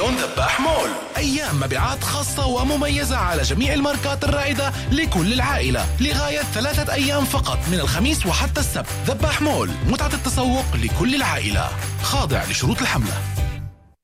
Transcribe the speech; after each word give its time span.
تلفزيون 0.00 0.30
ذباح 0.30 0.60
مول. 0.60 0.90
أيام 1.16 1.60
مبيعات 1.60 2.04
خاصة 2.04 2.46
ومميزة 2.46 3.16
على 3.16 3.42
جميع 3.42 3.74
الماركات 3.74 4.24
الرائدة 4.24 4.72
لكل 4.92 5.32
العائلة. 5.32 5.86
لغاية 6.00 6.42
ثلاثة 6.42 6.92
أيام 6.92 7.24
فقط 7.24 7.58
من 7.72 7.80
الخميس 7.80 8.26
وحتى 8.26 8.60
السبت. 8.60 8.86
ذباح 9.06 9.42
مول. 9.42 9.70
متعة 9.86 10.10
التسوق 10.14 10.64
لكل 10.76 11.14
العائلة. 11.14 11.68
خاضع 12.02 12.44
لشروط 12.44 12.80
الحملة. 12.80 13.39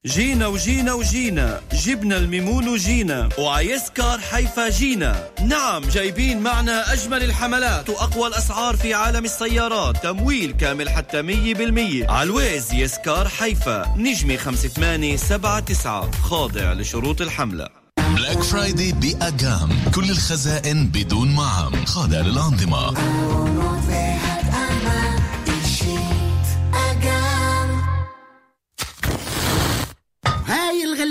جينا 0.07 0.47
وجينا 0.47 0.93
وجينا 0.93 1.61
جبنا 1.73 2.17
الميمون 2.17 2.69
وجينا. 2.69 3.29
وعيسكر 3.39 4.19
حيفا 4.19 4.69
جينا. 4.69 5.29
نعم 5.47 5.83
جايبين 5.83 6.41
معنا 6.41 6.93
أجمل 6.93 7.23
الحملات 7.23 7.91
وأقوى 7.91 8.29
الأسعار 8.29 8.77
في 8.77 8.95
عالم 8.95 9.25
السيارات. 9.25 10.03
تمويل 10.03 10.53
كامل 10.53 10.89
حتى 10.89 11.23
مية 11.23 11.55
بالمية. 11.55 12.11
علويز 12.11 12.73
يسكار 12.73 13.29
حيفا. 13.29 13.95
نجمي 13.97 14.37
خمسة 14.39 14.69
ثمانية 14.69 15.17
سبعة 15.17 15.61
تسعة. 15.61 16.11
خاضع 16.23 16.73
لشروط 16.73 17.21
الحملة. 17.21 17.69
بلاك 18.17 18.43
فرايدي 18.43 18.93
بأجام 18.93 19.69
كل 19.95 20.11
الخزائن 20.11 20.87
بدون 20.87 21.35
معام 21.35 21.85
خاضع 21.85 22.21
للأنظمة. 22.21 22.95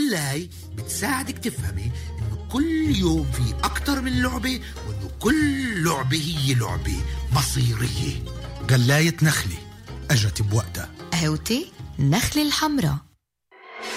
هاي 0.05 0.11
الغلاي 0.11 0.49
بتساعدك 0.75 1.37
تفهمي 1.37 1.91
إنه 2.19 2.47
كل 2.51 2.95
يوم 2.95 3.31
في 3.31 3.53
أكتر 3.63 4.01
من 4.01 4.21
لعبة 4.21 4.59
وإنه 4.87 5.09
كل 5.19 5.83
لعبة 5.83 6.17
هي 6.17 6.53
لعبة 6.53 6.97
مصيرية. 7.33 8.23
غلاية 8.71 9.15
نخلة 9.21 9.57
أجت 10.11 10.41
بوقتها. 10.41 10.89
قهوتي 11.11 11.71
نخلة 11.99 12.47
الحمراء. 12.47 12.97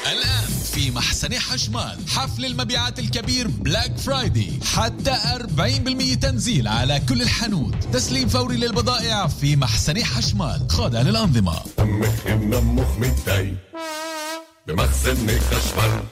الآن 0.07 0.49
في 0.73 0.91
مخسني 0.91 1.39
حشمال 1.39 2.09
حفل 2.09 2.45
المبيعات 2.45 2.99
الكبير 2.99 3.49
Black 3.49 3.97
Friday 3.99 4.61
حتى 4.75 5.11
40% 5.11 6.15
تنزيل 6.15 6.69
على 6.69 7.01
كل 7.09 7.23
الحانوت. 7.23 7.85
تسليم 7.93 8.29
فوري 8.29 8.57
للبضائع 8.57 9.27
في 9.27 9.57
مخسني 9.57 10.05
حشمال 10.05 10.71
خاضع 10.71 11.03
للأنظمة. 11.03 11.63
بمخزن 14.69 15.41
خشمال 15.41 16.03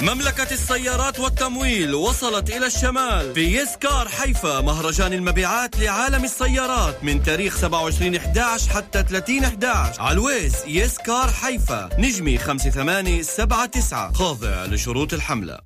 مملكة 0.00 0.52
السيارات 0.52 1.20
والتمويل 1.20 1.94
وصلت 1.94 2.50
إلى 2.50 2.66
الشمال 2.66 3.34
في 3.34 3.56
Yes 3.56 3.82
Car 3.82 4.08
حيفا 4.08 4.60
مهرجان 4.60 5.12
المبيعات 5.12 5.78
لعالم 5.78 6.24
السيارات 6.24 7.04
من 7.04 7.22
تاريخ 7.22 7.56
27 7.56 8.16
11 8.16 8.70
حتى 8.70 9.02
30 9.02 9.44
11 9.44 10.02
always 10.02 10.54
Yes 10.66 10.98
Car 10.98 11.30
حيفا 11.30 11.88
نجمة 11.98 12.38
5879 12.38 14.14
خاضع 14.14 14.64
لشروط 14.64 15.14
الحملة. 15.14 15.58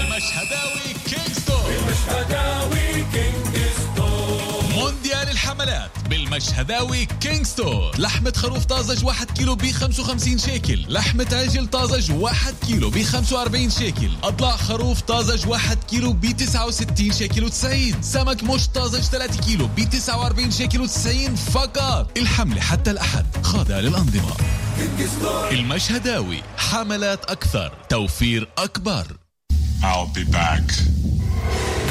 المشهداوي 0.00 0.94
King 1.06 1.35
Store 1.35 1.72
المشهداوي 1.78 3.04
King 3.12 3.82
Store 3.82 4.70
مونديال 4.74 5.30
الحملات. 5.30 5.99
بالمشهداوي 6.10 7.06
King 7.06 7.43
Store 7.43 7.90
لحمة 7.98 8.32
خروف 8.36 8.64
طازج 8.64 9.04
1 9.04 9.30
كيلو 9.30 9.54
ب 9.54 9.70
55 9.70 10.38
شيكل. 10.38 10.84
لحمة 10.88 11.26
عجل 11.32 11.66
طازج 11.66 12.12
1 12.12 12.54
كيلو 12.66 12.90
ب 12.90 13.02
45 13.02 13.70
شيكل. 13.70 14.10
أضلاع 14.22 14.56
خروف 14.56 15.00
طازج 15.00 15.48
1 15.48 15.84
كيلو 15.84 16.12
ب 16.12 16.26
69 16.36 17.12
شيكل 17.12 17.50
و90 17.50 18.00
سمك 18.02 18.44
مشط 18.44 18.68
طازج 18.68 19.00
3 19.00 19.40
كيلو 19.40 19.66
ب 19.66 19.80
49 19.80 20.50
شيكل 20.50 20.88
و90 20.88 21.30
فقط. 21.50 22.18
الحملة 22.18 22.60
حتى 22.60 22.90
الأحد. 22.90 23.26
خاضع 23.42 23.78
للأنظمة. 23.80 24.36
المشهداوي. 25.50 26.42
حملات 26.56 27.24
أكثر. 27.24 27.72
توفير 27.88 28.48
أكبر. 28.58 29.06
I'll 29.82 30.18
be 30.18 30.24
back. 30.34 30.72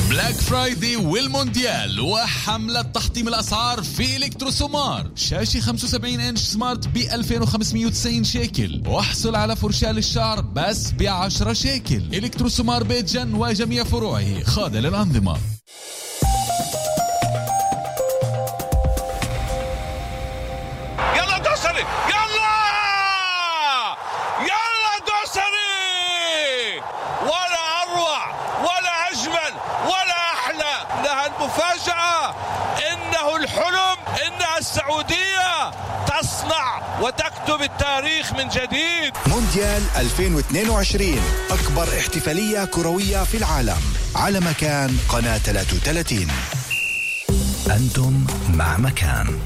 Black 0.09 0.35
Friday 0.35 0.95
والمونديال 0.95 2.00
وحملة 2.00 2.81
تحطيم 2.81 3.28
الأسعار 3.28 3.84
في 3.84 4.17
إلكترو 4.17 4.51
سومار 4.51 5.11
شاشة 5.16 5.59
75 5.59 6.19
إنش 6.19 6.39
smart 6.40 6.88
ب 6.88 6.97
2590 6.97 8.23
شيكل. 8.23 8.84
واحصل 8.88 9.35
على 9.35 9.56
فرشاة 9.56 9.91
للشعر 9.91 10.41
بس 10.41 10.91
ب 10.91 11.03
10 11.03 11.53
شيكل. 11.53 12.01
إلكترو 12.13 12.50
سومار 12.50 12.84
بيت 12.84 13.11
جن 13.11 13.34
وجميع 13.34 13.84
فروعه. 13.84 14.44
خاضع 14.44 14.79
للأنظمة. 14.79 15.38
وتكتب 37.01 37.61
التاريخ 37.61 38.33
من 38.33 38.47
جديد. 38.49 39.13
مونديال 39.27 39.81
2022 39.95 41.19
أكبر 41.51 41.83
احتفالية 41.99 42.65
كروية 42.65 43.23
في 43.23 43.37
العالم 43.37 43.81
على 44.15 44.39
مكان 44.39 44.97
قناة 45.09 45.37
33 45.37 46.27
أنتم 47.71 48.25
مع 48.53 48.77
مكان. 48.77 49.39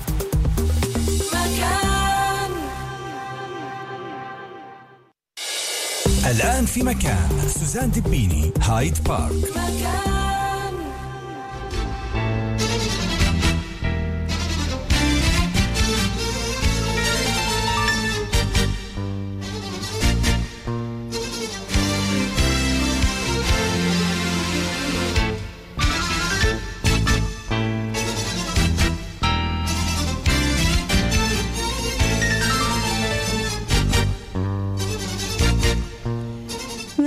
الآن 6.25 6.65
في 6.65 6.83
مكان 6.83 7.29
سوزان 7.59 7.91
دبيني 7.91 8.51
هايد 8.61 9.03
بارك. 9.03 9.33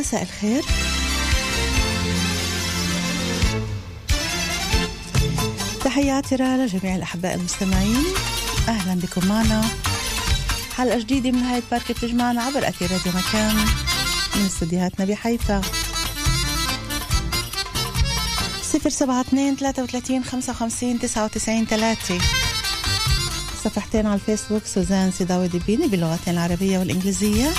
مساء 0.06 0.22
الخير. 0.22 0.64
تحياتي 5.84 6.36
لجميع 6.36 6.96
الأحباء 6.96 7.34
المستمعين. 7.34 8.04
أهلا 8.68 9.00
بكم 9.00 9.26
معنا. 9.28 9.64
حلقة 10.76 10.98
جديدة 10.98 11.30
من 11.30 11.42
هاي 11.42 11.62
بارك 11.70 11.92
بتجمعنا 11.92 12.42
عبر 12.42 12.68
أثير 12.68 12.92
راديو 12.92 13.12
مكان 13.12 13.56
من 14.36 14.46
استديوهاتنا 14.46 15.04
بحيفا. 15.06 15.60
صفر 18.62 18.90
سبعة 18.90 19.20
اثنين 19.20 19.56
ثلاثة 19.56 19.82
وثلاثين 19.82 20.24
خمسة 20.24 20.52
وخمسين 20.52 20.98
تسعة 20.98 21.24
وتسعين 21.24 21.66
ثلاثة. 21.66 22.18
صفحتين 23.64 24.06
على 24.06 24.14
الفيسبوك 24.14 24.62
سوزان 24.66 25.10
سيداوي 25.10 25.48
دبيني 25.48 25.86
باللغتين 25.86 26.34
العربية 26.34 26.78
والإنجليزية. 26.78 27.50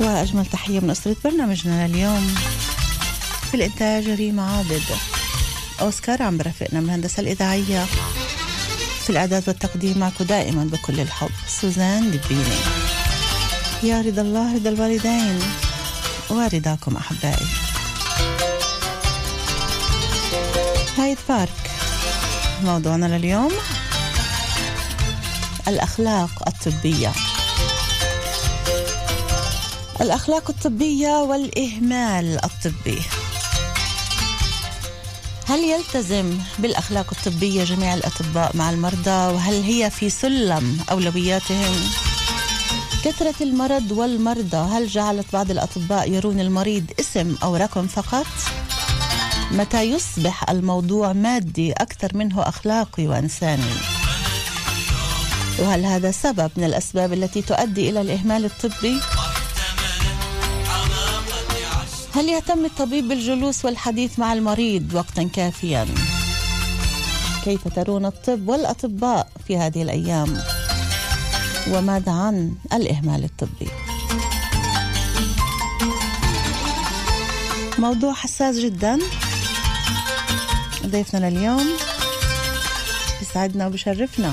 وأجمل 0.00 0.46
تحية 0.46 0.80
من 0.80 0.90
أسرة 0.90 1.16
برنامجنا 1.24 1.88
لليوم 1.88 2.34
في 3.50 3.54
الإنتاج 3.54 4.08
ريما 4.08 4.56
عابد. 4.56 4.82
أوسكار 5.80 6.22
عم 6.22 6.38
برافقنا 6.38 6.80
الهندسة 6.80 7.20
الإذاعية. 7.20 7.84
في 9.04 9.10
الإعداد 9.10 9.48
والتقديم 9.48 9.98
معكم 9.98 10.24
دائما 10.24 10.64
بكل 10.64 11.00
الحب 11.00 11.30
سوزان 11.48 12.10
دبيني. 12.10 12.56
يا 13.82 14.00
رضا 14.00 14.22
الله 14.22 14.54
رضا 14.54 14.70
الوالدين. 14.70 15.38
ورضاكم 16.30 16.96
أحبائي. 16.96 17.46
هايد 20.98 21.18
بارك. 21.28 21.70
موضوعنا 22.64 23.18
لليوم 23.18 23.52
الأخلاق 25.68 26.48
الطبية. 26.48 27.12
الأخلاق 30.00 30.50
الطبية 30.50 31.22
والإهمال 31.22 32.44
الطبي 32.44 32.98
هل 35.46 35.58
يلتزم 35.58 36.38
بالأخلاق 36.58 37.06
الطبية 37.12 37.64
جميع 37.64 37.94
الأطباء 37.94 38.56
مع 38.56 38.70
المرضى 38.70 39.34
وهل 39.34 39.62
هي 39.62 39.90
في 39.90 40.10
سلم 40.10 40.78
أولوياتهم؟ 40.90 41.74
كثرة 43.04 43.34
المرض 43.40 43.92
والمرضى 43.92 44.56
هل 44.56 44.86
جعلت 44.86 45.26
بعض 45.32 45.50
الأطباء 45.50 46.12
يرون 46.12 46.40
المريض 46.40 46.84
اسم 47.00 47.36
أو 47.42 47.56
رقم 47.56 47.86
فقط؟ 47.86 48.26
متى 49.50 49.82
يصبح 49.82 50.50
الموضوع 50.50 51.12
مادي 51.12 51.72
أكثر 51.72 52.16
منه 52.16 52.42
أخلاقي 52.42 53.06
وإنساني؟ 53.06 53.74
وهل 55.58 55.84
هذا 55.86 56.10
سبب 56.10 56.50
من 56.56 56.64
الأسباب 56.64 57.12
التي 57.12 57.42
تؤدي 57.42 57.90
إلى 57.90 58.00
الإهمال 58.00 58.44
الطبي؟ 58.44 59.00
هل 62.14 62.28
يهتم 62.28 62.64
الطبيب 62.64 63.08
بالجلوس 63.08 63.64
والحديث 63.64 64.18
مع 64.18 64.32
المريض 64.32 64.94
وقتا 64.94 65.22
كافيا؟ 65.22 65.86
كيف 67.44 67.68
ترون 67.68 68.06
الطب 68.06 68.48
والأطباء 68.48 69.28
في 69.46 69.56
هذه 69.56 69.82
الأيام؟ 69.82 70.38
وماذا 71.70 72.12
عن 72.12 72.54
الإهمال 72.72 73.24
الطبي؟ 73.24 73.70
موضوع 77.78 78.12
حساس 78.12 78.56
جدا 78.56 78.98
ضيفنا 80.86 81.30
لليوم 81.30 81.66
بيسعدنا 83.20 83.66
وبشرفنا 83.66 84.32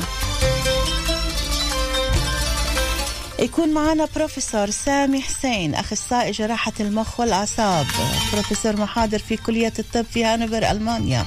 يكون 3.39 3.73
معنا 3.73 4.07
بروفيسور 4.15 4.69
سامي 4.69 5.21
حسين 5.21 5.75
أخصائي 5.75 6.31
جراحة 6.31 6.73
المخ 6.79 7.19
والأعصاب. 7.19 7.85
بروفيسور 8.33 8.75
محاضر 8.75 9.19
في 9.19 9.37
كلية 9.37 9.73
الطب 9.79 10.05
في 10.13 10.25
هانوفر 10.25 10.71
ألمانيا. 10.71 11.25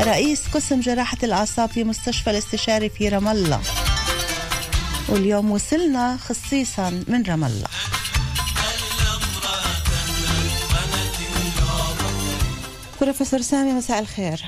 رئيس 0.00 0.40
قسم 0.54 0.80
جراحة 0.80 1.18
الأعصاب 1.22 1.68
في 1.68 1.84
مستشفى 1.84 2.30
الاستشاري 2.30 2.88
في 2.88 3.08
رام 3.08 3.28
الله. 3.28 3.60
واليوم 5.08 5.50
وصلنا 5.50 6.18
خصيصا 6.28 6.90
من 7.08 7.22
رام 7.22 7.44
الله. 7.44 7.68
بروفيسور 13.00 13.40
سامي 13.40 13.72
مساء 13.72 13.98
الخير. 13.98 14.44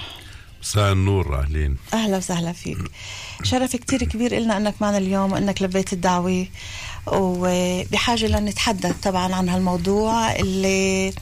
مساء 0.63 0.93
النور 0.93 1.41
أهلين. 1.41 1.77
أهلا 1.95 2.17
وسهلا 2.17 2.53
فيك. 2.53 2.79
شرف 3.43 3.77
كتير 3.77 4.05
كبير 4.05 4.39
لنا 4.39 4.57
أنك 4.57 4.75
معنا 4.81 4.99
اليوم 4.99 5.33
وانك 5.33 5.63
لبيت 5.63 5.93
الدعوة. 5.93 6.47
وبحاجة 7.07 8.27
لنتحدث 8.27 8.95
طبعا 9.03 9.35
عن 9.35 9.49
هالموضوع 9.49 10.33
اللي 10.33 11.13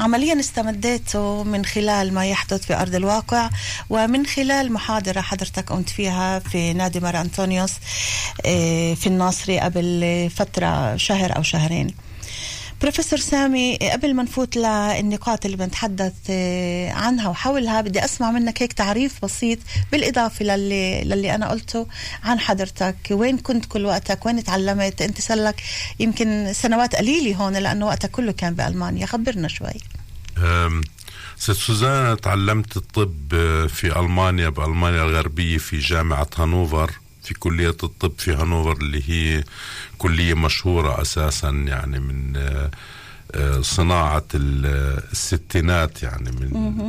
عمليا 0.00 0.40
استمديته 0.40 1.42
من 1.44 1.64
خلال 1.64 2.14
ما 2.14 2.26
يحدث 2.26 2.66
في 2.66 2.74
أرض 2.74 2.94
الواقع 2.94 3.50
ومن 3.90 4.26
خلال 4.26 4.72
محاضرة 4.72 5.20
حضرتك 5.20 5.72
قمت 5.72 5.88
فيها 5.88 6.38
في 6.38 6.72
نادي 6.72 7.00
مار 7.00 7.20
أنطونيوس 7.20 7.72
آه، 8.46 8.94
في 8.94 9.06
الناصري 9.06 9.60
قبل 9.60 10.30
فترة 10.36 10.96
شهر 10.96 11.36
أو 11.36 11.42
شهرين. 11.42 11.94
بروفيسور 12.84 13.18
سامي 13.18 13.76
قبل 13.76 14.14
ما 14.14 14.22
نفوت 14.22 14.56
للنقاط 14.56 15.44
اللي 15.44 15.56
بنتحدث 15.56 16.12
آه، 16.30 16.92
عنها 16.92 17.28
وحولها 17.28 17.80
بدي 17.80 18.04
أسمع 18.04 18.30
منك 18.30 18.62
هيك 18.62 18.72
تعريف 18.72 19.24
بسيط 19.24 19.58
بالإضافة 19.92 20.44
للي 20.44 21.04
للي 21.04 21.34
أنا 21.34 21.50
قلته 21.50 21.86
عن 22.24 22.38
حضرتك. 22.40 22.96
وين 23.10 23.38
كنت 23.38 23.64
كل 23.64 23.86
وقتك؟ 23.86 24.26
وين 24.26 24.44
تعلمت 24.44 25.02
أنت 25.02 25.20
صار 25.20 25.38
لك 25.38 25.62
يمكن 26.00 26.52
سنوات 26.52 26.96
قليلة 26.96 27.36
هون 27.36 27.56
لأنه 27.56 27.86
وقتك 27.86 28.10
كله 28.10 28.32
كان 28.32 28.54
بألمانيا. 28.54 29.06
خبرنا 29.06 29.48
شوي. 29.48 29.80
ست 31.38 31.52
سوزان 31.52 32.20
تعلمت 32.20 32.76
الطب 32.76 33.34
آه، 33.34 33.66
في 33.66 33.98
ألمانيا 34.00 34.48
بألمانيا 34.48 35.02
الغربية 35.02 35.58
في 35.58 35.78
جامعة 35.78 36.28
هانوفر. 36.36 36.90
في 37.24 37.34
كلية 37.34 37.68
الطب 37.82 38.12
في 38.18 38.32
هانوفر 38.34 38.72
اللي 38.72 39.02
هي 39.10 39.44
كلية 39.98 40.34
مشهورة 40.34 41.02
أساسا 41.02 41.48
يعني 41.50 42.00
من 42.00 42.36
آه، 42.36 42.70
آه، 43.34 43.60
صناعة 43.60 44.24
ال- 44.34 45.02
الستينات 45.12 46.02
يعني 46.02 46.30
من. 46.30 46.48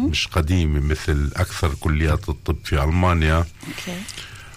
مش 0.09 0.27
قديمة 0.27 0.79
مثل 0.79 1.31
أكثر 1.35 1.73
كليات 1.79 2.29
الطب 2.29 2.57
في 2.63 2.83
ألمانيا. 2.83 3.45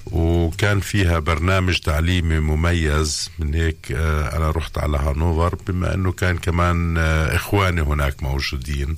وكان 0.06 0.80
فيها 0.80 1.18
برنامج 1.18 1.78
تعليمي 1.78 2.38
مميز 2.40 3.30
من 3.38 3.54
هيك 3.54 3.92
آه، 3.92 4.36
أنا 4.36 4.50
رحت 4.50 4.78
على 4.78 4.98
هانوفر 4.98 5.54
بما 5.54 5.94
أنه 5.94 6.12
كان 6.12 6.38
كمان 6.38 6.98
إخواني 7.28 7.80
هناك 7.82 8.22
موجودين. 8.22 8.96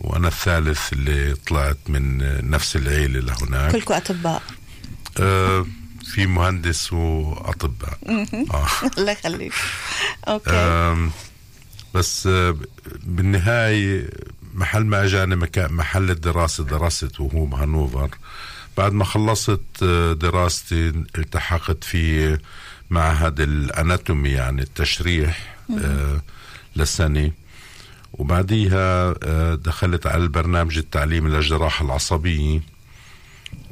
وأنا 0.00 0.28
الثالث 0.28 0.92
اللي 0.92 1.34
طلعت 1.34 1.78
من 1.88 2.18
نفس 2.50 2.76
العيلة 2.76 3.20
لهناك. 3.20 3.72
كلكم 3.72 3.94
أطباء. 3.94 4.42
آه، 4.42 4.63
في 6.04 6.26
مهندس 6.26 6.92
وأطباء. 6.92 7.98
مهم. 8.06 8.46
آه. 8.50 8.66
الله 8.98 9.12
يخليك. 9.12 9.52
أوكي. 10.28 11.10
بس 11.94 12.26
آه، 12.26 12.56
بالنهاية 13.02 14.10
محل 14.54 14.84
ما 14.84 15.04
اجاني 15.04 15.36
مكان 15.36 15.72
محل 15.72 16.10
الدراسة 16.10 16.64
درست 16.64 17.20
وهو 17.20 17.44
بهانوفر 17.44 18.10
بعد 18.76 18.92
ما 18.92 19.04
خلصت 19.04 19.60
آه، 19.82 20.12
دراستي 20.12 20.88
التحقت 21.18 21.84
في 21.84 22.38
معهد 22.90 23.40
ال 23.40 23.51
anatomy 23.51 24.28
يعني 24.30 24.62
التشريح 24.62 25.56
آه، 25.78 26.20
لسنة 26.76 27.30
وبعديها 28.12 29.14
آه، 29.22 29.54
دخلت 29.54 30.06
على 30.06 30.22
البرنامج 30.22 30.78
التعليمي 30.78 31.30
للجراحة 31.30 31.84
العصبية. 31.84 32.60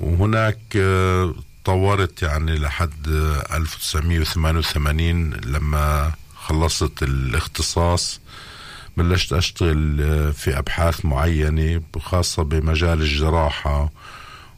وهناك 0.01 0.59
آه، 0.77 1.35
طورت 1.65 2.23
يعني 2.23 2.59
لحد 2.59 3.09
آه، 3.09 3.57
1988 3.57 5.31
لما 5.35 6.13
خلصت 6.37 7.03
الاختصاص. 7.03 8.21
بلشت 8.97 9.33
أشتغل 9.33 10.01
آه، 10.01 10.31
في 10.31 10.59
أبحاث 10.59 11.05
معينة 11.05 11.83
خاصة 12.01 12.43
بمجال 12.43 13.01
الجراحة 13.03 13.91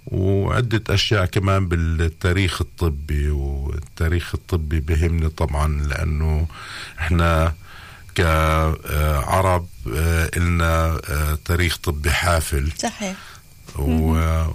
وعدة 0.07 0.95
أشياء 0.95 1.25
كمان 1.27 1.69
بالتاريخ 1.69 2.61
الطبي. 2.61 3.31
والتاريخ 3.31 4.35
الطبي 4.35 4.81
بهمني 4.81 5.29
طبعا 5.29 5.83
لأنه 5.89 6.47
إحنا 6.99 7.55
كعرب 8.15 9.67
آه، 9.97 10.31
إلنا 10.37 11.01
آه، 11.09 11.39
تاريخ 11.45 11.77
طبي 11.77 12.11
حافل. 12.11 12.73
صحيح. 12.79 13.17
و- 13.79 14.47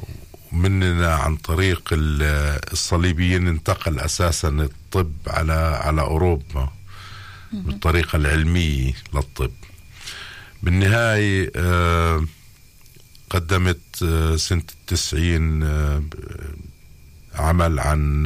ومننا 0.53 1.15
عن 1.15 1.35
طريق 1.35 1.89
ال- 1.91 2.59
الصليبيين 2.73 3.47
انتقل 3.47 3.99
أساسا 3.99 4.47
الطب 4.49 5.11
على 5.27 5.53
على 5.83 6.01
أوروبا 6.01 6.69
بالطريقة 7.53 8.15
العلمية 8.15 8.93
للطب. 9.13 9.51
بالنهاية 10.63 11.51
آه، 11.55 12.25
قدمت 13.29 14.03
آه، 14.03 14.35
سنة 14.35 14.63
التسعين 14.81 15.63
آه، 15.63 16.03
عمل 17.35 17.79
عن 17.79 18.23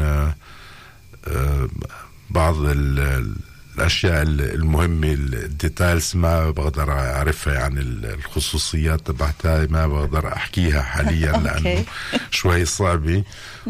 بعض 2.30 2.56
ال- 2.66 3.36
الأشياء 3.78 4.22
المهمة 4.24 5.12
الديتايلز 5.14 6.12
ما 6.16 6.52
بقدر 6.52 6.92
أعرفها 6.92 7.54
يعني 7.54 7.80
الخصوصيات 7.82 9.08
تبعتها 9.08 9.68
ما 9.70 9.88
بقدر 9.88 10.34
أحكيها 10.34 10.82
حاليا 10.82 11.32
لأنه. 11.44 11.86
شوي 12.32 12.66
صعبة. 12.66 13.24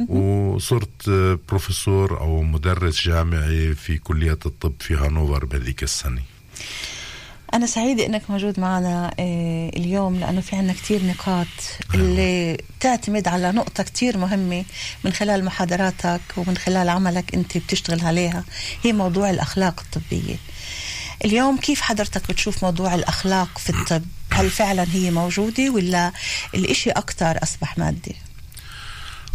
وصرت 0.08 1.10
بروفيسور 1.50 2.20
أو 2.20 2.42
مدرس 2.42 3.02
جامعي 3.02 3.76
في 3.76 3.98
كلية 3.98 4.40
الطب 4.46 4.74
في 4.80 4.96
هانوفر 4.96 5.46
بهذيك 5.46 5.84
السنة. 5.84 6.22
أنا 7.54 7.66
سعيدة 7.66 8.06
إنك 8.06 8.30
موجود 8.30 8.60
معنا 8.60 9.14
آه، 9.20 9.70
اليوم 9.70 10.16
لأنه 10.20 10.42
في 10.42 10.56
عنا 10.56 10.74
كتير 10.74 11.06
نقاط 11.06 11.48
اللي 11.94 12.58
تعتمد 12.80 13.28
على 13.28 13.52
نقطة 13.52 13.84
كتير 13.84 14.18
مهمة 14.18 14.66
من 15.04 15.14
خلال 15.14 15.46
محاضراتك 15.46 16.22
ومن 16.38 16.58
خلال 16.58 16.90
عملك 16.90 17.34
أنت 17.36 17.58
بتشتغل 17.58 18.06
عليها 18.06 18.44
هي 18.84 18.94
موضوع 18.94 19.30
الأخلاق 19.30 19.80
الطبية. 19.80 20.36
اليوم 21.26 21.58
كيف 21.58 21.82
حضرتك 21.82 22.28
بتشوف 22.30 22.64
موضوع 22.64 22.96
الأخلاق 22.96 23.58
في 23.58 23.70
الطب؟ 23.70 24.04
هل 24.32 24.50
فعلا 24.50 24.86
هي 24.94 25.12
موجودة 25.12 25.70
ولا 25.70 26.12
الإشي 26.56 26.92
أكتر 26.92 27.44
أصبح 27.44 27.78
مادي 27.78 28.16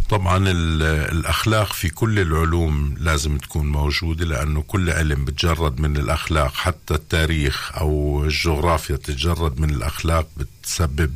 طبعا 0.09 0.37
ال- 0.37 0.83
الأخلاق 1.11 1.73
في 1.73 1.89
كل 1.89 2.19
العلوم 2.19 2.95
لازم 2.99 3.37
تكون 3.37 3.67
موجودة 3.71 4.25
لأنه 4.25 4.61
كل 4.61 4.89
علم 4.89 5.25
بتجرد 5.25 5.79
من 5.81 5.97
الأخلاق 5.97 6.53
حتى 6.53 6.93
التاريخ 6.93 7.71
أو 7.77 8.23
الجغرافيا 8.23 8.95
تتجرد 8.95 9.59
من 9.59 9.69
الأخلاق 9.69 10.27
بتسبب 10.37 11.13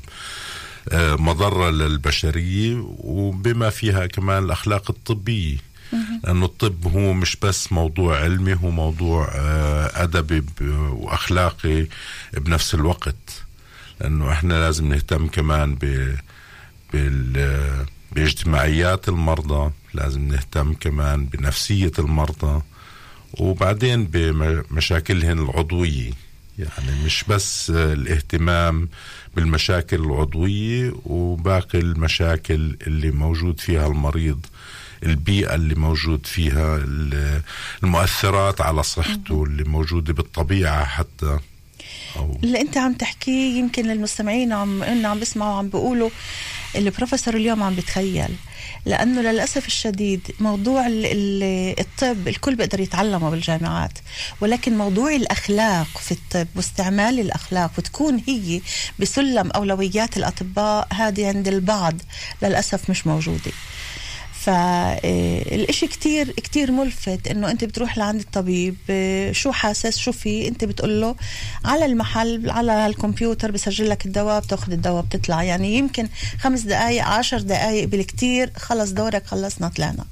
آه، 0.89 1.15
مضرة 1.15 1.69
للبشرية 1.69 2.75
وبما 2.97 3.69
فيها 3.69 4.05
كمان 4.07 4.43
الأخلاق 4.43 4.91
الطبية. 4.91 5.57
لأنه 6.23 6.45
الطب 6.45 6.87
هو 6.87 7.13
مش 7.13 7.35
بس 7.35 7.71
موضوع 7.71 8.19
علمي 8.19 8.53
هو 8.53 8.71
موضوع 8.71 9.27
آه، 9.35 10.03
أدبي 10.03 10.39
ب- 10.39 10.61
وأخلاقي 10.91 11.87
بنفس 12.37 12.73
الوقت. 12.75 13.43
لأنه 14.01 14.31
إحنا 14.31 14.53
لازم 14.53 14.89
نهتم 14.93 15.27
كمان 15.27 15.75
بال 15.75 16.17
باجتماعيات 18.15 19.09
المرضى 19.09 19.71
لازم 19.93 20.27
نهتم 20.27 20.73
كمان 20.73 21.25
بنفسية 21.25 21.91
المرضى 21.99 22.61
وبعدين 23.33 24.03
بمشاكلهم 24.05 25.49
العضوية. 25.49 26.11
يعني 26.59 27.03
مش 27.05 27.23
بس 27.27 27.69
الاهتمام 27.69 28.89
بالمشاكل 29.35 29.99
العضوية 30.03 30.93
وباقي 31.05 31.79
المشاكل 31.79 32.77
اللي 32.87 33.11
موجود 33.11 33.59
فيها 33.59 33.87
المريض 33.87 34.45
البيئة 35.03 35.55
اللي 35.55 35.75
موجود 35.75 36.25
فيها 36.25 36.77
ال- 36.77 37.41
المؤثرات 37.83 38.61
على 38.61 38.83
صحته 38.83 39.43
اللي 39.43 39.63
موجودة 39.63 40.13
بالطبيعة 40.13 40.85
حتى. 40.85 41.39
أو 42.15 42.37
اللي 42.43 42.61
أنت 42.61 42.77
عم 42.77 42.93
تحكيه 42.93 43.59
يمكن 43.59 43.91
المستمعين 43.91 44.53
عم 44.53 44.83
إن 44.83 45.05
عم 45.05 45.19
بيسمعوا 45.19 45.57
عم 45.57 45.67
بيقولوا 45.69 46.09
البروفيسور 46.75 47.35
اليوم 47.35 47.63
عم 47.63 47.75
بتخيل 47.75 48.35
لأنه 48.85 49.21
للأسف 49.21 49.67
الشديد 49.67 50.21
موضوع 50.39 50.87
ال- 50.87 51.05
ال- 51.05 51.79
الطب 51.79 52.27
الكل 52.27 52.55
بيقدر 52.55 52.79
يتعلمه 52.79 53.29
بالجامعات. 53.29 53.91
ولكن 54.41 54.77
موضوع 54.77 55.15
الأخلاق 55.15 55.87
في 55.97 56.11
الطب 56.11 56.47
واستعمال 56.55 57.19
الأخلاق 57.19 57.71
وتكون 57.77 58.21
هي 58.27 58.61
بسلم 58.99 59.51
أولويات 59.51 60.17
الأطباء 60.17 60.87
هذه 60.93 61.27
عند 61.27 61.47
البعض 61.47 61.93
للأسف 62.41 62.89
مش 62.89 63.07
موجودة. 63.07 63.51
فالإشي 64.45 65.87
كتير 65.87 66.31
كتير 66.31 66.71
ملفت 66.71 67.27
إنه 67.27 67.51
أنت 67.51 67.63
بتروح 67.63 67.97
لعند 67.97 68.19
الطبيب 68.19 68.75
آه، 68.89 69.31
شو 69.31 69.51
حاسس 69.51 69.97
شو 69.97 70.11
في؟ 70.11 70.47
أنت 70.47 70.63
بتقول 70.65 71.01
له 71.01 71.15
على 71.65 71.85
المحل 71.85 72.49
على 72.49 72.85
الكمبيوتر 72.87 73.51
بسجل 73.51 73.89
لك 73.89 74.05
الدواء 74.05 74.39
بتأخذ 74.41 74.71
الدواء 74.71 75.03
بتطلع. 75.03 75.43
يعني 75.43 75.77
يمكن 75.77 76.07
خمس 76.39 76.61
دقائق 76.61 77.03
عشر 77.05 77.39
دقائق 77.41 77.85
بالكتير 77.87 78.51
خلص 78.57 78.91
دورك 78.91 79.25
خلصنا 79.27 79.67
طلعنا. 79.67 80.05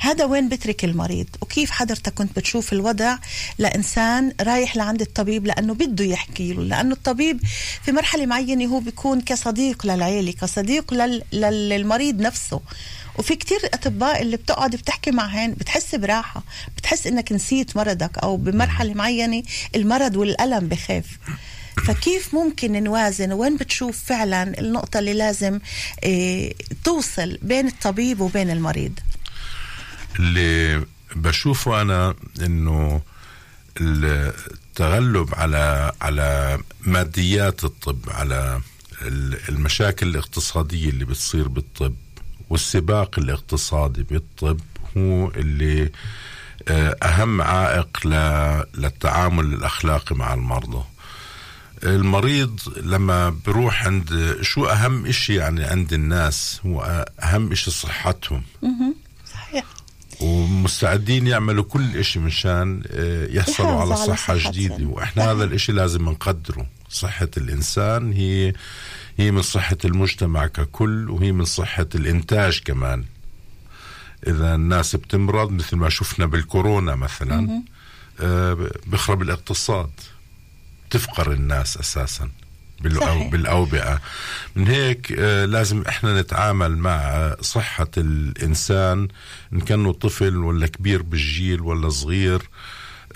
هذا 0.00 0.24
وين 0.24 0.48
بترك 0.48 0.84
المريض؟ 0.84 1.26
وكيف 1.40 1.70
حضرتك 1.70 2.14
كنت 2.14 2.36
بتشوف 2.38 2.72
الوضع 2.72 3.16
لإنسان 3.58 4.32
رايح 4.40 4.76
لعند 4.76 5.00
الطبيب 5.00 5.46
لأنه 5.46 5.74
بده 5.74 6.04
يحكي 6.04 6.52
له؟ 6.52 6.62
لأنه 6.62 6.94
الطبيب 6.94 7.40
في 7.84 7.92
مرحلة 7.92 8.26
معينة 8.26 8.64
هو 8.74 8.80
بيكون 8.80 9.20
كصديق 9.20 9.86
للعيلة 9.86 10.32
كصديق 10.32 10.94
لل... 10.94 11.22
لل- 11.32 11.68
للمريض 11.68 12.20
نفسه. 12.20 12.60
وفي 13.18 13.36
كتير 13.36 13.58
أطباء 13.64 14.22
اللي 14.22 14.36
بتقعد 14.36 14.76
بتحكي 14.76 15.10
معهن 15.10 15.52
بتحس 15.54 15.94
براحة 15.94 16.42
بتحس 16.76 17.06
إنك 17.06 17.32
نسيت 17.32 17.76
مرضك 17.76 18.18
أو 18.18 18.36
بمرحلة 18.36 18.94
معينة 18.94 19.42
المرض 19.76 20.16
والألم 20.16 20.68
بخاف. 20.68 21.06
فكيف 21.86 22.34
ممكن 22.34 22.84
نوازن؟ 22.84 23.32
وين 23.32 23.56
بتشوف 23.56 24.04
فعلا 24.04 24.58
النقطة 24.60 24.98
اللي 24.98 25.14
لازم 25.14 25.60
إيه 26.02 26.54
توصل 26.84 27.38
بين 27.42 27.66
الطبيب 27.66 28.20
وبين 28.20 28.50
المريض؟ 28.50 28.92
اللي 30.18 30.86
بشوفه 31.16 31.82
أنا 31.82 32.14
إنه 32.42 33.00
التغلب 33.80 35.34
على 35.34 35.92
على 36.00 36.58
ماديات 36.80 37.64
الطب 37.64 37.98
على 38.08 38.60
ال- 39.02 39.38
المشاكل 39.48 40.06
الاقتصادية 40.08 40.88
اللي 40.90 41.04
بتصير 41.04 41.48
بالطب 41.48 41.94
والسباق 42.52 43.18
الاقتصادي 43.18 44.02
بالطب 44.02 44.60
هو 44.96 45.28
اللي 45.28 45.90
آه، 46.68 46.96
أهم 47.02 47.42
عائق 47.42 48.06
للتعامل 48.74 49.44
الأخلاقي 49.44 50.16
مع 50.16 50.34
المرضى. 50.34 50.84
المريض 51.84 52.60
لما 52.76 53.36
بروح 53.46 53.86
عند 53.86 54.38
شو 54.40 54.64
أهم 54.66 55.06
إشي 55.06 55.34
يعني 55.34 55.64
عند 55.64 55.92
الناس؟ 55.92 56.60
هو 56.66 57.06
أهم 57.22 57.52
إشي 57.52 57.70
صحتهم. 57.70 58.42
صحيح. 59.32 59.64
ومستعدين 60.20 61.26
يعملوا 61.26 61.64
كل 61.64 61.96
إشي 61.96 62.18
مشان 62.18 62.82
آه، 62.90 63.26
يحصلوا 63.26 63.80
على 63.80 63.96
صحة. 63.96 64.36
جديدة. 64.36 64.86
وإحنا 64.86 65.32
هذا 65.32 65.44
الإشي 65.44 65.72
لازم 65.72 66.08
نقدره. 66.08 66.66
صحة 66.90 67.28
الإنسان 67.36 68.12
هي 68.12 68.52
هي 69.18 69.30
من 69.30 69.42
صحة 69.42 69.76
المجتمع 69.84 70.46
ككل 70.46 71.10
وهي 71.10 71.32
من 71.32 71.44
صحة 71.44 71.86
الإنتاج 71.94 72.60
كمان. 72.64 73.04
إذا 74.26 74.54
الناس 74.54 74.96
بتمرض 74.96 75.50
مثل 75.50 75.76
ما 75.76 75.88
شفنا 75.88 76.26
بالكورونا 76.26 76.94
مثلا 76.94 77.62
آه، 78.20 78.70
بخرب 78.86 79.22
الاقتصاد. 79.22 79.90
تفقر 80.90 81.32
الناس 81.32 81.76
أساسا 81.76 82.28
بالأو. 82.80 83.28
بالأوبئة. 83.28 84.00
من 84.56 84.66
هيك 84.68 85.12
آه، 85.18 85.44
لازم 85.44 85.82
إحنا 85.88 86.20
نتعامل 86.20 86.76
مع 86.78 87.34
صحة 87.40 87.90
الإنسان 87.96 89.08
إن 89.52 89.60
كانه 89.60 89.92
طفل 89.92 90.36
ولا 90.36 90.66
كبير 90.66 91.02
بالجيل 91.02 91.60
ولا 91.60 91.88
صغير 91.88 92.42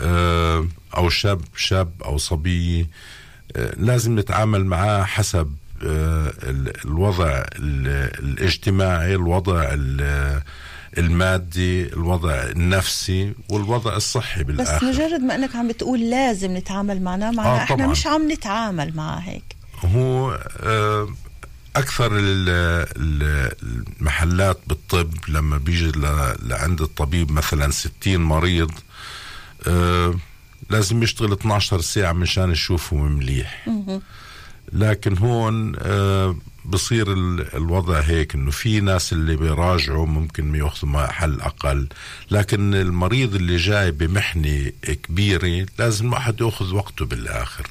آه، 0.01 0.67
أو 0.97 1.09
شاب 1.09 1.41
شاب 1.57 2.03
أو 2.05 2.19
صبي 2.19 2.87
آه، 3.57 3.75
لازم 3.77 4.19
نتعامل 4.19 4.65
معاه 4.65 5.05
حسب 5.05 5.55
الوضع 5.83 7.29
ال- 7.29 8.21
الاجتماعي 8.25 9.15
الوضع 9.15 9.63
ال- 9.73 10.43
المادي 10.99 11.87
الوضع 11.93 12.35
النفسي 12.35 13.35
والوضع 13.49 13.97
الصحي 13.97 14.45
بس 14.45 14.47
بالآخر. 14.47 14.87
مجرد 14.87 15.21
ما 15.21 15.35
إنك 15.35 15.57
عم 15.57 15.69
بتقول 15.69 16.11
لازم 16.11 16.57
نتعامل 16.57 17.03
معنا 17.03 17.31
معناها 17.31 17.63
آه، 17.63 17.67
طبعاً. 17.67 17.87
مش 17.87 18.07
عم 18.07 18.33
نتعامل 18.33 18.97
مع 18.97 19.19
هيك. 19.19 19.45
هو 19.85 20.41
آه، 20.61 21.09
ال- 22.97 23.53
المحلات 24.01 24.59
بالطب 24.67 25.15
لما 25.29 25.59
بيجي 25.59 25.93
لعند 26.43 26.81
الطبيب 26.81 27.33
مثلا 27.33 27.71
60 27.71 28.21
مريض 28.21 28.71
آه، 29.67 30.15
لازم 30.71 31.03
يشتغل 31.03 31.33
12 31.33 31.81
ساعة 31.81 32.13
مشان 32.13 32.51
يشوفهم 32.51 33.13
مليح. 33.13 33.69
لكن 34.73 35.19
هون 35.19 35.73
آه، 35.79 36.37
بصير 36.65 37.13
ال- 37.13 37.55
الوضع 37.57 38.01
هيك 38.01 38.35
إنه 38.35 38.51
في 38.51 38.81
ناس 38.81 39.13
اللي 39.13 39.37
بيراجعوا 39.37 40.07
ممكن 40.07 40.55
يأخذوا 40.55 41.07
حل 41.07 41.41
أقل. 41.41 41.89
لكن 42.31 42.75
المريض 42.75 43.35
اللي 43.35 43.57
جاي 43.57 43.91
بمحنة 43.91 44.73
كبيرة 45.03 45.67
لازم 45.79 46.07
الواحد 46.09 46.41
يأخذ 46.41 46.75
وقته 46.75 47.07
بالآخر. 47.07 47.67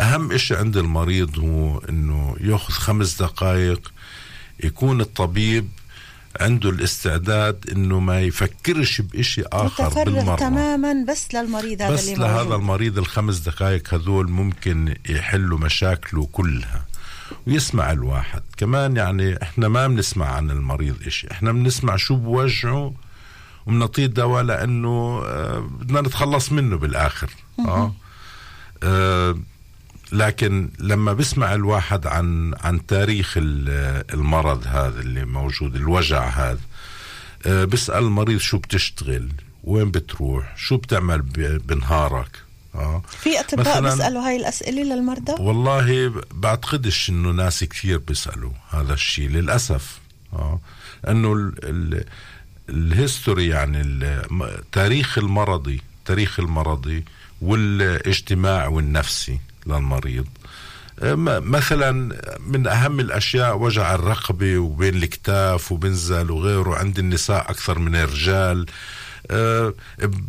أهم 0.00 0.32
إشي 0.32 0.56
عند 0.56 0.76
المريض 0.76 1.38
هو 1.38 1.78
إنه 1.78 2.36
يأخذ 2.40 2.72
خمس 2.74 3.22
دقائق 3.22 3.92
يكون 4.64 5.00
الطبيب 5.00 5.68
عنده 6.40 6.70
الاستعداد 6.70 7.70
إنه 7.72 8.00
ما 8.00 8.20
يفكرش 8.20 9.00
بإشي 9.00 9.42
آخر 9.52 9.84
متفرغ 9.84 10.04
بالمرة. 10.04 10.36
تماما 10.36 11.04
بس 11.08 11.34
للمريض 11.34 11.82
هذا 11.82 11.92
بس 11.94 12.08
اللي 12.08 12.14
لهذا 12.24 12.42
موجود. 12.42 12.52
المريض 12.60 12.98
الخمس 12.98 13.38
دقائق 13.38 13.94
هذول 13.94 14.30
ممكن 14.30 14.94
يحلوا 15.08 15.58
مشاكله 15.58 16.28
كلها 16.32 16.86
ويسمع 17.46 17.92
الواحد. 17.92 18.42
كمان 18.56 18.96
يعني 18.96 19.42
إحنا 19.42 19.68
ما 19.68 19.86
بنسمع 19.88 20.26
عن 20.26 20.50
المريض 20.50 20.96
إشي. 21.06 21.30
إحنا 21.30 21.52
بنسمع 21.52 21.96
شو 21.96 22.16
بوجعه 22.16 22.94
وبنعطيه 23.66 24.06
دواء 24.06 24.42
لأنه 24.42 25.22
آه، 25.24 25.58
بدنا 25.80 26.00
نتخلص 26.00 26.52
منه 26.52 26.76
بالآخر. 26.76 27.30
آه, 27.58 27.94
آه 28.82 29.38
لكن 30.12 30.70
لما 30.78 31.12
بسمع 31.12 31.54
الواحد 31.54 32.06
عن 32.06 32.54
عن 32.60 32.86
تاريخ 32.86 33.34
ال- 33.36 34.04
المرض 34.14 34.66
هذا 34.66 35.00
اللي 35.00 35.24
موجود 35.24 35.76
الوجع 35.76 36.28
هذا 36.28 36.58
آه، 37.46 37.64
بسأل 37.64 37.98
المريض 38.04 38.38
شو 38.38 38.58
بتشتغل؟ 38.58 39.28
وين 39.64 39.90
بتروح؟ 39.90 40.56
شو 40.56 40.76
بتعمل 40.76 41.22
بنهارك؟ 41.66 42.28
آه. 42.74 43.02
في 43.20 43.40
أطباء 43.40 43.80
بيسألوا 43.82 44.22
هاي 44.28 44.36
الأسئلة 44.36 44.82
للمرضى؟ 44.82 45.32
والله 45.42 46.14
بعتقدش 46.34 47.10
إنه 47.10 47.30
ناس 47.30 47.64
كثير 47.64 47.98
بيسألوا 47.98 48.52
هذا 48.70 48.94
الشيء 48.94 49.28
للأسف. 49.28 49.98
آه. 50.32 50.60
إنه 51.08 51.32
ال 51.32 51.52
ال 51.64 52.04
الهيستوري 52.68 53.48
يعني 53.48 53.80
ال- 53.80 54.62
تاريخ 54.72 55.18
المرضي 55.18 55.80
تاريخ 56.04 56.40
المرضي 56.40 57.04
والإجتماع 57.42 58.66
والنفسي. 58.68 59.40
للمريض 59.74 60.26
م- 61.02 61.50
مثلا 61.50 61.92
من 62.46 62.66
أهم 62.66 63.00
الأشياء 63.00 63.58
وجع 63.58 63.94
الرقبة 63.94 64.58
وبين 64.58 64.96
الكتاف 64.96 65.72
وبنزل 65.72 66.30
وغيره 66.30 66.74
عند 66.76 66.98
النساء 66.98 67.50
أكثر 67.50 67.78
من 67.78 67.96
الرجال. 67.96 68.66
آه، 69.30 69.74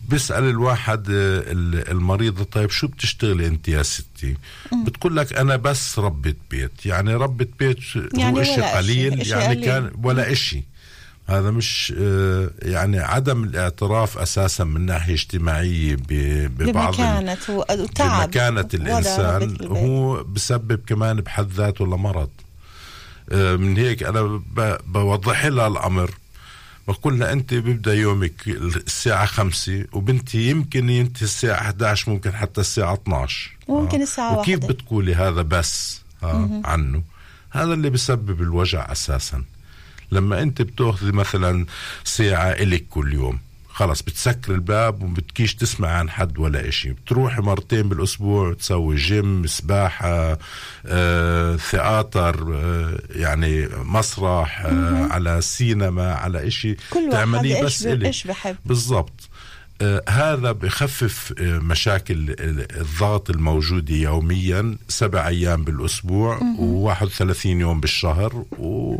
بيسأل 0.09 0.43
الواحد 0.43 1.09
آه، 1.09 1.43
ال- 1.51 1.89
المريضة 1.91 2.43
طيب 2.43 2.69
شو 2.69 2.87
بتشتغلي 2.87 3.47
أنت 3.47 3.67
يا 3.67 3.83
ستي؟ 3.83 4.37
بتقول 4.85 5.15
لك 5.17 5.33
أنا 5.33 5.55
بس 5.55 5.99
ربة 5.99 6.33
بيت. 6.51 6.85
يعني 6.85 7.15
ربة 7.15 7.47
بيت 7.59 7.77
يعني 8.17 8.37
هو 8.37 8.41
إشي، 8.41 8.61
قليل 8.61 9.21
إشي 9.21 9.29
يعني 9.29 9.45
قليل. 9.45 9.65
كان 9.65 9.91
ولا 10.03 10.31
إشي. 10.31 10.63
هذا 11.27 11.51
مش 11.51 11.93
آه، 11.97 12.49
يعني 12.61 12.99
عدم 12.99 13.43
الاعتراف 13.43 14.17
أساسا 14.17 14.63
من 14.63 14.81
ناحية 14.85 15.13
اجتماعية 15.13 15.95
ببعض 16.09 16.93
و- 17.49 17.63
وتعب 17.83 18.29
ربة 19.39 19.43
البيت. 19.43 19.67
هو 19.71 20.23
بسبب 20.23 20.79
كمان 20.87 21.21
بحد 21.21 21.51
ذاته 21.51 21.85
لمرض. 21.85 22.29
آه، 23.31 23.55
من 23.55 23.77
هيك 23.77 24.03
أنا 24.03 24.21
ب- 24.55 24.77
بوضح 24.85 25.45
لها 25.45 25.67
الأمر. 25.67 26.11
بقول 26.87 27.19
لها 27.19 27.31
أنت 27.33 27.53
بيبدأ 27.53 27.93
يومك 27.93 28.47
الساعة 28.47 29.25
خمسة 29.25 29.85
وبنتي 29.93 30.49
يمكن 30.49 30.89
ينتهي 30.89 31.21
الساعة 31.23 31.61
11 31.61 32.11
ممكن 32.11 32.31
حتى 32.31 32.61
الساعة 32.61 32.93
12 32.93 33.51
ممكن 33.69 34.01
الساعة 34.01 34.39
وكيف 34.39 34.59
واحدة. 34.59 34.73
بتقولي 34.73 35.15
هذا 35.15 35.41
بس؟ 35.41 36.01
آه 36.23 36.61
عنه. 36.65 37.03
هذا 37.49 37.73
اللي 37.73 37.89
بسبب 37.89 38.41
الوجع 38.41 38.91
أساسا. 38.91 39.43
لما 40.11 40.41
انت 40.41 40.61
بتاخذي 40.61 41.11
مثلا 41.11 41.65
ساعة 42.03 42.49
إلك 42.51 42.83
كل 42.89 43.13
يوم 43.13 43.39
خلص 43.69 44.01
بتسكر 44.01 44.53
الباب 44.53 45.03
وما 45.03 45.13
بتكيش 45.13 45.55
تسمع 45.55 45.87
عن 45.89 46.09
حد 46.09 46.37
ولا 46.39 46.67
إشي. 46.67 46.93
بتروحي 46.93 47.41
مرتين 47.41 47.89
بالأسبوع 47.89 48.53
تسوي 48.53 48.95
جيم 48.95 49.47
سباحة 49.47 50.37
آه، 50.85 51.55
ثياتر 51.55 52.53
آه، 52.55 52.99
يعني 53.09 53.67
مسرح 53.83 54.61
آه، 54.65 55.07
على 55.11 55.41
سينما 55.41 56.13
على 56.13 56.47
إشي. 56.47 56.75
كل 56.89 57.09
تعمليه 57.11 57.63
بس 57.63 57.85
إيش 57.85 58.27
بحب. 58.27 58.55
بالضبط. 58.65 59.29
آه، 59.81 60.03
هذا 60.09 60.51
بخفف 60.51 61.33
آه، 61.39 61.57
مشاكل 61.59 62.13
ال- 62.13 62.77
الضغط 62.81 63.29
الموجودة 63.29 63.95
يوميا 63.95 64.75
سبع 64.87 65.27
أيام 65.27 65.63
بالأسبوع 65.63 66.39
و31 66.39 67.45
يوم 67.45 67.79
بالشهر 67.79 68.45
و 68.59 68.99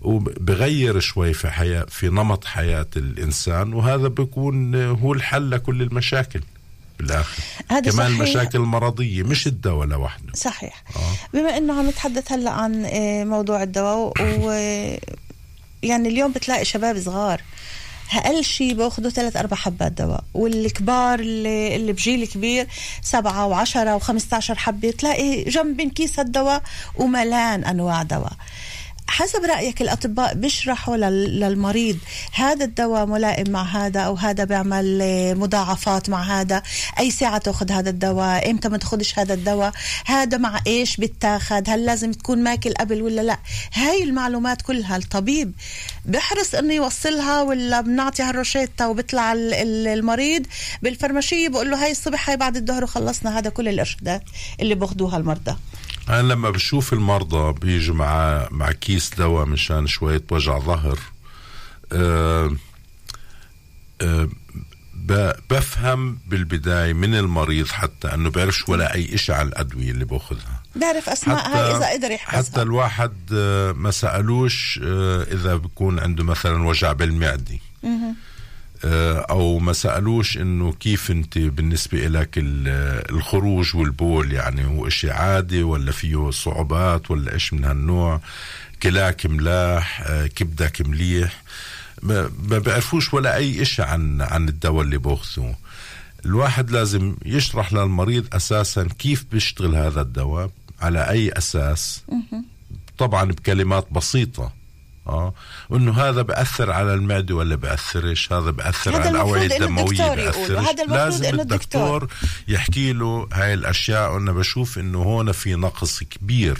وبغير 0.00 1.00
شوي 1.00 1.34
في 1.34 1.50
حياة 1.50 1.86
في 1.88 2.08
نمط 2.08 2.44
حياة 2.44 2.86
الإنسان 2.96 3.72
وهذا 3.72 4.08
بيكون 4.08 4.74
آه، 4.74 4.90
هو 4.90 5.12
الحل 5.12 5.50
لكل 5.50 5.82
المشاكل 5.82 6.40
بالآخر. 6.98 7.42
هذا 7.70 7.90
كمان 7.90 8.06
صحيح. 8.06 8.20
المشاكل 8.20 8.58
المرضية 8.58 9.22
مش 9.22 9.46
الدواء 9.46 9.86
لوحده. 9.86 10.32
صحيح. 10.34 10.84
بما 11.34 11.56
إنه 11.56 11.78
عم 11.78 11.88
نتحدث 11.88 12.32
هلأ 12.32 12.50
عن 12.50 12.84
آه، 12.84 13.24
موضوع 13.24 13.62
الدواء 13.62 14.12
و 14.20 14.50
يعني 15.82 16.08
اليوم 16.08 16.32
بتلاقي 16.32 16.64
شباب 16.64 17.00
صغار 17.00 17.42
أقل 18.14 18.44
شيء 18.44 18.74
باخذوا 18.74 19.10
ثلاث 19.10 19.36
أربع 19.36 19.56
حبات 19.56 19.92
دواء 19.92 20.24
والكبار 20.34 21.20
اللي, 21.20 21.76
اللي 21.76 21.92
بجيل 21.92 22.26
كبير 22.26 22.66
سبعة 23.02 23.46
وعشرة 23.46 23.94
وخمسة 23.94 24.36
عشر 24.36 24.54
حبة 24.54 24.90
تلاقي 24.90 25.44
جنب 25.44 25.80
كيس 25.80 26.18
الدواء 26.18 26.62
وملان 26.96 27.64
أنواع 27.64 28.02
دواء. 28.02 28.32
حسب 29.08 29.44
رأيك 29.44 29.82
الأطباء 29.82 30.34
بيشرحوا 30.34 30.96
لل- 30.96 31.40
للمريض 31.40 31.98
هذا 32.32 32.64
الدواء 32.64 33.06
ملائم 33.06 33.50
مع 33.50 33.62
هذا 33.62 34.00
أو 34.00 34.14
هذا 34.14 34.44
بيعمل 34.44 34.98
مضاعفات 35.38 36.10
مع 36.10 36.40
هذا؟ 36.40 36.62
أي 36.98 37.10
ساعة 37.10 37.38
تأخذ 37.38 37.72
هذا 37.72 37.90
الدواء؟ 37.90 38.50
إمتى 38.50 38.68
ما 38.68 38.78
تأخذش 38.78 39.18
هذا 39.18 39.34
الدواء؟ 39.34 39.72
هذا 40.06 40.38
مع 40.38 40.60
إيش 40.66 40.96
بتاخد 40.96 41.70
هل 41.70 41.84
لازم 41.86 42.12
تكون 42.12 42.42
ماكل 42.42 42.74
قبل 42.74 43.02
ولا 43.02 43.20
لا؟ 43.20 43.38
هاي 43.74 44.02
المعلومات 44.02 44.62
كلها 44.62 44.96
الطبيب 44.96 45.52
بحرص 46.04 46.54
إنه 46.54 46.74
يوصلها 46.74 47.42
ولا 47.42 47.80
بنعطي 47.80 48.22
ال- 49.32 49.54
ال- 49.54 49.86
المريض 49.88 50.46
بالفرماشية 50.82 51.48
بقول 51.48 51.70
له 51.70 51.84
هاي 51.84 51.90
الصبح 51.90 52.28
هاي 52.30 52.36
بعد 52.36 52.56
الظهر 52.56 52.84
وخلصنا. 52.84 53.38
هذا 53.38 53.50
كل 53.50 53.68
الإرشادات 53.68 54.22
اللي 54.60 54.74
باخذوها 54.74 55.16
المرضى. 55.16 55.56
أنا 56.08 56.32
لما 56.32 56.50
بشوف 56.50 56.92
المرضى 56.92 57.60
بيجوا 57.60 57.94
مع 57.94 58.46
مع 58.50 58.72
كيس 58.72 59.14
دواء 59.14 59.46
مشان 59.46 59.86
شوية 59.86 60.22
وجع 60.30 60.58
ظهر 60.58 60.98
أه 61.92 62.56
أه 64.00 64.28
بفهم 65.50 66.18
بالبداية 66.26 66.92
من 66.92 67.14
المريض 67.14 67.68
حتى 67.68 68.14
أنه 68.14 68.30
بيعرفش 68.30 68.68
ولا 68.68 68.94
أي 68.94 69.14
إشي 69.14 69.32
على 69.32 69.48
الأدوية 69.48 69.90
اللي 69.90 70.04
باخذها 70.04 70.62
بعرف 70.76 71.08
اسمائها 71.08 71.76
إذا 71.76 71.92
قدر 71.92 72.10
يحفظها. 72.10 72.42
حتى 72.42 72.62
الواحد 72.62 73.12
آه، 73.34 73.72
ما 73.72 73.90
سألوش 73.90 74.80
آه، 74.82 75.22
إذا 75.22 75.56
بكون 75.56 75.98
عنده 75.98 76.24
مثلا 76.24 76.66
وجع 76.66 76.92
بالمعدة. 76.92 77.58
أو 79.30 79.58
ما 79.58 79.72
سألوش 79.72 80.36
إنه 80.38 80.72
كيف 80.72 81.10
أنت 81.10 81.38
بالنسبة 81.38 82.06
لك 82.06 82.38
ال- 82.38 83.10
الخروج 83.16 83.76
والبول؟ 83.76 84.32
يعني 84.32 84.64
هو 84.66 84.86
إشي 84.86 85.10
عادي 85.10 85.62
ولا 85.62 85.92
فيه 85.92 86.30
صعوبات 86.30 87.10
ولا 87.10 87.32
إيش 87.32 87.52
من 87.52 87.64
هالنوع؟ 87.64 88.20
كلاك 88.82 89.26
ملاح؟ 89.26 90.02
آه، 90.06 90.26
كبدك 90.26 90.80
مليح؟ 90.88 91.42
ما 92.02 92.30
ما 92.48 92.58
بيعرفوش 92.58 93.14
ولا 93.14 93.36
أي 93.36 93.62
إشي 93.62 93.82
عن 93.82 94.20
عن 94.22 94.48
الدواء 94.48 94.84
اللي 94.84 94.98
باخذوه 94.98 95.54
الواحد 96.26 96.70
لازم 96.70 97.16
يشرح 97.24 97.72
للمريض 97.72 98.26
أساسا 98.34 98.88
كيف 98.98 99.24
بيشتغل 99.32 99.74
هذا 99.76 100.00
الدواء 100.00 100.50
على 100.80 101.10
أي 101.10 101.30
أساس؟ 101.32 102.02
طبعا 102.98 103.24
بكلمات 103.24 103.86
بسيطة. 103.92 104.52
آه. 105.06 105.32
وإنه 105.68 105.92
هذا 105.92 106.22
بأثر 106.22 106.70
على 106.70 106.94
المعدة 106.94 107.34
ولا 107.34 107.54
بأثرش 107.54 108.32
هذا 108.32 108.50
بأثر 108.50 108.90
هذا 108.90 109.00
على 109.00 109.10
الاوعيه 109.10 109.56
الدمويه. 109.56 110.14
بأثرش 110.14 110.50
هذا 110.50 110.70
المفروض 110.70 110.92
لازم 110.92 111.24
إنه 111.24 111.42
الدكتور, 111.42 112.02
الدكتور. 112.02 112.28
يحكي 112.48 112.92
له 112.92 113.28
هاي 113.32 113.54
الأشياء. 113.54 114.14
وأنا 114.14 114.32
بشوف 114.32 114.78
إنه 114.78 115.02
هون 115.02 115.32
في 115.32 115.54
نقص 115.54 116.02
كبير 116.02 116.58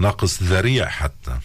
نقص 0.00 0.42
ذريع 0.42 0.88
حتى. 0.88 1.38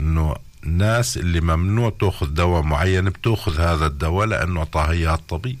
إنه 0.00 0.36
الناس 0.64 1.16
اللي 1.16 1.40
ممنوع 1.40 1.92
تأخذ 2.00 2.26
دواء 2.26 2.62
معين 2.62 3.04
بتأخذ 3.04 3.60
هذا 3.60 3.86
الدواء 3.86 4.26
لأنه 4.26 4.60
اعطاها 4.60 4.90
اياه 4.90 5.14
الطبيب 5.14 5.58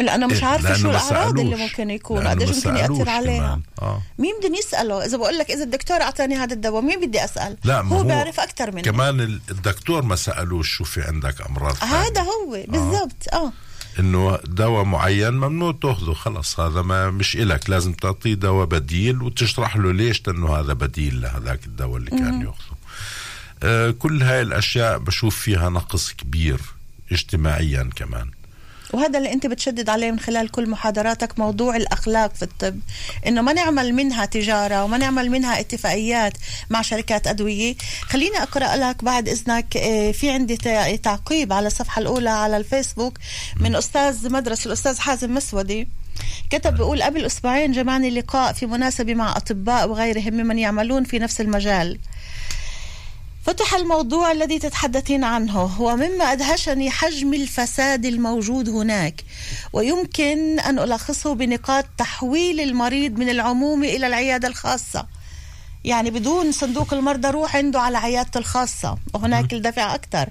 لأنه 0.00 0.26
مش 0.26 0.36
إيه، 0.42 0.44
عارفة 0.44 0.64
لأنه 0.68 0.78
شو 0.82 0.88
ما 0.90 0.90
الأعراض 0.90 1.38
اللي 1.38 1.56
سألوش. 1.56 1.70
ممكن 1.70 1.90
يكون. 1.90 2.26
قديش 2.26 2.48
ممكن 2.48 2.60
سألوش 2.60 2.98
ياثر 2.98 3.10
عليها. 3.10 3.60
آه. 3.82 4.02
مين 4.18 4.34
بدهم 4.40 4.54
يسأله؟ 4.54 5.04
إذا 5.04 5.16
بقول 5.16 5.38
لك 5.38 5.50
إذا 5.50 5.62
الدكتور 5.64 5.96
أعطاني 6.02 6.34
هذا 6.36 6.54
الدواء 6.54 6.82
مين 6.82 7.00
بدي 7.06 7.24
أسأل؟ 7.24 7.56
لا 7.64 7.82
ما 7.82 7.90
هو 7.96 8.00
هو 8.00 8.04
بيعرف 8.04 8.40
أكثر 8.40 8.70
مني. 8.72 8.82
كمان 8.82 9.20
ال- 9.20 9.40
الدكتور 9.50 10.02
ما 10.02 10.16
سألوش 10.16 10.70
شو 10.76 10.84
في 10.84 11.02
عندك 11.02 11.40
أمراض 11.46 11.74
ثانية. 11.74 11.94
هذا 11.94 12.20
هو 12.20 12.58
بالضبط 12.68 13.28
آه. 13.32 13.52
إنه 13.98 14.38
دواء 14.44 14.84
معين 14.84 15.30
ممنوع 15.34 15.74
تأخذه 15.82 16.12
خلص 16.12 16.60
هذا 16.60 16.82
ما 16.82 17.10
مش 17.10 17.36
إلك. 17.36 17.70
لازم 17.70 17.92
تعطيه 17.92 18.34
دواء 18.34 18.66
بديل 18.66 19.22
وتشرح 19.22 19.76
له 19.76 19.92
ليش 19.92 20.22
لأنه 20.26 20.56
هذا 20.56 20.72
بديل 20.72 21.20
لهذاك 21.20 21.66
الدواء 21.66 21.96
اللي 21.96 22.10
كان. 22.10 22.40
يأخذه. 22.40 22.76
آه 23.62 23.90
كل 23.90 24.22
هاي 24.22 24.40
الأشياء 24.40 24.98
بشوف 24.98 25.36
فيها 25.36 25.68
نقص 25.68 26.12
كبير 26.12 26.60
اجتماعيا 27.12 27.90
كمان. 27.96 28.30
وهذا 28.92 29.18
اللي 29.18 29.32
انت 29.32 29.46
بتشدد 29.46 29.88
عليه 29.88 30.10
من 30.10 30.20
خلال 30.20 30.50
كل 30.50 30.70
محاضراتك 30.70 31.38
موضوع 31.38 31.76
الأخلاق 31.76 32.34
في 32.34 32.42
الطب. 32.42 32.80
إنه 33.26 33.42
ما 33.42 33.52
نعمل 33.52 33.94
منها 33.94 34.24
تجارة 34.24 34.84
وما 34.84 34.98
نعمل 34.98 35.30
منها 35.30 35.60
اتفاقيات 35.60 36.32
مع 36.70 36.82
شركات 36.82 37.26
أدوية. 37.26 37.74
خليني 38.02 38.42
أقرأ 38.42 38.76
لك 38.76 39.04
بعد 39.04 39.28
إذنك 39.28 39.76
آه، 39.76 40.12
في 40.12 40.30
عندي 40.30 40.56
تع- 40.56 40.96
تعقيب 40.96 41.52
على 41.52 41.66
الصفحة 41.66 42.00
الأولى 42.02 42.30
على 42.30 42.56
الفيسبوك 42.56 43.18
من 43.60 43.76
أستاذ 43.76 44.32
مدرسة 44.32 44.66
الأستاذ 44.68 44.98
حازم 44.98 45.34
مسودي. 45.34 45.88
كتب 46.50 46.74
بيقول 46.74 47.02
قبل 47.02 47.24
أسبوعين 47.26 47.72
جمعني 47.72 48.10
لقاء 48.10 48.52
في 48.52 48.66
مناسبة 48.66 49.14
مع 49.14 49.36
أطباء 49.36 49.88
وغيرهم 49.88 50.34
ممن 50.34 50.58
يعملون 50.58 51.04
في 51.04 51.18
نفس 51.18 51.40
المجال. 51.40 51.98
فتح 53.42 53.74
الموضوع 53.74 54.32
الذي 54.32 54.58
تتحدثين 54.58 55.24
عنه. 55.24 55.82
ومما 55.82 56.24
أدهشني 56.32 56.90
حجم 56.90 57.34
الفساد 57.34 58.06
الموجود 58.06 58.68
هناك. 58.68 59.24
ويمكن 59.72 60.60
أن 60.60 60.78
ألخصه 60.78 61.34
بنقاط 61.34 61.84
تحويل 61.98 62.60
المريض 62.60 63.18
من 63.18 63.28
العمومي 63.28 63.96
إلى 63.96 64.06
العيادة 64.06 64.48
الخاصة. 64.48 65.19
يعني 65.84 66.10
بدون 66.10 66.52
صندوق 66.52 66.94
المرضى 66.94 67.28
روح 67.28 67.56
عنده 67.56 67.80
على 67.80 67.98
عيادته 67.98 68.38
الخاصة 68.38 68.98
وهناك 69.14 69.52
الدفع 69.52 69.94
أكثر 69.94 70.28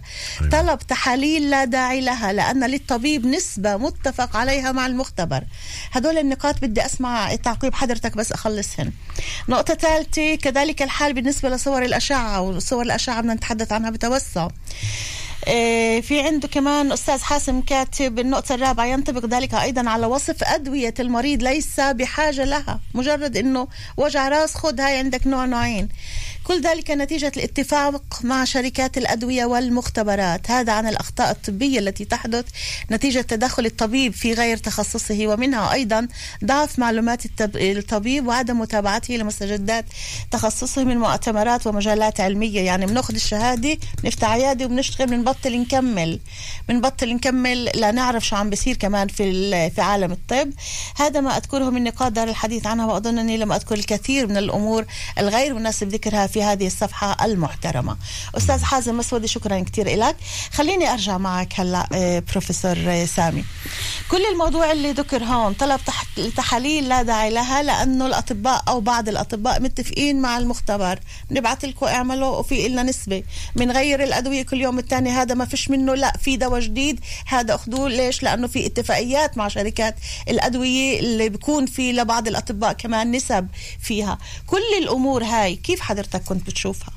طلب 0.52 0.80
تحاليل 0.80 1.50
لا 1.50 1.66
داعي 1.66 2.02
لها 2.02 2.34
لأن 2.34 2.64
للطبيب 2.64 3.26
نسبة 3.26 3.78
متفق 3.78 4.38
عليها 4.38 4.72
مع 4.72 4.86
المختبر. 4.86 5.44
هدول 5.92 6.18
النقاط 6.18 6.62
بدي 6.62 6.86
أسمع 6.86 7.36
تعقيب 7.36 7.74
حضرتك 7.74 8.18
بس 8.18 8.32
أخلصهن. 8.32 8.92
نقطة 9.50 9.74
ثالثة 9.74 10.36
كذلك 10.36 10.82
الحال 10.82 11.14
بالنسبة 11.14 11.50
لصور 11.50 11.84
الأشعة 11.84 12.42
وصور 12.42 12.82
الأشعة 12.82 13.22
بدنا 13.22 13.34
نتحدث 13.34 13.72
عنها 13.72 13.90
بتوسع. 13.90 14.48
في 16.02 16.22
عنده 16.26 16.48
كمان 16.48 16.92
أستاذ 16.92 17.22
حاسم 17.22 17.62
كاتب 17.62 18.20
النقطة 18.20 18.56
الرابعة 18.56 18.86
ينطبق 18.86 19.26
ذلك 19.26 19.54
أيضا 19.54 19.90
على 19.90 20.06
وصف 20.06 20.44
أدوية 20.44 20.94
المريض 21.00 21.44
ليس 21.44 21.80
بحاجة 21.80 22.46
لها 22.46 22.80
مجرد 22.94 23.38
أنه 23.38 23.68
وجع 23.98 24.28
راس 24.28 24.56
خد 24.56 24.82
هاي 24.82 24.98
عندك 24.98 25.28
نوع 25.28 25.46
نوعين. 25.46 25.90
كل 26.44 26.62
ذلك 26.62 26.92
نتيجة 26.92 27.32
الاتفاق 27.38 28.04
مع 28.24 28.44
شركات 28.44 28.98
الأدوية 28.98 29.46
والمختبرات. 29.46 30.52
هذا 30.52 30.74
عن 30.74 30.88
الأخطاء 30.88 31.32
الطبية 31.32 31.80
التي 31.80 32.06
تحدث 32.06 32.46
نتيجة 32.92 33.22
تدخل 33.22 33.66
الطبيب 33.66 34.14
في 34.14 34.34
غير 34.34 34.58
تخصصه 34.58 35.28
ومنها 35.28 35.74
أيضا 35.74 36.08
ضعف 36.46 36.80
معلومات 36.80 37.22
الطبيب 37.56 38.28
وعدم 38.28 38.60
متابعته 38.60 39.14
لمستجدات 39.14 39.86
تخصصه 40.32 40.84
من 40.84 40.98
مؤتمرات 40.98 41.68
ومجالات 41.68 42.22
علمية. 42.22 42.62
يعني 42.62 42.86
بنأخذ 42.86 43.14
الشهادة 43.16 43.78
نفتح 44.04 44.30
عيادة 44.30 44.66
وبنشتغل 44.66 45.10
من 45.10 45.24
بنبطل 45.30 45.60
نكمل 45.62 46.20
بنبطل 46.70 47.14
نكمل 47.14 47.70
لنعرف 47.76 48.26
شو 48.28 48.36
عم 48.36 48.50
بيصير 48.50 48.76
كمان 48.76 49.08
في 49.08 49.70
في 49.70 49.82
عالم 49.82 50.12
الطب. 50.12 50.52
هذا 50.98 51.20
ما 51.22 51.38
أذكره 51.38 51.70
من 51.70 51.84
نقاط 51.84 52.12
دار 52.12 52.28
الحديث 52.28 52.68
عنها 52.68 52.86
وأظن 52.86 53.20
أني 53.20 53.38
لم 53.38 53.52
أذكر 53.52 53.76
الكثير 53.76 54.28
من 54.28 54.38
الأمور 54.38 54.86
الغير 55.20 55.54
مناسب 55.54 55.88
ذكرها 55.90 56.28
في 56.28 56.44
هذه 56.44 56.68
الصفحة 56.68 57.26
المحترمة. 57.26 57.98
أستاذ 58.38 58.64
حازم 58.64 58.98
مسودي 58.98 59.28
شكرا 59.28 59.60
كثير 59.60 59.98
لك 60.00 60.16
خليني 60.54 60.92
أرجع 60.94 61.18
معك 61.18 61.60
هلأ 61.60 61.88
آه، 61.94 62.24
بروفيسور 62.32 62.78
آه، 62.88 63.06
سامي. 63.06 63.44
كل 64.12 64.26
الموضوع 64.32 64.72
اللي 64.72 64.92
ذكر 64.92 65.24
هون 65.24 65.54
طلب 65.54 65.80
تح- 65.86 66.06
تحاليل 66.38 66.90
لا 66.90 67.02
داعي 67.04 67.30
لها 67.30 67.64
لأنه 67.64 68.06
الأطباء 68.06 68.64
أو 68.68 68.80
بعض 68.82 69.10
الأطباء 69.10 69.62
متفقين 69.62 70.22
مع 70.22 70.38
المختبر. 70.38 71.00
نبعث 71.32 71.66
لكم 71.66 71.86
اعملوا 71.86 72.38
وفي 72.38 72.68
لنا 72.68 72.84
نسبة. 72.84 73.24
بنغير 73.56 74.04
الأدوية 74.04 74.44
كل 74.44 74.62
يوم 74.62 74.80
الثاني 74.80 75.10
هذا 75.22 75.36
ما 75.36 75.46
فيش 75.46 75.70
منه 75.70 75.96
لا 75.96 76.18
في 76.18 76.38
دواء 76.38 76.60
جديد. 76.62 77.00
هذا 77.26 77.56
أخذوه 77.56 77.90
ليش؟ 77.90 78.24
لأنه 78.24 78.48
في 78.48 78.66
اتفاقيات 78.66 79.38
مع 79.38 79.48
شركات 79.48 79.96
الأدوية 80.30 81.00
اللي 81.00 81.30
بيكون 81.30 81.66
في 81.66 81.92
لبعض 81.92 82.28
الأطباء 82.28 82.74
كمان 82.74 83.12
نسب 83.12 83.48
فيها. 83.82 84.18
كل 84.48 84.62
الأمور 84.84 85.24
هاي 85.24 85.56
كيف 85.56 85.80
حضرتك 85.82 86.24
كنت 86.24 86.48
بتشوفها؟ 86.48 86.94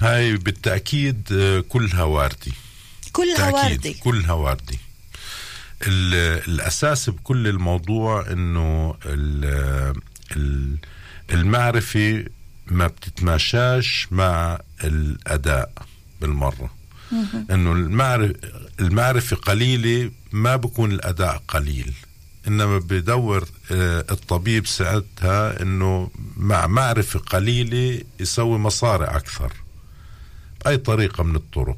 هاي 0.00 0.36
بالتأكيد 0.36 1.28
آه، 1.32 1.60
كلها 1.60 2.02
واردة 2.02 2.52
كلها 3.12 3.50
واردة 3.50 3.92
كلها 4.04 4.32
واردة 4.32 4.76
ال- 5.86 6.42
الأساس 6.48 7.10
بكل 7.10 7.48
الموضوع 7.48 8.26
إنه 8.30 8.94
ال- 9.06 9.94
ال- 10.36 10.76
المعرفة 11.30 12.24
ما 12.66 12.86
بتتماشاش 12.86 14.06
مع 14.10 14.58
الأداء 14.84 15.72
بالمرة. 16.20 16.70
إنه 17.50 17.72
المعرفة 17.72 18.34
المعرفة 18.80 19.36
قليلة 19.36 20.10
ما 20.32 20.56
بكون 20.56 20.92
الأداء 20.92 21.42
قليل. 21.48 21.92
إنما 22.48 22.78
بدور 22.78 23.48
آه، 23.72 24.04
الطبيب 24.10 24.66
ساعتها 24.66 25.62
إنه 25.62 26.10
مع 26.36 26.66
معرفة 26.66 27.18
قليلة 27.18 28.02
يسوي 28.20 28.58
مصاري 28.58 29.04
أكثر. 29.04 29.52
بأي 30.64 30.76
طريقة 30.76 31.24
من 31.24 31.36
الطرق. 31.36 31.76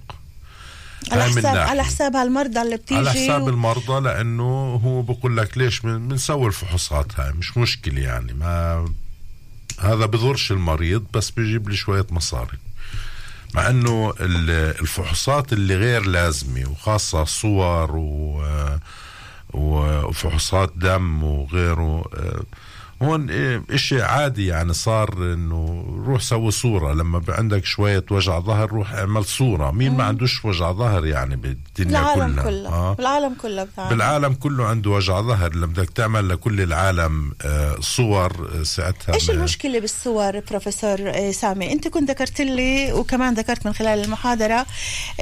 على 1.13 1.25
حساب 1.25 1.43
ناحية. 1.45 1.59
على 1.61 1.85
حساب 1.85 2.17
هالمرضى 2.17 2.63
اللي 2.63 2.77
بتيجي 2.77 2.99
على 3.01 3.11
حساب 3.11 3.43
و- 3.43 3.49
المرضى 3.49 4.01
لأنه 4.01 4.81
هو 4.85 5.03
بقول 5.03 5.37
لك 5.37 5.59
ليش 5.59 5.81
بن- 5.81 6.09
بنسوي 6.09 6.47
الفحوصات 6.47 7.21
هاي. 7.21 7.33
مش 7.33 7.57
مشكلة 7.57 8.01
يعني 8.01 8.33
ما 8.35 8.85
هذا 9.81 10.07
بضرش 10.07 10.53
المريض 10.53 11.05
بس 11.15 11.31
بيجيب 11.31 11.69
لي 11.69 11.77
شوية 11.77 12.07
مصاري. 12.11 12.59
مع 13.55 13.69
إنه 13.71 14.13
ال- 14.21 14.81
الفحوصات 14.81 15.53
اللي 15.53 15.77
غير 15.77 16.03
لازمة 16.07 16.71
وخاصة 16.71 17.25
صور 17.25 17.97
و- 17.97 18.79
وفحوصات 19.55 20.73
دم 20.77 21.25
وغيره 21.25 22.05
آه، 22.15 22.43
هون 23.05 23.31
إيه، 23.31 23.63
إشي 23.71 24.03
عادي 24.03 24.47
يعني 24.47 24.73
صار 24.73 25.13
إنه 25.35 25.85
روح 26.07 26.21
سوي 26.23 26.51
صورة. 26.51 26.93
لما 26.93 27.23
عندك 27.29 27.65
شوية 27.65 28.05
وجع 28.11 28.41
ظهر 28.41 28.71
روح 28.71 28.93
اعمل 28.93 29.25
صورة. 29.25 29.71
مين 29.71 29.97
ما 29.97 30.05
عندوش 30.05 30.45
وجع 30.45 30.73
ظهر 30.73 31.07
يعني 31.07 31.37
بالدنيا 31.37 32.01
العالم 32.01 32.33
كلها. 32.35 32.43
كله. 32.45 32.69
آه. 32.69 32.97
العالم 32.99 33.35
كله 33.43 33.65
بتاعنا 33.65 33.91
بالعالم 33.91 34.33
كله 34.35 34.67
عنده 34.67 34.91
وجع 34.91 35.21
ظهر. 35.21 35.55
لما 35.55 35.67
بدك 35.67 35.91
تعمل 35.91 36.29
لكل 36.29 36.61
العالم 36.61 37.33
آه، 37.43 37.77
صور 37.81 38.51
آه، 38.61 38.63
ساعتها 38.63 39.15
إيش 39.15 39.31
المشكلة 39.31 39.79
بالصور 39.81 40.41
بروفيسور 40.51 40.99
آه، 41.01 41.31
سامي؟ 41.31 41.73
أنت 41.73 41.89
كنت 41.89 42.11
ذكرت 42.11 42.41
لي 42.41 42.93
وكمان 42.93 43.35
ذكرت 43.35 43.67
من 43.67 43.73
خلال 43.73 44.05
المحاضرة 44.05 44.67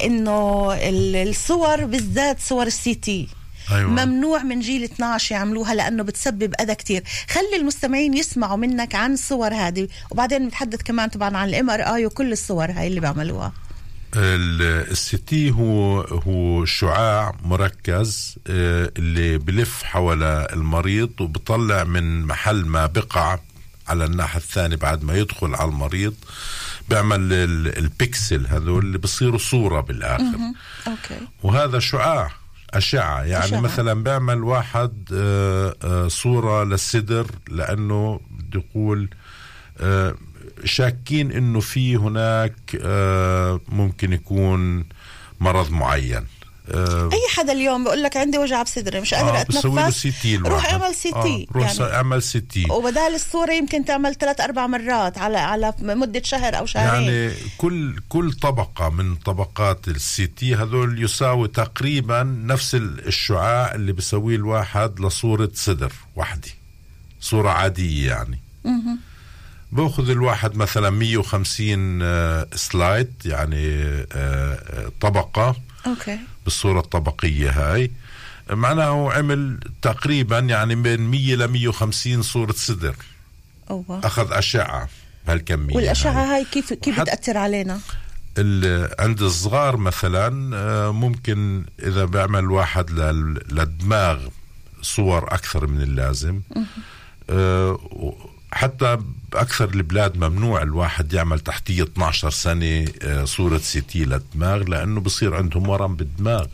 إنه 0.04 0.72
ال- 0.74 1.28
الصور 1.28 1.84
بالذات 1.84 2.40
صور 2.40 2.66
ال 2.66 2.94
CT. 2.94 3.28
أيوة. 3.72 3.90
ممنوع 3.90 4.42
من 4.42 4.60
جيل 4.60 4.84
12 4.84 5.34
يعملوها 5.34 5.74
لأنه 5.74 6.02
بتسبب 6.02 6.54
أذى 6.60 6.74
كتير. 6.74 7.02
خلي 7.30 7.56
المستمعين 7.60 8.14
يسمعوا 8.16 8.56
منك 8.56 8.94
عن 8.94 9.12
الصور 9.12 9.54
هذه. 9.54 9.88
وبعدين 10.10 10.38
بنتحدث 10.44 10.82
كمان 10.82 11.08
طبعا 11.08 11.36
عن 11.36 11.48
ال 11.48 11.70
MRI 11.70 12.06
وكل 12.06 12.32
الصور 12.32 12.70
هاي 12.70 12.86
اللي 12.86 13.00
بيعملوها 13.00 13.52
ال- 14.16 14.90
ال 14.90 15.10
CT 15.10 15.50
هو 15.50 16.00
هو 16.00 16.64
شعاع 16.64 17.34
مركز 17.44 18.36
آه، 18.46 18.92
اللي 18.98 19.38
بلف 19.38 19.82
حول 19.82 20.22
المريض 20.22 21.20
وبطلع 21.20 21.84
من 21.84 22.22
محل 22.26 22.64
ما 22.66 22.86
بقع 22.86 23.38
على 23.88 24.04
الناحية 24.04 24.38
الثانية 24.38 24.76
بعد 24.76 25.04
ما 25.04 25.14
يدخل 25.14 25.54
على 25.54 25.68
المريض. 25.70 26.14
بيعمل 26.88 27.32
ال- 27.32 27.78
البكسل 27.78 28.46
هذول 28.46 28.84
اللي 28.84 28.98
بصيروا 28.98 29.38
صورة 29.38 29.80
بالآخر. 29.80 30.24
أوكي. 30.86 31.20
وهذا 31.42 31.78
شعاع. 31.78 32.30
أشعة 32.74 33.22
يعني 33.22 33.44
أشعة. 33.44 33.60
مثلا 33.60 34.02
بيعمل 34.02 34.42
واحد 34.42 34.92
آه، 35.14 35.74
آه، 35.84 36.08
صورة 36.08 36.64
للصدر 36.64 37.26
لأنه 37.48 38.20
بده 38.30 38.60
يقول 38.70 39.08
آه، 39.80 40.14
شاكين 40.64 41.32
إنه 41.32 41.60
في 41.60 41.96
هناك 41.96 42.54
ممكن 43.68 44.12
يكون 44.12 44.84
مرض 45.40 45.70
معين 45.70 46.26
آه، 46.74 47.10
أي 47.12 47.20
حدا 47.36 47.52
اليوم 47.52 47.84
بقول 47.84 48.02
لك 48.02 48.16
عندي 48.16 48.38
وجع 48.38 48.62
بصدري 48.62 49.00
مش 49.00 49.14
قادر 49.14 49.40
آه، 49.40 49.42
بسوي 49.48 49.74
له 49.74 49.82
أتنفس 49.88 50.06
روح. 50.36 50.72
اعمل 50.72 50.94
C 50.94 51.12
آه، 51.14 51.22
T 51.22 51.46
روح 51.52 51.80
يعني. 51.80 51.94
اعمل 51.94 52.22
CT. 52.22 52.66
وبدال 52.70 53.14
الصورة 53.14 53.52
يمكن 53.52 53.84
تعمل 53.84 54.14
ثلاث 54.14 54.40
أربع 54.40 54.66
مرات 54.66 55.18
على 55.18 55.38
على 55.38 55.72
مدة 55.80 56.22
شهر 56.24 56.58
أو 56.58 56.66
شهرين. 56.66 57.02
يعني 57.02 57.32
كل 57.58 58.00
كل 58.08 58.32
طبقة 58.32 58.88
من 58.88 59.14
طبقات 59.16 59.88
ال 59.88 60.26
CT 60.26 60.54
هذول 60.54 61.04
يساوي 61.04 61.48
تقريبا 61.48 62.22
نفس 62.22 62.74
ال- 62.74 63.06
الشعاع 63.06 63.74
اللي 63.74 63.92
بيسويه 63.92 64.36
الواحد 64.36 65.00
لصورة 65.00 65.50
صدر 65.54 65.92
وحدة 66.16 66.48
صورة 67.20 67.50
عادية 67.50 68.10
يعني. 68.10 68.38
بأخذ 69.72 70.10
الواحد 70.10 70.56
مثلا 70.56 70.90
150 70.90 72.02
آه، 72.02 72.46
slide 72.54 73.12
يعني 73.24 73.66
آه، 73.76 74.06
آه، 74.12 74.92
طبقة. 75.00 75.56
أوكي. 75.86 76.18
بالصورة 76.44 76.80
الطبقية 76.80 77.50
هاي 77.50 77.90
معناه 78.50 79.12
عمل 79.12 79.60
تقريبا 79.82 80.38
يعني 80.38 80.74
من 80.74 81.00
100 81.10 81.34
ل 81.34 81.48
150 81.48 82.22
صورة 82.22 82.52
صدر 82.52 82.96
أوه. 83.70 84.00
أخذ 84.04 84.32
أشعة 84.32 84.88
بهالكمية 85.26 85.68
هاي. 85.74 85.76
والأشعة 85.76 86.34
هاي 86.34 86.44
كيف 86.52 86.72
كيف 86.72 86.94
وحت- 86.98 87.02
بتأثر 87.02 87.36
علينا؟ 87.38 87.80
عند 88.98 89.22
الصغار 89.22 89.76
مثلا 89.76 90.56
آه، 90.56 90.90
ممكن 90.92 91.64
إذا 91.82 92.04
بيعمل 92.04 92.50
واحد 92.50 92.90
لل- 92.90 93.42
للدماغ 93.52 94.18
صور 94.82 95.34
أكثر 95.34 95.66
من 95.66 95.82
اللازم 95.82 96.40
حتى 98.52 98.98
بأكثر 99.32 99.68
البلاد 99.68 100.16
ممنوع 100.16 100.62
الواحد 100.62 101.12
يعمل 101.12 101.40
تحت 101.40 101.72
ال 101.72 101.82
12 101.82 102.30
سنة 102.30 102.84
آه، 103.02 103.24
صورة 103.24 103.58
CT 103.58 104.04
للدماغ 104.04 104.56
لأنه 104.62 105.00
بصير 105.00 105.34
عندهم 105.34 105.68
ورم 105.68 105.94
بالدماغ. 105.96 106.46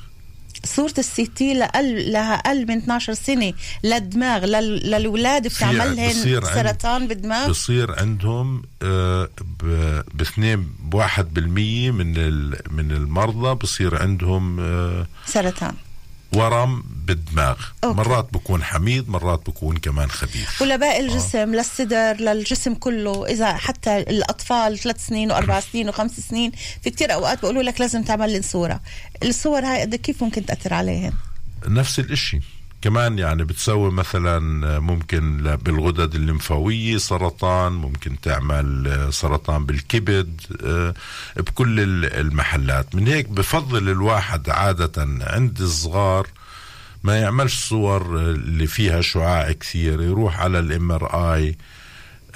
صورة 0.64 0.94
ال 0.98 1.26
CT 1.26 1.55
لأقل 1.54 2.12
لها 2.12 2.35
أقل 2.35 2.66
من 2.68 2.76
12 2.76 3.14
سنة 3.14 3.52
للدماغ 3.85 4.44
لل... 4.44 4.90
للولاد 4.90 5.46
بتعملهن 5.48 6.00
عند- 6.00 6.44
سرطان 6.44 7.09
بالدماغ؟ 7.09 7.48
بصير 7.50 8.00
عندهم 8.00 8.62
آه، 8.82 9.28
ب- 9.62 10.00
باثنين 10.14 10.68
بواحد 10.82 11.35
بالمية 11.35 11.90
من 11.90 12.16
ال- 12.16 12.61
من 12.70 12.90
المرضى 12.92 13.54
بصير 13.54 14.02
عندهم 14.02 14.61
آه، 14.61 15.06
سرطان. 15.26 15.74
ورم 16.37 16.85
بالدماغ. 17.07 17.57
أوكي. 17.85 17.96
مرات 17.96 18.29
بكون 18.33 18.62
حميد 18.62 19.09
مرات 19.09 19.46
بكون 19.46 19.77
كمان 19.77 20.11
خبيث. 20.11 20.62
ولباقي 20.62 21.01
الجسم 21.01 21.55
للصدر 21.55 22.16
للجسم 22.20 22.75
كله. 22.75 23.27
إذا 23.27 23.57
حتى 23.57 23.99
الأطفال 23.99 24.79
ثلاث 24.79 25.07
سنين 25.07 25.31
وأربع 25.31 25.61
سنين 25.61 25.88
وخمس 25.88 26.20
سنين 26.20 26.53
في 26.83 26.90
كتير 26.90 27.12
أوقات 27.12 27.40
بيقولوا 27.40 27.62
لك 27.62 27.81
لازم 27.81 28.03
تعمل 28.03 28.33
لهم 28.33 28.42
صورة. 28.42 28.81
الصور 29.22 29.64
هاي 29.64 29.81
قد 29.81 29.94
كيف 29.94 30.22
ممكن 30.22 30.46
تأثر 30.46 30.75
عليهم؟ 30.75 31.12
نفس 31.68 31.99
الإشي. 31.99 32.40
كمان 32.87 33.18
يعني 33.18 33.44
بتسوي 33.44 33.90
مثلا 33.90 34.38
ممكن 34.81 35.57
بالغدد 35.62 36.14
الليمفاوية 36.14 36.96
سرطان 36.96 37.72
ممكن 37.72 38.20
تعمل 38.20 38.87
آه، 38.88 39.11
سرطان 39.11 39.64
بالكبد 39.66 40.40
آه، 40.64 40.94
بكل 41.37 41.81
ال- 41.81 42.05
المحلات. 42.20 42.94
من 42.94 43.07
هيك 43.09 43.29
بفضل 43.29 43.88
الواحد 43.88 44.51
عادة 44.51 45.09
عند 45.20 45.61
الصغار 45.61 46.27
ما 47.05 47.16
يعملش 47.18 47.68
صور 47.68 48.03
آه، 48.18 48.31
اللي 48.31 48.66
فيها 48.66 49.01
شعاع 49.01 49.53
كثير 49.53 50.03
يروح 50.03 50.40
على 50.40 50.59
ال 50.59 50.92
MRI 50.92 51.57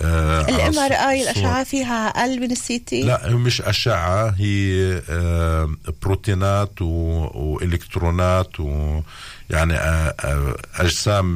ال 0.03 0.79
MRI 0.79 1.23
الأشعة 1.23 1.65
فيها 1.65 2.09
أقل 2.09 2.41
من 2.41 2.51
ال 2.51 2.79
CT؟ 2.79 3.03
لا 3.03 3.31
مش 3.31 3.63
أشعة 3.63 4.29
هي 4.39 5.03
آه، 5.11 5.75
بروتينات 6.03 6.83
و- 6.83 7.31
وإلكترونات 7.35 8.61
ويعني 8.61 9.75
آه، 9.75 10.15
آه، 10.21 10.57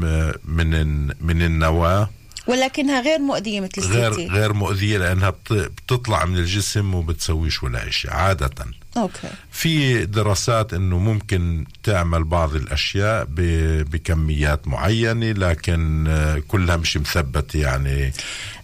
آه، 0.04 0.34
من 0.44 1.06
من 1.20 1.42
النواة. 1.42 2.10
ولكنها 2.46 3.00
غير 3.00 3.18
مؤذية 3.18 3.60
مثل 3.60 3.82
غير 3.82 4.10
ال 4.10 4.26
CT؟ 4.26 4.32
غير 4.32 4.52
مؤذية 4.52 4.98
لأنها 4.98 5.30
بت- 5.30 5.52
بتطلع 5.52 6.24
من 6.24 6.36
الجسم 6.36 6.94
وبتسويش 6.94 7.62
ولا 7.62 7.90
شيء 7.90 8.10
عادة. 8.10 8.50
أوكي. 8.96 9.28
في 9.52 10.06
دراسات 10.06 10.74
إنه 10.74 10.98
ممكن 10.98 11.64
تعمل 11.82 12.24
بعض 12.24 12.54
الأشياء 12.54 13.26
بكميات 13.28 14.68
معينة 14.68 15.32
لكن 15.32 16.06
آه، 16.08 16.42
كلها 16.48 16.76
مش 16.76 16.96
مثبتة 16.96 17.60
يعني 17.60 18.12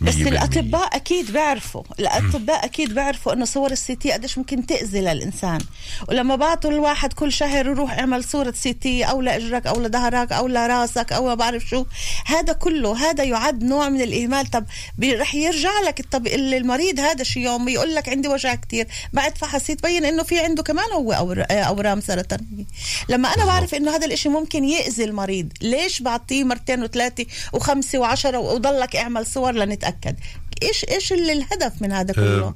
بس 0.01 0.15
100%. 0.15 0.29
الأطباء 0.29 0.97
أكيد 0.97 1.33
بيعرفوا 1.33 1.83
الأطباء 2.01 2.65
أكيد 2.65 2.95
بيعرفوا 2.95 3.33
إنه 3.33 3.45
صور 3.45 3.71
ال 3.71 3.95
CT 3.95 4.13
قديش 4.13 4.39
ممكن 4.39 4.67
تأذي 4.67 5.01
للإنسان. 5.01 5.61
ولما 6.09 6.37
بعطوا 6.37 6.71
الواحد 6.71 7.13
كل 7.13 7.33
شهر 7.33 7.67
يروح 7.67 7.99
يعمل 7.99 8.25
صورة 8.25 8.51
CT 8.57 9.05
أو 9.05 9.21
لإجرك 9.23 9.67
أو 9.67 9.81
لظهرك 9.81 10.33
أو 10.33 10.49
لراسك 10.49 11.13
أو 11.13 11.27
ما 11.27 11.35
بعرف 11.35 11.69
شو 11.69 11.85
هذا 12.27 12.53
كله 12.53 13.11
هذا 13.11 13.25
يعد 13.25 13.65
نوع 13.65 13.89
من 13.89 14.01
الإهمال. 14.01 14.47
طب 14.47 14.65
رح 15.05 15.35
يرجع 15.35 15.81
لك 15.87 16.01
الطب 16.01 16.27
المريض 16.27 17.01
هذا 17.01 17.25
شي 17.25 17.41
يوم 17.41 17.69
يقول 17.69 17.95
لك 17.95 18.09
عندي 18.09 18.29
وجع 18.29 18.55
كتير 18.55 18.87
بعد 19.13 19.39
فحص 19.39 19.71
يتبين 19.71 20.05
إنه 20.05 20.20
في 20.23 20.39
عنده 20.39 20.63
كمان 20.63 20.93
هو 20.93 21.13
أور- 21.15 21.53
أورام 21.53 22.01
سرطانيه 22.01 22.65
لما 23.09 23.29
أنا 23.35 23.45
بعرف 23.45 23.75
إنه 23.75 23.97
هذا 23.97 24.07
الإشي 24.07 24.29
ممكن 24.29 24.65
يأذي 24.65 25.05
المريض 25.05 25.49
ليش 25.63 26.03
بعطيه 26.03 26.45
مرتين 26.45 26.83
وثلاثة 26.83 27.27
وخمسة 27.53 27.99
وعشرة 27.99 28.39
وضلك 28.39 28.97
اعمل 28.97 29.27
صور 29.27 29.53
لنتأكد؟ 29.53 30.17
إيش 30.63 30.85
إيش 30.85 31.13
اللي 31.13 31.33
الهدف 31.33 31.73
من 31.83 31.93
هذا 31.93 32.15
كله؟ 32.15 32.25
آه، 32.47 32.55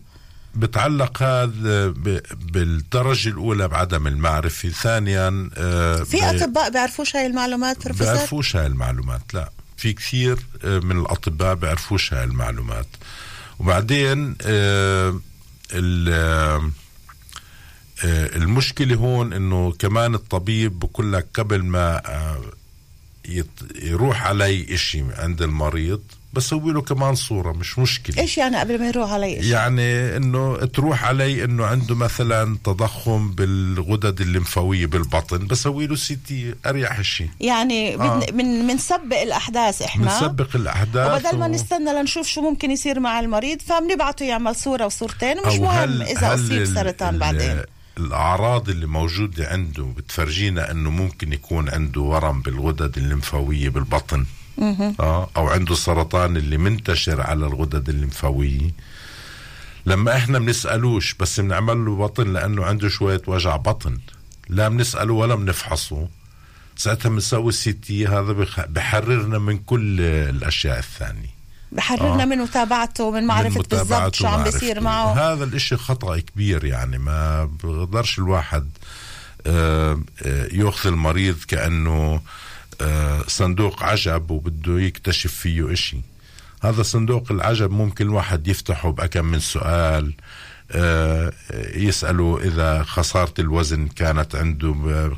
بتعلق 0.55 1.23
هذا 1.23 1.89
بالدرجة 2.53 3.29
الأولى 3.29 3.69
بعدم 3.69 4.07
المعرفة. 4.07 4.69
ثانيا 4.69 5.51
آه، 5.57 5.97
في 6.03 6.25
أطباء 6.31 6.71
بيعرفوش 6.71 7.17
هاي 7.17 7.27
المعلومات 7.27 7.85
بروفيسور 7.85 8.13
بيعرفوش 8.15 8.57
هاي 8.57 8.67
المعلومات 8.67 9.35
لا. 9.35 9.51
في 9.77 9.93
كثير 9.93 10.39
آه، 10.65 10.79
من 10.79 10.99
الأطباء 11.01 11.55
بيعرفوش 11.55 12.15
هاي 12.15 12.25
المعلومات. 12.25 12.87
وبعدين 13.59 14.37
آه، 14.43 15.21
ال- 15.73 16.09
آه، 16.13 16.57
آه، 16.57 16.71
المشكلة 18.05 18.97
هون 18.97 19.33
إنه 19.33 19.73
كمان 19.73 20.15
الطبيب 20.15 20.79
بقول 20.79 21.13
لك 21.13 21.27
قبل 21.35 21.65
ما 21.65 22.03
آه، 22.07 22.41
يروح 23.83 24.27
علي 24.27 24.75
إشي 24.75 25.05
عند 25.19 25.43
المريض 25.43 26.01
بسوي 26.33 26.73
له 26.73 26.83
كمان 26.83 27.15
صورة 27.15 27.53
مش 27.53 27.79
مشكلة 27.79 28.19
إيش 28.19 28.39
يعني 28.39 28.57
قبل 28.57 28.81
ما 28.81 28.87
يروح 28.89 29.13
علي 29.13 29.37
إيش؟ 29.37 29.47
يعني 29.47 30.17
إنه 30.17 30.57
تروح 30.57 31.05
علي 31.05 31.45
إنه 31.45 31.65
عنده 31.67 31.95
مثلا 31.95 32.59
تضخم 32.65 33.31
بالغدد 33.31 34.21
الليمفاوية 34.21 34.87
بالبطن 34.87 35.47
بسوي 35.47 35.87
له 35.87 35.97
CT 35.97 36.55
أريح 36.67 37.01
شيء 37.01 37.29
يعني 37.41 37.95
آه. 37.95 38.27
من 38.33 38.45
منسبق 38.67 39.21
الأحداث 39.23 39.83
إحنا 39.83 40.05
بنسبق 40.05 40.57
الأحداث 40.57 41.25
وبدل 41.27 41.39
ما 41.39 41.47
و- 41.47 41.49
نستنى 41.49 41.93
لنشوف 41.93 42.27
شو 42.27 42.41
ممكن 42.41 42.71
يصير 42.71 43.01
مع 43.01 43.21
المريض 43.21 43.61
فبنبعته 43.63 44.25
يعمل 44.25 44.55
صورة 44.57 44.87
وصورتين 44.87 45.39
ومش 45.39 45.55
أو 45.55 45.63
مهم 45.63 45.79
هل- 45.79 46.03
إذا 46.03 46.29
هل 46.29 46.35
أصيب 46.35 46.63
ال- 46.63 46.69
سرطان 46.75 47.19
بعدين 47.19 47.61
الأعراض 47.99 48.69
اللي 48.69 48.87
موجودة 48.87 49.49
عنده 49.49 49.83
بتفرجينا 49.97 50.71
إنه 50.71 50.91
ممكن 50.91 51.33
يكون 51.33 51.69
عنده 51.69 52.01
ورم 52.01 52.43
بالغدد 52.43 52.99
الليمفاوية 52.99 53.69
بالبطن. 53.69 54.27
آه 55.01 55.31
أو 55.37 55.49
عنده 55.49 55.75
سرطان 55.75 56.37
اللي 56.37 56.57
منتشر 56.59 57.21
على 57.21 57.47
الغدد 57.47 57.89
الليمفاوية. 57.89 58.71
لما 59.87 60.17
إحنا 60.17 60.39
بنسألوش 60.39 61.15
بس 61.15 61.41
بنعمل 61.41 61.85
له 61.85 61.97
بطن 61.97 62.33
لأنه 62.33 62.65
عنده 62.65 62.89
شوية 62.89 63.23
وجع 63.27 63.57
بطن. 63.57 63.99
لا 64.49 64.69
بنسأله 64.69 65.13
ولا 65.13 65.35
بنفحصه. 65.35 66.09
ساعتها 66.77 67.09
بنسوي 67.09 67.49
السي 67.49 67.73
تي 67.73 68.07
هذا 68.07 68.47
بحررنا 68.69 69.39
من 69.39 69.59
كل 69.59 70.01
الأشياء 70.01 70.79
الثانية. 70.79 71.34
بحررنا 71.75 72.23
آه. 72.23 72.27
من 72.27 72.39
متابعته 72.39 73.11
من 73.11 73.25
معرفة 73.25 73.65
بالضبط 73.71 74.15
شو 74.15 74.27
عم. 74.27 74.45
بيصير 74.45 74.81
معه 74.81 75.33
هذا 75.33 75.45
الإشي 75.45 75.77
خطأ 75.77 76.19
كبير 76.19 76.65
يعني 76.65 76.99
ما 76.99 77.51
بقدرش 77.65 78.19
الواحد 78.19 78.71
آه، 79.47 80.01
آه، 80.23 80.49
يأخذ 80.53 80.89
المريض 80.89 81.39
كأنه 81.49 82.21
آه، 82.81 83.25
صندوق 83.29 83.83
عجب 83.83 84.31
وبده 84.31 84.81
يكتشف 84.81 85.33
فيه 85.33 85.73
إشي 85.73 86.01
هذا 86.63 86.83
صندوق 86.83 87.33
العجب 87.33 87.71
ممكن 87.71 88.07
الواحد 88.07 88.49
يفتحه 88.49 88.91
بأكم 88.91 89.25
من 89.25 89.41
سؤال 89.41 90.13
آه، 90.71 91.33
يسأله 91.75 92.41
إذا 92.43 92.83
خسارة 92.83 93.35
الوزن 93.39 93.87
كانت 93.87 94.35
عنده 94.35 94.75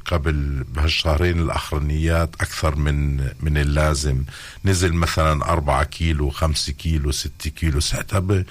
قبل 0.07 0.65
بهالشهرين 0.75 1.39
الأخرانيات 1.39 2.31
أكثر 2.41 2.77
من 2.77 3.17
من 3.17 3.59
اللازم 3.59 4.25
نزل 4.65 4.93
مثلا 4.93 5.45
أربعة 5.45 5.85
كيلو 5.85 6.31
خمسة 6.31 6.73
كيلو 6.73 7.13
ستة 7.13 7.51
كيلو 7.51 7.81
ساعتها. 7.81 8.45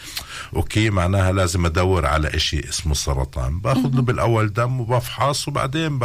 أوكي 0.55 0.89
معناها 0.89 1.31
لازم 1.31 1.65
أدور 1.65 2.05
على 2.05 2.27
إشي 2.27 2.69
اسمه 2.69 2.93
سرطان 2.93 3.59
باخذ 3.59 3.95
له 3.95 4.01
بالأول 4.01 4.53
دم 4.53 4.81
وبفحص 4.81 5.47
وبعدين. 5.47 5.99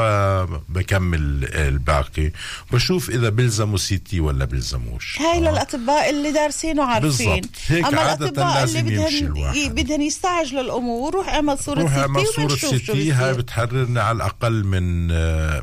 بكمل 0.69 1.45
الباقي 1.45 2.31
بشوف 2.73 3.11
إذا 3.11 3.29
بلزموا 3.29 3.79
CT 3.79 4.21
ولا 4.21 4.45
بلزموش 4.45 5.19
هاي 5.21 5.41
للأطباء 5.41 6.11
اللي 6.11 6.33
دارسين 6.33 6.79
وعارفين 6.81 7.11
بالضبط. 7.11 7.51
هيك 7.67 7.85
أما 7.85 8.01
عادة 8.01 8.27
الأطباء 8.27 8.65
اللي 8.65 8.83
بدهن. 8.83 9.75
بدهن 9.75 10.03
يستعجلوا 10.03 10.80
الأمور 10.81 11.15
روح 11.15 11.29
اعمل 11.29 11.59
صورة 11.59 11.81
روح 11.81 11.95
اعمل 11.95 12.21
صورة 12.21 12.33
CT 12.33 12.45
ونشوف 12.45 12.79
شو 12.79 13.13
هاي 13.13 13.35
بتحررنا 13.35 14.03
على 14.03 14.17
الأقل 14.17 14.65
من 14.65 15.07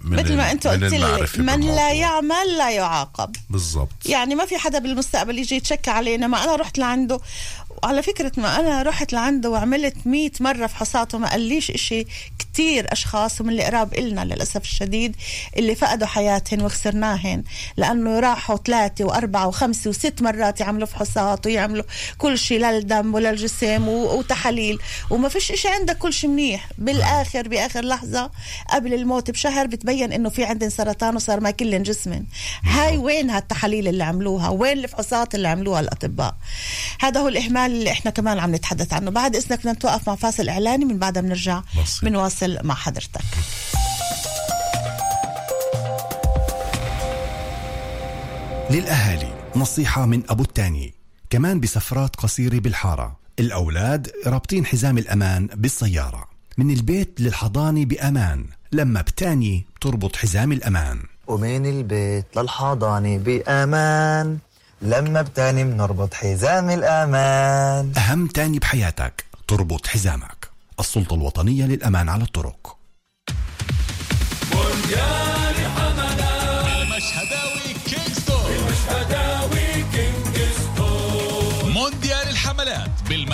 من 0.10 0.18
مثل 0.18 0.38
ما 0.38 0.54
من 0.54 0.60
قلت 0.60 0.94
لي 0.94 1.44
من. 1.44 1.62
لا 1.62 1.94
يعمل 1.94 2.58
لا 2.58 2.72
يعاقب. 2.72 3.36
بالضبط. 3.50 4.06
يعني 4.06 4.36
ما 4.36 4.46
في 4.46 4.58
حدا 4.58 4.80
بالمستقبل 4.80 5.40
يجي 5.40 5.56
يتشكى 5.56 5.92
علينا 5.92 6.28
ما 6.28 6.44
أنا 6.44 6.56
رحت 6.56 6.78
لعنده. 6.78 7.20
وعلى 7.84 8.04
فكرة 8.04 8.32
ما 8.38 8.60
أنا 8.60 8.84
رحت 8.84 9.14
لعنده 9.14 9.50
وعملت 9.50 9.96
مية 10.06 10.32
مرة 10.40 10.68
فحوصات 10.68 11.16
وما 11.16 11.30
قاليش 11.30 11.72
إشي 11.72 12.06
كتير 12.40 12.94
أشخاص 12.94 13.42
ومن 13.42 13.54
القراب 13.54 13.94
إلنا 13.94 14.26
للأسف 14.26 14.62
الشديد 14.62 15.16
اللي 15.58 15.76
فقدوا 15.76 16.08
حياتهن 16.08 16.62
وخسرناهن 16.62 17.44
لأنه 17.78 18.20
راحوا 18.20 18.58
ثلاثة 18.58 19.06
وأربعة 19.06 19.48
وخمسة 19.48 19.90
وست 19.90 20.22
مرات 20.22 20.62
يعملوا 20.62 20.88
فحوصات 20.88 21.46
ويعملوا 21.46 21.84
كل 22.18 22.38
شيء 22.38 22.60
للدم 22.60 23.14
وللجسم 23.14 23.88
وتحاليل. 23.88 24.80
وما 25.10 25.30
فيش 25.30 25.52
إشي 25.52 25.68
عندك 25.68 25.98
كل 25.98 26.14
شيء 26.14 26.30
منيح. 26.30 26.70
بالآخر 26.78 27.48
بآخر 27.48 27.86
لحظة 27.86 28.32
قبل 28.70 28.94
الموت 28.94 29.32
بشهر 29.32 29.68
بتبين 29.68 30.14
إنه 30.14 30.30
في 30.30 30.44
عندن 30.44 30.70
سرطان 30.70 31.16
وصار 31.16 31.40
ماكلن 31.40 31.84
جسمن. 31.84 32.24
هاي 32.64 32.98
وين 32.98 33.30
هالتحاليل 33.30 33.88
اللي 33.88 34.04
عملوها؟ 34.04 34.50
وين 34.50 34.78
الفحوصات 34.78 35.36
اللي 35.36 35.48
عملوها 35.48 35.80
الأطباء؟ 35.80 36.36
هذا 37.00 37.22
هو 37.22 37.28
الإهمال 37.28 37.67
اللي 37.72 37.92
إحنا 37.92 38.12
كمان 38.12 38.40
عم 38.40 38.56
نتحدث 38.56 38.94
عنه. 38.94 39.12
بعد 39.12 39.36
إذنك 39.36 39.60
بدنا 39.60 39.72
نتوقف 39.72 40.10
مع 40.10 40.16
فاصل 40.16 40.50
إعلاني 40.50 40.86
من 40.86 41.00
بعدها 41.00 41.22
بنرجع 41.22 41.62
بنواصل 42.04 42.58
مع 42.64 42.76
حضرتك. 42.76 43.22
للأهالي 48.70 49.34
نصيحة 49.56 50.06
من 50.06 50.24
أبو 50.30 50.44
التاني. 50.44 50.94
كمان 51.30 51.60
بسفرات 51.60 52.16
قصيرة 52.16 52.60
بالحارة. 52.60 53.18
الأولاد 53.40 54.12
رابطين 54.28 54.66
حزام 54.66 54.98
الأمان 54.98 55.48
بالسيارة. 55.48 56.28
من 56.58 56.72
البيت 56.72 57.22
للحضانة 57.22 57.86
بأمان. 57.86 58.46
لما 58.72 59.02
بتاني 59.02 59.66
بتربط 59.76 60.16
حزام 60.16 60.52
الأمان. 60.52 61.00
ومن 61.28 61.66
البيت 61.66 62.26
للحضانة 62.38 63.18
بأمان. 63.18 64.38
لما 64.82 65.22
بتاني 65.22 65.64
بنربط 65.64 66.14
حزام 66.14 66.70
الأمان. 66.70 67.92
أهم 67.98 68.28
تاني 68.28 68.60
بحياتك 68.60 69.26
تربط 69.48 69.88
حزامك. 69.88 70.48
السلطة 70.80 71.14
الوطنية 71.16 71.66
للأمان 71.66 72.10
على 72.10 72.24
الطرق. 72.24 72.78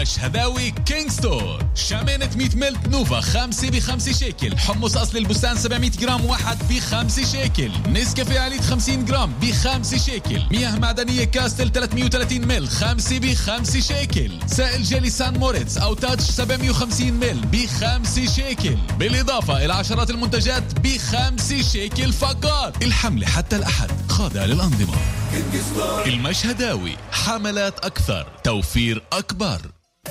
الحملات 0.03 0.33
بالمشهداوي 0.33 0.71
كينغستون 0.71 1.59
شامينة 1.75 2.29
100 2.35 2.49
ملت 2.55 2.87
نوفا 2.87 3.21
5 3.21 3.69
ب 3.69 3.79
5 3.79 4.11
شيكل. 4.11 4.57
حمص 4.57 4.97
أصل 4.97 5.17
البستان 5.17 5.57
700 5.57 5.91
جرام 5.91 6.25
واحد 6.25 6.57
ب 6.69 6.79
5 6.79 7.25
شيكل. 7.25 7.71
نسكافيه 7.89 8.39
عليت 8.39 8.61
50 8.61 9.05
جرام 9.05 9.33
ب 9.41 9.51
5 9.51 9.97
شيكل. 9.97 10.41
مياه 10.51 10.79
معدنية 10.79 11.23
كاستل 11.23 11.71
330 11.71 12.47
مل 12.47 12.67
5 12.67 13.19
ب 13.19 13.33
5 13.33 13.79
شيكل. 13.79 14.31
سائل 14.47 14.83
جيلي 14.83 15.09
سان 15.09 15.37
موريتس 15.37 15.77
أو 15.77 15.93
تاتش 15.93 16.23
750 16.23 17.13
مل 17.13 17.39
ب 17.51 17.65
5 17.65 18.25
شيكل. 18.25 18.77
بالإضافة 18.99 19.65
إلى 19.65 19.73
عشرات 19.73 20.09
المنتجات 20.09 20.79
ب 20.79 20.97
5 20.97 21.61
شيكل 21.61 22.13
فقط. 22.13 22.83
الحملة 22.83 23.27
حتى 23.27 23.55
الأحد 23.55 23.89
خاضعة 24.09 24.45
للأنظمة. 24.45 24.97
المشهداوي 26.05 26.97
حملات 27.11 27.85
أكثر 27.85 28.27
توفير 28.43 29.03
أكبر. 29.13 29.61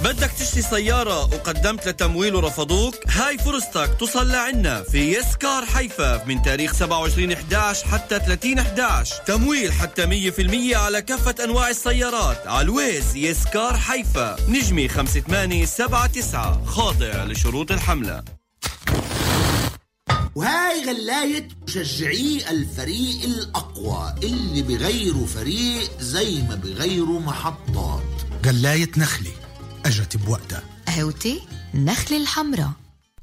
بدك 0.01 0.31
تشتري 0.31 0.63
سيارة 0.63 1.25
وقدمت 1.25 1.89
لتمويل 1.89 2.35
ورفضوك؟ 2.35 2.95
هاي 3.09 3.39
فرصتك 3.39 3.97
تصل 4.01 4.29
لعنا 4.29 4.83
في 4.83 5.13
يسكار 5.17 5.67
حيفا 5.67 6.25
من 6.25 6.43
تاريخ 6.43 6.73
27 6.75 7.33
11 7.33 7.87
حتى 7.89 8.19
30 8.19 8.59
11 8.59 9.15
تمويل 9.27 9.73
حتى 9.73 10.31
100% 10.31 10.77
على 10.77 11.03
كافة 11.03 11.45
أنواع 11.45 11.71
السيارات. 11.71 12.47
على 12.47 12.65
الويز 12.65 13.17
يسكار 13.17 13.77
حيفا. 13.77 14.37
نجمي 14.49 14.89
5879 14.89 16.67
خاضع 16.67 17.25
لشروط 17.25 17.73
الحملة. 17.73 18.23
وهاي 20.35 20.85
غلاية 20.87 21.49
مشجعي 21.69 22.51
الفريق 22.51 23.25
الأقوى 23.25 24.15
اللي 24.23 24.63
بغيروا 24.63 25.27
فريق 25.27 25.91
زي 26.01 26.43
ما 26.49 26.55
بغيروا 26.55 27.21
محطات. 27.21 28.03
قلاية 28.45 28.91
نخلة 28.97 29.31
أجت 29.87 30.17
بوقتها 30.17 30.63
قهوتي 30.87 31.43
نخلة 31.75 32.17
الحمراء. 32.23 32.71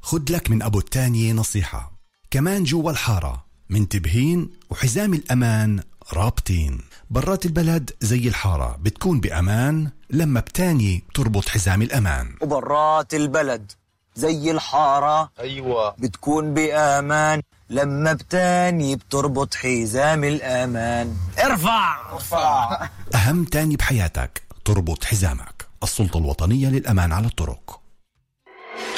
خد 0.02 0.32
لك 0.32 0.50
من 0.52 0.64
أبو 0.64 0.80
التانية 0.80 1.34
نصيحة. 1.34 1.92
كمان 2.32 2.64
جوا 2.64 2.92
الحارة 2.92 3.46
منتبهين 3.70 4.50
وحزام 4.70 5.14
الأمان 5.14 5.84
رابطين. 6.14 6.82
برات 7.10 7.46
البلد 7.46 7.92
زي 8.02 8.28
الحارة 8.28 8.78
بتكون 8.82 9.20
بأمان 9.20 9.92
لما 10.10 10.40
بتاني 10.40 11.04
تربط 11.14 11.50
حزام 11.50 11.82
الأمان. 11.82 12.36
وبرات 12.42 13.14
البلد 13.14 13.72
زي 14.16 14.52
الحارة 14.52 15.32
أيوة. 15.40 15.96
بتكون 16.00 16.54
بأمان 16.54 17.42
لما 17.70 18.14
بتاني 18.14 18.96
بتربط 18.96 19.56
حزام 19.56 20.24
الأمان. 20.24 21.18
ارفع! 21.44 22.14
ارفع! 22.14 22.90
أهم 23.16 23.44
تاني 23.46 23.76
بحياتك 23.76 24.42
تربط 24.66 25.04
حزامك. 25.04 25.69
السلطة 25.84 26.18
الوطنية 26.18 26.70
للأمان 26.70 27.12
على 27.12 27.28
الطرق. 27.28 27.80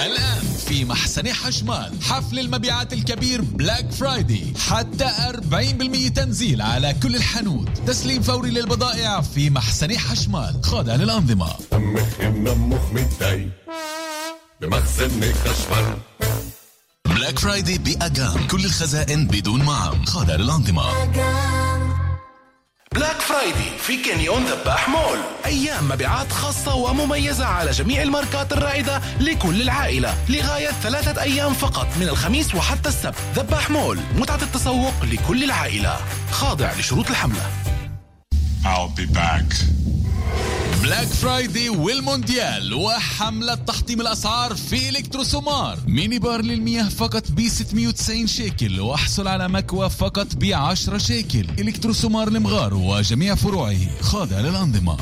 الآن 0.05 0.41
في 0.67 0.85
محسن 0.85 1.33
حشمال 1.33 2.03
حفل 2.03 2.39
المبيعات 2.39 2.93
الكبير 2.93 3.41
بلاك 3.41 3.91
فرايدي 3.91 4.53
حتى 4.69 5.05
40% 5.05 6.09
تنزيل 6.09 6.61
على 6.61 6.95
كل 7.03 7.15
الحانوت. 7.15 7.77
تسليم 7.87 8.21
فوري 8.21 8.49
للبضائع 8.49 9.21
في 9.21 9.49
محسن 9.49 9.97
حشمال 9.97 10.63
خاضع 10.63 10.95
للأنظمة. 10.95 11.47
خشمال 15.33 15.97
بلاك 17.05 17.39
فرايدي 17.39 17.77
بأجام 17.77 18.47
كل 18.47 18.65
الخزائن 18.65 19.27
بدون 19.27 19.63
מע"מ 19.63 20.05
خاضع 20.05 20.35
للأنظمة. 20.35 20.83
Black 22.95 23.21
Friday 23.21 23.77
في 23.80 24.04
קניון 24.03 24.45
ذباح 24.45 24.89
مول. 24.89 25.19
أيام 25.45 25.89
مبيعات 25.89 26.32
خاصة 26.32 26.75
ومميزة 26.75 27.45
على 27.45 27.71
جميع 27.71 28.01
الماركات 28.01 28.54
الرائدة 28.54 29.01
لكل 29.19 29.62
العائلة 29.62 30.15
لغاية 30.30 30.71
ثلاثة 30.71 31.21
أيام 31.21 31.54
فقط 31.54 31.88
من 31.99 32.08
الخميس 32.08 32.56
وحتى 32.56 32.89
السبت. 32.89 33.15
ذباح 33.36 33.69
مول 33.69 33.99
متعة 34.15 34.39
التسوق 34.43 34.93
لكل 35.04 35.43
العائلة. 35.43 35.97
خاضع 36.32 36.73
لشروط 36.73 37.10
الحملة. 37.10 37.51
I'll 38.63 38.99
be 38.99 39.06
back. 39.17 39.56
Black 40.91 41.07
Friday 41.07 41.69
والمونديال 41.69 42.73
وحملة 42.73 43.56
تحطيم 43.56 44.01
الأسعار 44.01 44.56
في 44.56 44.89
إلكتروسومار. 44.89 45.77
Mini 45.88 46.19
bar 46.19 46.41
للمياه 46.41 46.89
فقط 46.89 47.23
ب 47.32 47.47
690 47.47 48.27
شيكل 48.27 48.80
واحصل 48.80 49.27
على 49.27 49.47
مكوى 49.47 49.89
فقط 49.89 50.27
ب 50.36 50.45
10 50.54 50.97
شيكل. 50.97 51.45
إلكتروسومار 51.60 52.27
المغار 52.27 52.73
وجميع 52.73 53.36
فروعه 53.36 54.01
خاضع 54.01 54.39
للأنظمة. 54.39 54.97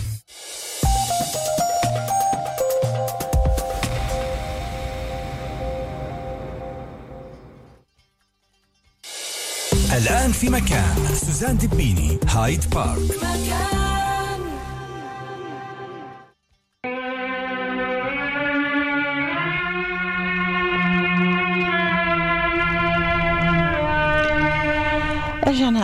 الآن 9.94 10.32
في 10.32 10.50
مكان 10.50 10.96
سوزان 11.26 11.58
دبيني 11.58 12.20
هايد 12.28 12.70
بارك. 12.70 13.89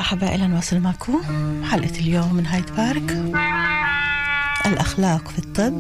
رجعنا 0.06 0.24
أحبائي 0.24 0.38
لنواصل 0.38 0.80
معكم. 0.80 1.22
حلقة 1.72 2.00
اليوم 2.00 2.34
من 2.34 2.46
هايد 2.46 2.76
بارك. 2.76 3.12
الأخلاق 4.66 5.28
في 5.28 5.40
الطب 5.40 5.74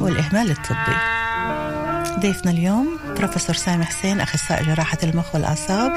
والإهمال 0.00 0.50
الطبي. 0.50 0.96
ضيفنا 2.20 2.50
اليوم 2.50 2.98
بروفيسور 3.16 3.56
سامي 3.56 3.84
حسين 3.84 4.20
أخصائي 4.20 4.66
جراحة 4.66 4.98
المخ 5.02 5.34
والأعصاب. 5.34 5.92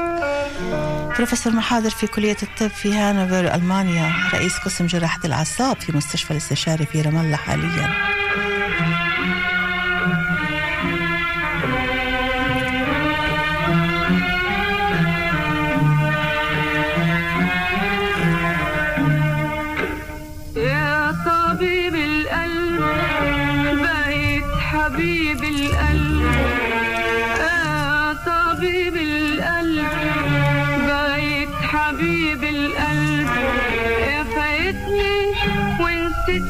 بروفيسور 1.16 1.52
محاضر 1.52 1.90
في 1.90 2.06
كلية 2.06 2.36
الطب 2.42 2.68
في 2.68 2.94
هانوفر 2.94 3.54
ألمانيا. 3.54 4.12
رئيس 4.34 4.58
قسم 4.58 4.86
جراحة 4.86 5.20
الأعصاب 5.24 5.80
في 5.80 5.96
مستشفى 5.96 6.30
الاستشاري 6.30 6.86
في 6.86 7.02
رام 7.02 7.16
الله 7.16 7.36
حاليا. 7.36 8.17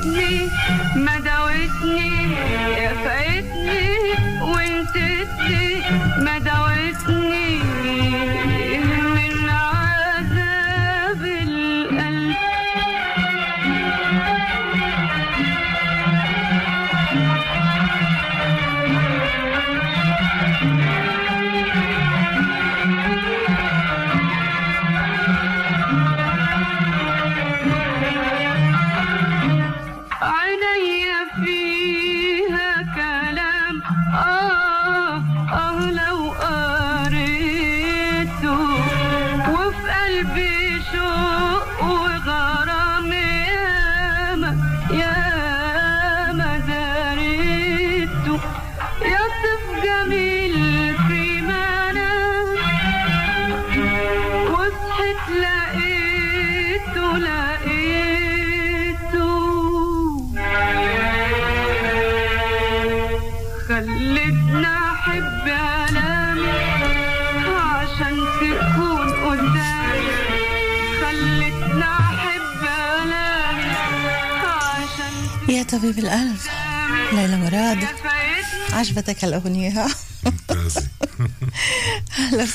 me. 0.05 0.68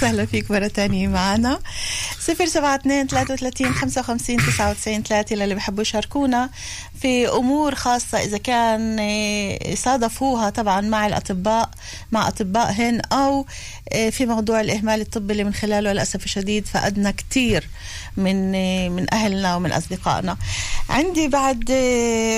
وسهلا 0.03 0.25
فيك 0.25 0.51
مرة 0.51 0.67
تانية 0.67 1.07
معنا. 1.07 1.59
صفر 2.19 2.45
سبعة 2.45 2.75
اثنين 2.75 3.07
ثلاثة 3.07 3.33
وثلاثين 3.33 3.73
خمسة 3.73 4.01
وخمسين 4.01 4.37
تسعة 4.37 4.69
وتسعين 4.69 5.03
ثلاثة. 5.03 5.35
للي 5.35 5.55
بحبوا 5.55 5.81
يشاركونا 5.81 6.49
في 7.01 7.27
أمور 7.27 7.75
خاصة. 7.75 8.17
إذا 8.17 8.37
كان 8.37 8.99
صادفوها 9.75 10.49
طبعا 10.49 10.81
مع 10.81 11.07
الأطباء 11.07 11.69
مع 12.11 12.27
أطبائهن 12.27 13.01
أو 13.11 13.45
في 14.11 14.25
موضوع 14.25 14.61
الإهمال 14.61 15.01
الطبي 15.01 15.31
اللي 15.31 15.43
من 15.43 15.53
خلاله 15.53 15.91
للأسف 15.91 16.25
الشديد 16.25 16.67
فقدنا 16.67 17.11
كتير 17.11 17.69
من 18.17 18.51
من 18.91 19.13
أهلنا 19.13 19.55
ومن 19.55 19.71
أصدقائنا. 19.71 20.37
عندي 20.89 21.27
بعد 21.27 21.65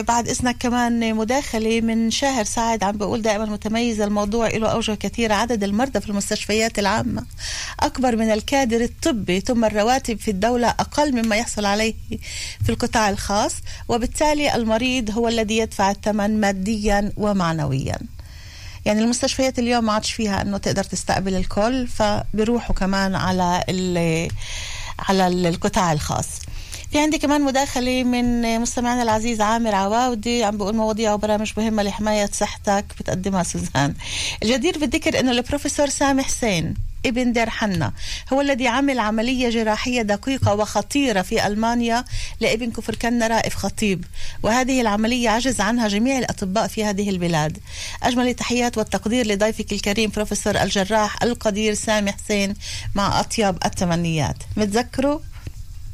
بعد 0.08 0.30
إذنك 0.30 0.58
كمان 0.58 1.16
مداخلة 1.16 1.82
من 1.82 2.12
شاهر 2.12 2.44
سعد 2.44 2.84
عم 2.84 2.98
بقول 2.98 3.22
دائما 3.22 3.46
متميز 3.46 4.02
الموضوع 4.02 4.48
له 4.48 4.68
أوجه 4.68 4.92
كثيرة 4.92 5.34
عدد 5.34 5.64
المرضى 5.64 6.02
في 6.02 6.10
المستشفيات 6.10 6.80
العامة. 6.80 7.26
أكبر 7.80 8.16
من 8.16 8.32
الكادر 8.32 8.82
الطبي 8.82 9.40
ثم 9.40 9.66
الرواتب 9.66 10.20
في 10.20 10.32
الدولة 10.32 10.68
أقل 10.68 11.24
مما 11.24 11.36
يحصل 11.36 11.66
عليه 11.66 11.94
في 12.64 12.70
القطاع 12.70 13.10
الخاص 13.10 13.54
وبالتالي 13.88 14.56
المريض 14.56 15.12
هو 15.12 15.28
الذي 15.28 15.58
يدفع 15.58 15.92
الثمن 15.92 16.40
ماديا 16.40 17.12
ومعنويا. 17.18 17.98
يعني 18.86 19.02
المستشفيات 19.02 19.60
اليوم 19.60 19.86
ما 19.86 19.94
عادش 19.94 20.12
فيها 20.12 20.42
إنه 20.42 20.58
تقدر 20.58 20.84
تستقبل 20.84 21.36
الكل 21.36 21.88
فبيروحوا 21.88 22.76
كمان 22.76 23.16
على 23.16 23.64
على 25.00 25.28
القطاع 25.28 25.94
الخاص. 25.94 26.28
في 26.96 27.02
عندي 27.02 27.18
كمان 27.18 27.42
مداخلة 27.42 28.04
من 28.04 28.60
مستمعنا 28.60 29.04
العزيز 29.04 29.42
عامر 29.42 29.76
عواودي 29.76 30.44
عم 30.44 30.58
بيقول 30.58 30.76
مواضيع 30.76 31.14
وبرامج 31.14 31.52
مهمة 31.58 31.84
لحماية 31.84 32.26
صحتك 32.26 32.86
بتقدمها 33.00 33.44
سوزان. 33.44 33.94
الجدير 34.44 34.78
بالذكر 34.78 35.20
أنه 35.20 35.32
البروفيسور 35.32 35.90
سامي 35.90 36.24
حسين 36.24 36.74
ابن 37.06 37.34
دير 37.34 37.50
حنا 37.50 37.94
هو 38.34 38.42
الذي 38.42 38.68
عمل 38.68 39.00
عملية 39.00 39.50
جراحية 39.50 40.02
دقيقة 40.02 40.54
وخطيرة 40.54 41.22
في 41.22 41.48
ألمانيا 41.48 42.06
لابن 42.40 42.72
كفر 42.72 42.96
كنا 42.96 43.28
رائف 43.28 43.56
خطيب. 43.56 44.06
وهذه 44.44 44.82
العملية 44.82 45.30
عجز 45.30 45.62
عنها 45.62 45.88
جميع 45.88 46.18
الأطباء 46.18 46.68
في 46.68 46.86
هذه 46.86 47.10
البلاد. 47.10 47.58
أجمل 48.04 48.28
التحيات 48.28 48.78
والتقدير 48.78 49.28
لضيفك 49.28 49.72
الكريم 49.72 50.10
بروفيسور 50.10 50.62
الجراح 50.62 51.24
القدير 51.24 51.74
سامي 51.74 52.12
حسين 52.12 52.54
مع 52.96 53.20
أطيب 53.20 53.58
التمنيات 53.66 54.38
متذكروا؟ 54.58 55.20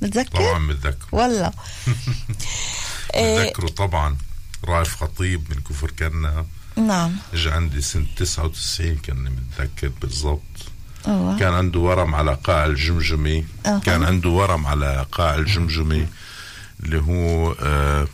متذكر؟ 0.02 0.38
طبعا 0.38 0.60
متذكر 0.60 1.06
والله. 1.12 1.52
إيه، 3.16 3.40
متذكره 3.40 3.68
طبعا. 3.68 4.18
رائف 4.66 4.96
خطيب 4.96 5.44
من 5.50 5.62
كفر 5.62 5.92
كنا. 5.92 6.46
نعم. 6.76 7.16
اجى 7.34 7.50
عندي 7.52 7.82
سنة 7.82 8.06
99 8.18 8.96
كان 8.96 9.18
متذكر 9.18 9.92
بالضبط. 10.02 10.42
أوه. 11.08 11.40
كان 11.40 11.54
عنده 11.54 11.80
ورم 11.80 12.16
على 12.16 12.38
قاع 12.44 12.66
الجمجمة 12.66 13.44
أها. 13.66 13.80
كان 13.80 14.04
عنده 14.04 14.30
ورم 14.30 14.68
على 14.68 15.06
قاع 15.12 15.36
الجمجمة 15.36 16.08
اللي 16.84 17.02
هو 17.02 17.56
آه 17.60 18.08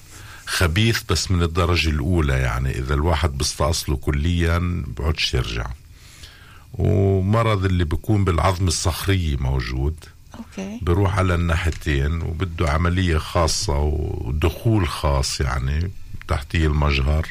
خبيث 0.47 1.01
بس 1.09 1.31
من 1.31 1.43
الدرجة 1.43 1.89
الأولى 1.89 2.33
يعني. 2.33 2.79
إذا 2.79 2.93
الواحد 2.93 3.37
بيستأصله 3.37 3.95
كليا 3.97 4.83
بقعدش 4.87 5.33
يرجع. 5.33 5.67
ومرض 6.73 7.65
اللي 7.65 7.83
بيكون 7.83 8.25
بالعظم 8.25 8.67
الصخرية 8.67 9.37
موجود. 9.37 9.95
أوكي. 10.39 10.79
بروح 10.81 11.17
على 11.17 11.35
الناحيتين 11.35 12.21
وبده 12.21 12.69
عملية 12.69 13.17
خاصة 13.17 13.77
ودخول 13.79 14.87
خاص 14.87 15.41
يعني 15.41 15.91
تحتيه 16.27 16.67
المجهر. 16.67 17.27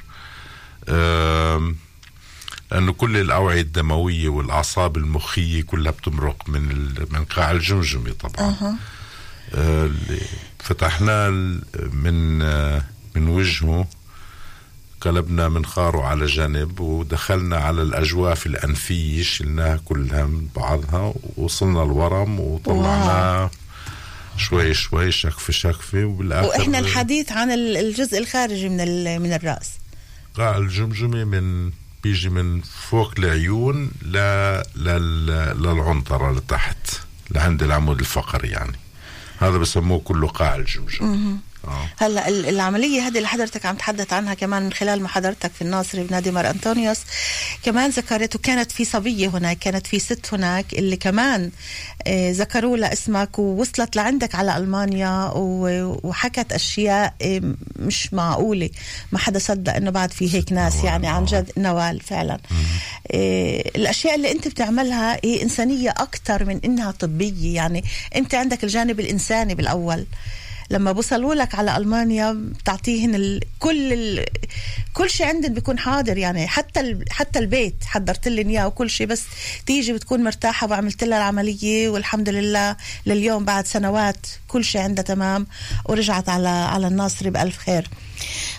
لأنه 2.72 2.92
كل 2.92 3.16
الأوعية 3.16 3.60
الدموية 3.60 4.28
والأعصاب 4.28 4.96
المخية 4.96 5.62
كلها 5.62 5.92
بتمرق 5.92 6.48
من 6.48 6.68
من 7.10 7.24
قاع 7.24 7.50
الجمجمة 7.50 8.12
طبعا. 8.12 8.50
اللي 9.54 10.20
فتحناه 10.58 11.28
من 11.92 12.42
آه، 12.42 12.82
من 13.14 13.28
وجهه. 13.28 13.86
قلبنا 15.00 15.48
منخاره 15.48 16.02
على 16.04 16.26
جنب 16.26 16.80
ودخلنا 16.80 17.56
على 17.56 17.82
الأجواف 17.82 18.46
الأنفية 18.46 19.22
شلناها 19.22 19.80
كلها 19.84 20.24
من 20.26 20.48
بعضها 20.56 21.14
ووصلنا 21.36 21.82
الورم 21.82 22.40
وطلعناه 22.40 23.50
شوي 24.36 24.74
شوي 24.74 25.12
شكفة 25.12 25.52
شكفة 25.52 26.04
وبالآخر 26.04 26.48
وإحنا 26.48 26.78
الحديث 26.78 27.32
عن 27.32 27.50
ال- 27.50 27.76
الجزء 27.76 28.18
الخارجي 28.18 28.68
من 28.68 29.20
من 29.22 29.32
الرأس. 29.32 29.70
قاع 30.36 30.56
الجمجمة 30.56 31.24
من 31.24 31.70
بيجي 32.02 32.28
من 32.28 32.60
فوق 32.90 33.12
العيون 33.18 33.90
ل... 34.02 34.16
لل... 34.76 35.26
للعنطرة 35.62 36.32
لتحت 36.32 37.00
لعند 37.30 37.62
العمود 37.62 37.98
الفقري 37.98 38.48
يعني. 38.48 38.72
هذا 39.38 39.58
بسموه 39.58 39.98
كله 40.00 40.28
قاع 40.28 40.56
الجمجمة. 40.56 41.36
هلا 41.98 42.28
ال- 42.28 42.46
العملية 42.48 43.00
هذه 43.06 43.16
اللي 43.16 43.28
حضرتك 43.28 43.66
عم 43.66 43.76
تحدث 43.76 44.12
عنها 44.12 44.34
كمان 44.34 44.62
من 44.62 44.72
خلال 44.72 45.02
محاضرتك 45.02 45.50
في 45.52 45.62
الناصري 45.62 46.02
بنادي 46.04 46.30
مار 46.30 46.50
أنطونيوس 46.50 46.98
كمان 47.62 47.90
ذكرت 47.90 48.34
وكانت 48.36 48.72
في 48.72 48.84
صبية 48.84 49.28
هناك 49.28 49.58
كانت 49.58 49.86
في 49.86 49.98
ست 49.98 50.34
هناك 50.34 50.74
اللي 50.74 50.96
كمان 50.96 51.50
آه، 52.06 52.32
ذكروا 52.32 52.76
لها 52.76 52.92
اسمك 52.92 53.38
ووصلت 53.38 53.96
لعندك 53.96 54.34
على 54.34 54.56
ألمانيا 54.56 55.30
وحكت 55.34 56.52
أشياء 56.52 57.14
آه، 57.22 57.40
مش 57.76 58.14
معقولة 58.14 58.70
ما 59.12 59.18
حدا 59.18 59.38
صدق 59.38 59.74
إنه 59.74 59.90
بعد 59.90 60.12
في 60.12 60.34
هيك 60.34 60.52
ناس 60.52 60.84
يعني 60.84 61.06
عن 61.08 61.24
جد 61.24 61.50
نوال 61.56 62.00
فعلا. 62.00 62.38
آه، 63.12 63.70
الأشياء 63.76 64.14
اللي 64.14 64.32
أنت 64.32 64.48
بتعملها 64.48 65.18
هي 65.24 65.42
إنسانية 65.42 65.90
أكثر 65.90 66.44
من 66.44 66.60
إنها 66.64 66.90
طبية 66.90 67.54
يعني 67.54 67.84
أنت 68.16 68.34
عندك 68.34 68.64
الجانب 68.64 69.00
الإنساني 69.00 69.54
بالأول. 69.54 70.06
لما 70.70 70.92
بوصلوا 70.92 71.34
لك 71.34 71.54
على 71.54 71.76
ألمانيا 71.76 72.32
بتعطيهن 72.32 73.14
ال... 73.14 73.40
كل 73.58 73.92
ال... 73.92 74.26
كل 74.92 75.10
شيء 75.10 75.26
عندن 75.26 75.54
بيكون 75.54 75.78
حاضر 75.78 76.18
يعني. 76.18 76.46
حتى 76.46 76.80
ال... 76.80 77.04
حتى 77.10 77.38
البيت 77.38 77.74
حضرت 77.84 78.28
لهم 78.28 78.48
إياه 78.48 78.66
وكل 78.66 78.90
شيء 78.90 79.06
بس 79.06 79.22
تيجي 79.66 79.92
بتكون 79.92 80.24
مرتاحة 80.24 80.70
وعملت 80.70 81.04
لها 81.04 81.18
العملية 81.18 81.88
والحمد 81.88 82.28
لله 82.28 82.76
لليوم 83.06 83.44
بعد 83.44 83.66
سنوات 83.66 84.26
كل 84.48 84.64
شيء 84.64 84.80
عندها 84.80 85.04
تمام 85.04 85.46
ورجعت 85.84 86.28
على 86.28 86.48
على 86.48 86.86
الناصري 86.86 87.30
بألف 87.30 87.58
خير. 87.58 87.88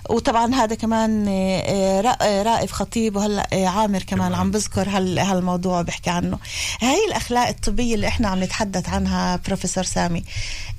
وطبعا 0.09 0.55
هذا 0.55 0.75
كمان 0.75 1.27
آه، 1.27 1.59
آه، 1.59 2.01
را- 2.01 2.43
رائف 2.43 2.71
خطيب 2.71 3.15
وهلأ 3.15 3.47
آه، 3.53 3.67
عامر 3.67 4.03
كمان 4.03 4.33
عم 4.33 4.51
بذكر 4.51 4.89
هال 4.89 5.19
هالموضوع 5.19 5.81
بحكي 5.81 6.09
عنه. 6.09 6.39
هاي 6.81 7.05
الأخلاق 7.07 7.47
الطبية 7.47 7.95
اللي 7.95 8.07
إحنا 8.07 8.27
عم 8.27 8.43
نتحدث 8.43 8.89
عنها 8.89 9.35
بروفيسور 9.47 9.83
سامي 9.83 10.23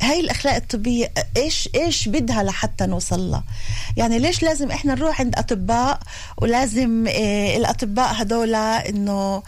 هاي 0.02 0.20
الأخلاق 0.20 0.54
الطبية 0.54 1.12
إيش 1.36 1.68
إيش 1.74 2.08
بدها 2.08 2.42
لحتى 2.42 2.86
نوصل 2.86 3.30
لها؟ 3.30 3.44
يعني 3.96 4.18
ليش 4.18 4.42
لازم 4.42 4.70
إحنا 4.70 4.94
نروح 4.94 5.20
عند 5.20 5.36
أطباء 5.38 6.00
ولازم 6.36 7.04
الأطباء 7.56 8.22
هدول 8.22 8.54
إنه 8.54 9.42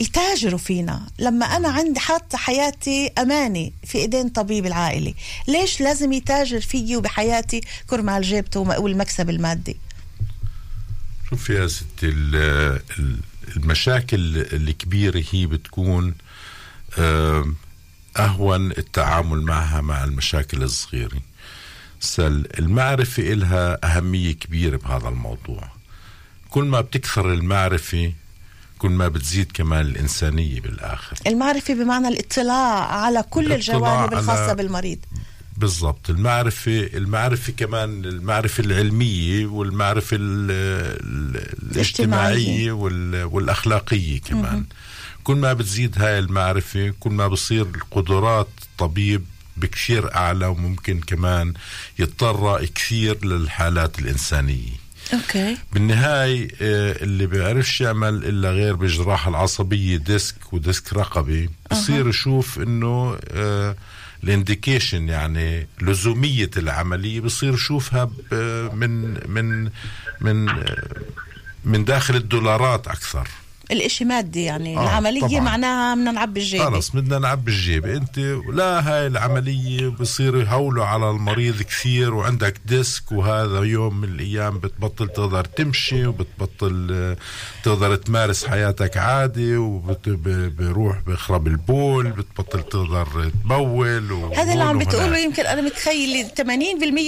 يتاجروا 0.00 0.58
فينا. 0.58 1.06
لما 1.18 1.46
أنا 1.46 1.68
عندي 1.68 2.00
حاطة 2.00 2.38
حياتي 2.38 3.12
أماني 3.18 3.72
في 3.84 3.98
إيدين 3.98 4.28
طبيب 4.28 4.66
العائلي 4.66 5.14
ليش 5.48 5.80
لازم 5.80 6.12
يتاجر 6.12 6.60
فيي 6.60 6.96
وبحياتي 6.96 7.60
كرمال 7.86 8.22
جيبته 8.22 8.60
والمكسب 8.60 9.30
المادي؟ 9.30 9.76
شوف 11.30 11.50
يا 11.50 11.66
ستي 11.66 11.86
ال- 12.02 12.80
ال- 12.98 13.20
المشاكل 13.56 14.36
الكبيرة 14.52 15.24
هي 15.32 15.46
بتكون 15.46 16.14
أهون 18.18 18.70
التعامل 18.70 19.42
معها 19.42 19.80
مع 19.80 20.04
المشاكل 20.04 20.62
الصغيرة. 20.62 21.20
المعرفة 22.58 23.32
إلها 23.32 23.78
أهمية 23.96 24.32
كبيرة 24.32 24.76
بهذا 24.76 25.08
الموضوع. 25.08 25.70
كل 26.50 26.64
ما 26.64 26.80
بتكثر 26.80 27.32
المعرفة 27.32 28.12
كل 28.78 28.90
ما 28.90 29.08
بتزيد 29.08 29.52
كمان 29.52 29.86
الإنسانية 29.86 30.60
بالآخر. 30.60 31.16
المعرفة 31.26 31.74
بمعنى 31.74 32.08
الاطلاع 32.08 32.84
على 32.92 33.24
كل 33.30 33.52
الجوانب 33.52 34.12
الخاصة 34.12 34.52
بالمريض. 34.52 34.98
بالضبط. 35.56 36.10
المعرفة 36.10 36.90
المعرفة 36.94 37.52
كمان 37.52 38.04
المعرفة 38.04 38.64
العلمية 38.64 39.46
والمعرفة 39.46 40.16
ال- 40.16 40.50
ال- 41.00 41.72
الاجتماعية. 41.72 42.72
وال- 42.72 43.24
والأخلاقية 43.24 44.20
كمان. 44.20 44.64
كل 45.24 45.36
ما 45.36 45.52
بتزيد 45.52 45.98
هاي 46.02 46.18
المعرفة 46.18 46.94
كل 47.00 47.10
ما 47.10 47.28
بصير 47.28 47.66
قدرات 47.90 48.48
الطبيب 48.62 49.24
بكثير 49.56 50.14
أعلى 50.14 50.46
وممكن 50.46 51.00
كمان 51.00 51.54
يتطرق 51.98 52.64
كثير 52.64 53.24
للحالات 53.26 53.98
الإنسانية. 53.98 54.85
أوكي. 55.14 55.56
بالنهاية 55.72 56.48
آه، 56.62 57.02
اللي 57.02 57.26
بيعرفش 57.26 57.80
يعمل 57.80 58.24
إلا 58.24 58.50
غير 58.50 58.74
بالجراحة 58.74 59.30
العصبية 59.30 59.96
disc 59.96 60.52
و 60.52 60.60
disc 60.60 60.92
رقبي 60.92 61.50
بصير 61.70 62.08
يشوف 62.08 62.58
إنه 62.58 63.18
آه، 63.30 63.76
ال 64.24 64.32
indication 64.32 65.08
يعني 65.08 65.66
لزومية 65.82 66.50
العملية 66.56 67.20
بصير 67.20 67.54
يشوفها 67.54 68.04
ب- 68.04 68.70
من 68.74 69.18
من 69.30 69.70
من 70.20 70.48
آه، 70.48 70.86
من 71.64 71.84
داخل 71.84 72.16
الدولارات 72.16 72.88
أكثر. 72.88 73.28
الإشي 73.70 74.04
مادي 74.04 74.42
يعني 74.44 74.78
آه، 74.78 74.82
العملية 74.82 75.20
طبعاً. 75.20 75.40
معناها 75.40 75.94
بدنا 75.94 76.12
نعبي 76.12 76.40
الجيبه 76.40 76.64
خلص 76.64 76.90
بدنا 76.90 77.18
نعبي 77.18 77.50
الجيبة 77.50 77.96
أنت 77.96 78.18
لا 78.52 78.88
هاي 78.88 79.06
العملية 79.06 79.88
بصيروا 79.88 80.42
يهولوا 80.42 80.84
على 80.84 81.10
المريض 81.10 81.62
كثير 81.62 82.14
وعندك 82.14 82.54
disc 82.66 83.12
وهذا 83.12 83.58
يوم 83.62 84.00
من 84.00 84.08
الأيام 84.08 84.58
بتبطل 84.58 85.08
تقدر 85.08 85.44
تمشي 85.44 86.06
وبتبطل 86.06 86.88
آه، 86.92 87.16
تقدر 87.64 87.96
تمارس 87.96 88.46
حياتك 88.46 88.96
عادي 88.96 89.56
وبروح 89.56 90.98
بيخرب 91.06 91.46
البول 91.46 92.10
بتبطل 92.10 92.62
تقدر 92.62 93.30
تبول 93.44 94.12
هذا 94.36 94.52
اللي 94.52 94.64
عم 94.64 94.78
بتقوله. 94.78 95.18
يمكن 95.18 95.46
أنا 95.46 95.60
متخيله 95.62 96.28
80% 96.28 96.42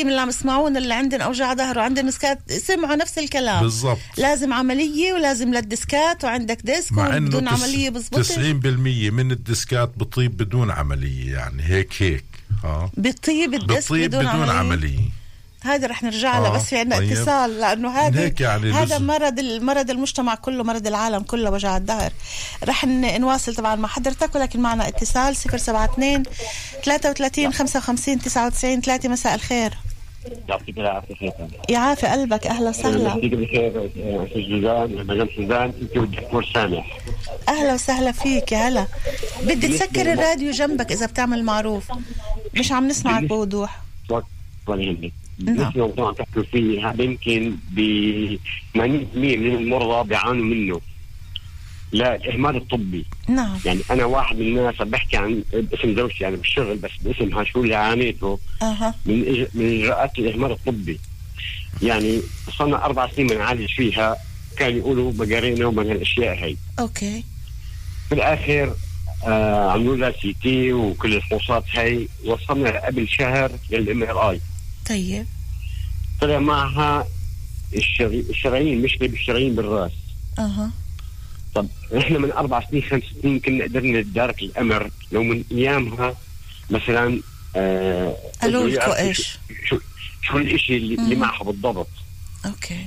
من 0.05 0.09
اللي 0.09 0.21
عم 0.21 0.29
يسمعونا 0.29 0.79
اللي 0.79 0.95
عندهم 0.95 1.21
أوجاع 1.21 1.55
ظهر 1.55 1.79
وعندهم 1.79 2.05
ديسكات 2.07 2.53
سمعوا 2.53 2.97
نفس 2.97 3.19
الكلام 3.19 3.63
بالضبط. 3.63 3.99
لازم 4.19 4.53
عملية 4.53 5.13
ولازم 5.13 5.55
للديسكات 5.55 6.25
وعندك 6.49 6.67
disc 6.67 6.93
مع 6.93 7.17
إنه 7.17 7.27
وبدون 7.27 7.45
تس- 7.45 7.63
عملية 7.63 7.91
بزبطش 7.91 8.29
90% 8.33 8.37
من 9.11 9.31
الديسكات 9.33 9.93
بطيب 9.97 10.37
بدون 10.37 10.71
عملية 10.71 11.33
يعني 11.33 11.63
هيك 11.63 11.93
هيك 12.03 12.25
آه 12.65 12.91
بطيب 12.97 13.55
الديسك 13.55 13.87
بطيب 13.93 14.11
بدون, 14.11 14.21
بدون 14.21 14.31
عملية, 14.51 14.53
عملية. 14.53 15.01
هذا 15.63 15.87
رح 15.87 16.03
نرجع 16.03 16.39
آه، 16.39 16.57
بس 16.57 16.63
في 16.65 16.79
عندنا 16.79 16.97
طيب. 16.99 17.13
اتصال 17.13 17.61
لأنه 17.61 17.91
هذا 17.91 18.33
يعني 18.41 18.73
هذا 18.73 18.99
مرض 18.99 19.39
المرض 19.39 19.91
المجتمع 19.91 20.35
كله 20.35 20.65
مرض 20.65 20.87
العالم 20.87 21.23
كله 21.23 21.51
وجع 21.51 21.77
الظهر 21.77 22.13
رح 22.65 22.85
نواصل 22.85 23.55
طبعا 23.55 23.75
مع 23.77 23.89
حضرتك 23.89 24.35
ولكن 24.35 24.61
معنا 24.61 24.89
اتصال 24.89 25.37
072 25.37 26.23
33 26.85 27.53
55 27.53 28.19
99 28.19 28.81
3 28.81 29.09
مساء 29.09 29.35
الخير. 29.35 29.73
يعطيك 30.49 30.79
العافية 30.79 31.33
يعافي 31.69 32.07
قلبك 32.07 32.47
أهلا 32.47 32.69
وسهلا. 32.69 33.09
يعطيك 33.09 33.35
بالخير 33.35 33.87
أستاذ 34.27 34.43
جوزان 34.43 35.07
مدام 35.07 35.29
سوزان 35.37 35.73
انت 35.83 35.97
والدكتور 35.97 36.45
سامح. 36.45 36.99
أهلا 37.49 37.75
وسهلا 37.75 38.13
فيك 38.13 38.53
يا 38.53 38.59
هلا. 38.69 38.87
بدي 39.43 39.69
تسكر 39.69 40.13
الراديو 40.13 40.51
جنبك 40.51 40.93
إذا 40.93 41.07
بتعمل 41.07 41.45
معروف. 41.45 41.93
مش 42.55 42.73
عم 42.73 42.89
نسمعك 42.89 43.25
بوضوح. 43.25 43.81
يهمك 44.69 44.99
نعم. 45.01 45.13
بالنسبة 45.39 45.71
للموضوع 45.75 46.09
عم 46.09 46.15
تحكوا 46.15 46.43
فيه 46.43 46.91
هذا 46.91 47.03
يمكن 47.03 47.57
ب 47.71 47.81
80% 48.75 48.79
من 49.17 49.55
المرضى 49.57 50.09
بيعانوا 50.09 50.45
منه. 50.45 50.81
لا 51.93 52.15
الإهمال 52.17 52.57
الطبي. 52.57 53.05
نعم. 53.29 53.59
يعني 53.65 53.81
أنا 53.91 54.05
واحد 54.05 54.37
من 54.37 54.59
الناس 54.59 54.75
بحكي 54.75 55.17
عن 55.17 55.43
باسم 55.53 55.97
زوجتي 55.97 56.25
يعني 56.25 56.37
بالشغل 56.37 56.77
بس 56.77 56.91
باسمها 57.01 57.45
شو 57.45 57.63
اللي 57.63 57.75
عانيته 57.75 58.39
أها. 58.63 58.95
من 59.07 59.29
إج... 59.29 59.47
من 59.55 59.81
إجراءات 59.81 60.19
الإهمال 60.19 60.53
الطبي. 60.53 61.01
يعني 61.83 62.21
صرنا 62.59 62.85
أربع 62.85 63.11
سنين 63.11 63.27
بنعالج 63.27 63.71
فيها 63.77 64.17
كانوا 64.57 64.79
يقولوا 64.79 65.13
ميجرينا 65.13 65.67
ومن 65.67 65.87
هالاشياء 65.91 66.35
هي 66.35 66.57
okay. 66.79 67.25
في 68.09 68.15
الآخر 68.15 68.75
آه 69.27 69.71
عملوا 69.71 69.97
لها 69.97 70.13
CT 70.23 70.73
وكل 70.73 71.15
الفحوصات 71.15 71.65
هي 71.73 72.09
وصلنا 72.25 72.87
قبل 72.87 73.09
شهر 73.09 73.51
لل 73.71 74.03
MRI. 74.03 74.41
طيب. 74.89 75.27
طلع 76.21 76.39
معها 76.39 77.07
الشري... 77.75 78.25
الشرايين 78.31 78.83
مشكلة 78.83 79.09
بالشرايين 79.09 79.55
بالرأس. 79.55 79.93
أها. 80.39 80.71
طب 81.55 81.69
إحنا 81.99 82.19
من 82.19 82.33
أربع 82.33 82.67
سنين 82.71 82.83
خمس 82.83 83.03
سنين 83.23 83.41
كنا 83.41 83.65
قدرنا 83.65 84.01
نتدارك 84.01 84.43
الأمر. 84.43 84.91
لو 85.13 85.23
من 85.23 85.45
أيامها 85.53 86.17
مثلا 86.71 87.21
آه 87.57 88.17
قالوا 88.43 88.69
لكم 88.69 88.91
إيش؟ 88.93 89.39
شو, 89.69 89.79
شو, 90.23 90.39
الإشي 90.39 90.77
اللي, 90.77 90.95
اللي. 90.95 91.17
معها 91.17 91.45
بالضبط؟ 91.45 91.89
أوكي. 92.47 92.87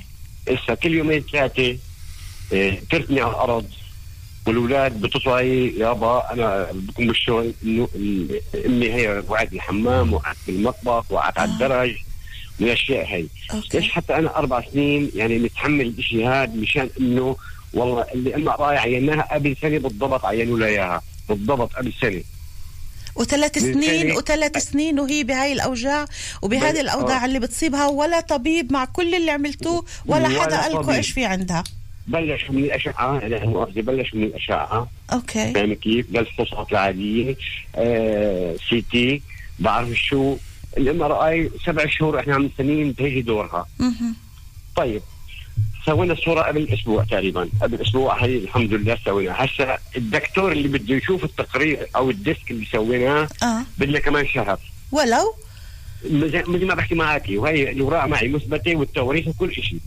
هسه 0.49 0.73
كل 0.73 0.93
يومين 0.93 1.23
ثلاثة 1.31 1.77
آه، 2.53 2.77
تركني 2.89 3.21
على 3.21 3.31
الأرض 3.31 3.65
والأولاد 4.47 5.01
بتطلعي 5.01 5.67
يابا 5.77 6.33
أنا 6.33 6.67
بكون 6.73 7.07
بالشغل 7.07 7.53
إنه 7.63 7.87
إمي 8.65 8.93
هي 8.93 9.23
وقعت 9.27 9.51
بالحمام 9.51 10.13
وقعت 10.13 10.35
بالمطبخ 10.47 11.11
وقعت 11.11 11.39
على 11.39 11.51
الدرج 11.51 11.95
والاشياء 12.59 13.05
هي. 13.05 13.25
ليش 13.73 13.91
حتى 13.91 14.15
أنا 14.15 14.37
أربع 14.37 14.63
سنين 14.73 15.11
يعني 15.15 15.39
متحمل 15.39 15.93
الشيء 15.99 16.27
هذا 16.27 16.53
مشان 16.55 16.89
إنه 16.99 17.35
والله 17.73 18.05
اللي 18.13 18.35
اما 18.35 18.51
راي 18.55 18.77
عيناها 18.77 19.33
قبل 19.33 19.55
سنه 19.61 19.77
بالضبط 19.77 20.25
عينوا 20.25 20.59
لها 20.59 20.67
إياها 20.67 21.01
بالضبط 21.29 21.73
قبل 21.73 21.93
سنه 22.01 22.21
وثلاث 23.15 23.57
سنين 23.57 24.11
وثلاث 24.11 24.57
سنين 24.57 24.99
وهي 24.99 25.23
بهاي 25.23 25.53
الأوجاع 25.53 26.05
وبهذه 26.41 26.81
الأوضاع 26.81 27.23
آه. 27.23 27.25
اللي 27.25 27.39
بتصيبها 27.39 27.87
ولا 27.87 28.19
طبيب 28.19 28.73
مع 28.73 28.85
كل 28.85 29.15
اللي 29.15 29.31
عملتوه 29.31 29.85
ولا 30.05 30.27
ولا 30.27 30.41
حدا 30.41 30.61
قال 30.61 30.73
لكم. 30.73 30.89
إيش 30.89 31.11
في 31.11 31.25
عندها 31.25 31.63
بلشوا 32.07 32.53
من 32.53 32.63
الأشعة 32.63 33.19
يعني 33.19 33.47
مؤاخذه 33.47 33.81
بلشوا 33.81 34.19
من 34.19 34.23
الأشعة 34.23 34.87
okay 35.13 35.53
فاهم 35.53 35.73
كيف؟ 35.73 36.05
للفحوصات 36.11 36.71
العاديه 36.71 37.35
آه 37.75 38.55
CT 38.69 39.21
بعرف 39.59 39.89
شو 39.93 40.37
ال 40.77 41.01
MRI 41.03 41.51
سبع 41.65 41.85
شهور 41.87 42.19
إحنا 42.19 42.35
عم 42.35 42.45
مستنيين 42.45 42.95
تيجي 42.95 43.21
دورها. 43.21 43.67
طيب 44.75 45.01
سوينا 45.85 46.13
الصورة 46.13 46.41
قبل 46.41 46.69
أسبوع 46.73 47.03
تقريبا. 47.03 47.49
قبل 47.61 47.81
أسبوع 47.81 48.23
هي 48.25 48.37
الحمد 48.37 48.73
لله 48.73 48.97
سوينا. 49.05 49.33
هسه 49.37 49.77
الدكتور 49.97 50.51
اللي 50.51 50.67
بده 50.67 50.95
يشوف 50.95 51.23
التقرير 51.23 51.87
أو 51.95 52.09
ال 52.09 52.18
disk 52.18 52.51
اللي 52.51 52.65
سويناه 52.71 53.27
آه. 53.43 53.61
بدنا 53.77 53.99
كمان 53.99 54.27
شهر. 54.27 54.59
ولو؟ 54.91 55.35
مثل 56.11 56.65
ما 56.65 56.75
بحكي 56.75 56.95
معك. 56.95 57.23
وهي 57.29 57.71
الاوراق 57.71 58.05
معي 58.05 58.27
مثبتة 58.27 58.75
والتواريخ 58.75 59.27
وكل 59.27 59.53
شيء 59.53 59.79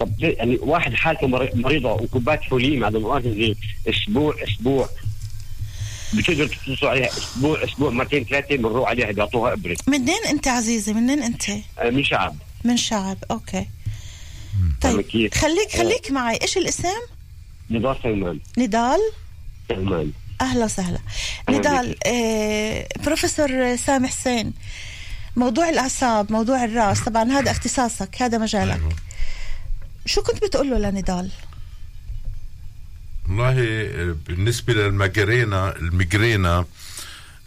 طب 0.00 0.10
يعني 0.20 0.58
واحد 0.60 0.94
حالته 0.94 1.26
مري- 1.26 1.50
مريضة 1.54 1.92
وكوباية 1.92 2.38
حليم 2.38 2.84
على 2.84 2.98
مؤاخذه 2.98 3.54
أسبوع 3.88 4.34
أسبوع. 4.44 4.88
بتقدر 6.14 6.46
تتصل 6.46 6.86
عليها 6.86 7.08
أسبوع 7.08 7.64
أسبوع 7.64 7.90
مرتين 7.90 8.24
ثلاثة 8.24 8.56
بنروح 8.56 8.88
عليها 8.88 9.12
بيعطوها 9.12 9.52
ابره 9.52 9.76
منين 9.88 10.24
أنت 10.30 10.48
عزيزي؟ 10.48 10.92
منين 10.92 11.22
أنت؟ 11.22 11.42
آه، 11.78 11.90
من 11.90 12.04
شعب. 12.04 12.36
من 12.64 12.76
شعب. 12.76 13.16
أوكي. 13.30 13.66
طيب 14.80 15.00
كيف؟ 15.00 15.34
خليك 15.38 15.74
آه، 15.74 15.78
خليك 15.78 16.10
معي. 16.10 16.38
إيش 16.42 16.56
الاسم؟ 16.56 16.88
نضال 17.70 17.96
سلمان. 18.02 18.40
نضال؟ 18.58 19.00
سلمان. 19.68 20.12
أهلا 20.40 20.64
وسهلا. 20.64 20.98
نضال 21.50 21.96
آه 22.06 22.88
بروفيسور 23.04 23.76
سامح 23.76 24.10
حسين. 24.10 24.52
موضوع 25.36 25.68
الأعصاب 25.68 26.32
موضوع 26.32 26.64
الرأس. 26.64 27.00
طبعا 27.00 27.32
هذا 27.32 27.50
اختصاصك 27.50 28.22
هذا 28.22 28.38
مجالك. 28.38 28.80
شو 30.06 30.22
كنت 30.22 30.44
بتقول 30.44 30.70
له 30.70 30.78
لنضال؟ 30.78 31.30
والله 33.28 33.54
بالنسبة 34.26 34.72
للمجرينا 34.72 35.76
المجرينا 35.76 36.64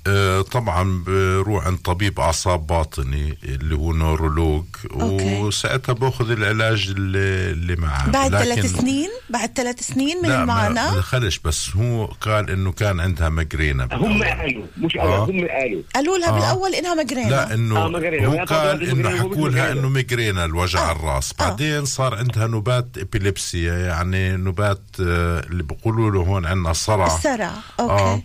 آه، 0.07 0.41
طبعا 0.41 1.03
بروح 1.07 1.65
عند 1.67 1.77
طبيب 1.77 2.19
أعصاب 2.19 2.67
باطني 2.67 3.37
اللي 3.43 3.75
هو 3.75 3.93
نورولوج. 3.93 4.65
وساعتها 4.93 5.93
بأخذ 5.93 6.31
العلاج 6.31 6.87
اللي, 6.97 7.51
اللي 7.51 7.75
معه. 7.75 8.09
بعد 8.09 8.31
ثلاث 8.31 8.65
سنين؟ 8.79 9.09
بعد 9.29 9.51
ثلاث 9.55 9.79
سنين 9.87 10.17
من 10.23 10.29
لا 10.29 10.35
ما 10.37 10.41
المعاناة؟ 10.41 10.95
دخلش 10.97 11.39
بس 11.39 11.69
هو 11.75 12.05
قال 12.05 12.49
إنه 12.49 12.71
كان 12.71 12.99
عندها 12.99 13.29
ميجرينا 13.29 13.87
هم 13.91 14.23
قالوا 14.23 14.65
مش 14.77 14.95
أنا 14.95 15.03
آه. 15.03 15.23
هم 15.25 15.47
قالوا. 15.47 15.81
قالوا 15.95 16.17
لها 16.17 16.29
آه. 16.29 16.31
بالأول 16.31 16.75
إنها 16.75 16.93
ميجرينا 16.93 17.29
لا 17.29 17.53
إنه 17.53 17.77
آه، 17.85 17.87
ميجرينا. 17.87 18.27
هو 18.27 18.45
قال 18.45 18.83
إنه 18.83 18.93
ميجرينا 19.09 19.21
حكوا 19.23 19.49
لها. 19.49 19.71
إنه 19.71 19.89
ميجرينا 19.89 20.45
الوجع 20.45 20.91
الراس. 20.91 21.33
بعدين 21.39 21.85
صار 21.85 22.15
عندها 22.15 22.47
نوبات 22.47 22.87
إبيليبسيا 22.97 23.73
يعني 23.73 24.37
نوبات 24.37 24.81
آه، 25.01 25.39
اللي 25.39 25.63
بيقولوا 25.63 26.11
له 26.11 26.19
هون 26.19 26.45
عندنا 26.45 26.73
صرع. 26.73 27.15
الصرع 27.15 27.51
okay. 27.79 27.93
آه. 28.03 28.21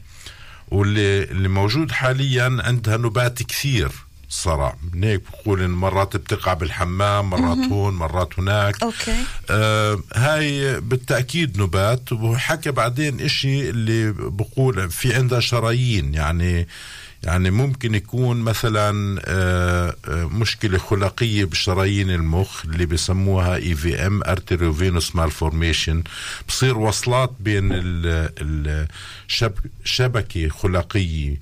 واللي 0.71 1.25
اللي 1.25 1.49
موجود 1.49 1.91
حاليا 1.91 2.59
عندها 2.61 2.97
نوبات 2.97 3.43
كثير. 3.43 3.91
صرع 4.31 4.77
هيك 4.95 5.23
بقول 5.33 5.63
إن 5.63 5.71
مرات 5.71 6.17
بتقع 6.17 6.55
بالحمام 6.55 7.31
مرات 7.31 7.57
مهم. 7.57 7.73
هون 7.73 7.95
مرات 7.95 8.39
هناك. 8.39 8.83
okay. 8.83 9.25
آه 9.51 10.01
هاي 10.15 10.81
بالتأكيد 10.81 11.59
نوبات 11.59 12.13
وحكى 12.13 12.71
بعدين 12.71 13.21
إشي 13.21 13.71
اللي 13.71 14.13
بقول 14.13 14.91
في 14.91 15.15
عندها 15.15 15.41
شرايين. 15.41 16.15
يعني 16.15 16.69
يعني 17.23 17.51
ممكن 17.51 17.95
يكون 17.95 18.37
مثلا 18.41 19.21
آه 19.25 19.97
آه، 20.09 20.25
مشكلة 20.25 20.79
خلقية 20.79 21.45
بشرايين 21.45 22.11
المخ 22.11 22.65
اللي 22.65 22.87
بسموها 22.87 23.55
AVM 23.57 24.23
arteriovenous 24.23 25.17
malformation 25.17 26.03
بصير 26.49 26.79
وصلات 26.79 27.33
بين 27.41 27.71
آه 27.73 28.33
هي 30.97 31.39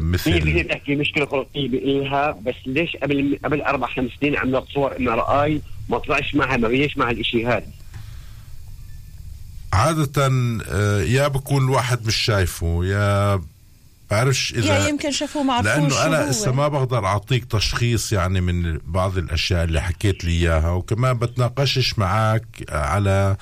مثل 0.00 0.48
هي 0.48 0.62
تحكي 0.62 0.96
مشكلة 0.96 1.26
خلقيه 1.26 1.68
بإلها 1.68 2.30
بس 2.30 2.54
ليش 2.66 2.96
قبل 2.96 3.38
قبل 3.44 3.62
أربع 3.62 3.86
خمس 3.86 4.10
سنين 4.20 4.36
عملت 4.36 4.64
صور 4.74 4.96
MRI 4.96 5.60
ما 5.88 5.98
طلعش 5.98 6.34
معها 6.34 6.56
ما 6.56 6.68
بيجيش 6.68 6.96
معها 6.98 7.10
الشيء 7.10 7.48
هذا 7.48 7.66
عادة 9.72 10.30
آه، 10.70 11.02
يا 11.02 11.28
بكون 11.28 11.64
الواحد 11.64 12.06
مش 12.06 12.16
شايفه 12.16 12.84
يا 12.84 13.40
بعرفش 14.10 14.54
إذا 14.54 14.78
يا 14.78 14.88
يمكن 14.88 15.10
شافوه 15.10 15.42
ما 15.42 15.52
عرفوش 15.52 15.72
لأنه 15.72 16.06
أنا. 16.06 16.30
هسه 16.30 16.52
ما 16.52 16.68
بقدر 16.68 17.06
أعطيك 17.06 17.44
تشخيص 17.44 18.12
يعني 18.12 18.40
من 18.40 18.78
بعض 18.84 19.18
الأشياء 19.18 19.64
اللي 19.64 19.80
حكيت 19.80 20.24
لي 20.24 20.30
إياها 20.32 20.70
وكمان 20.70 21.18
بتناقشش 21.18 21.98
معك 21.98 22.46
على 22.68 23.36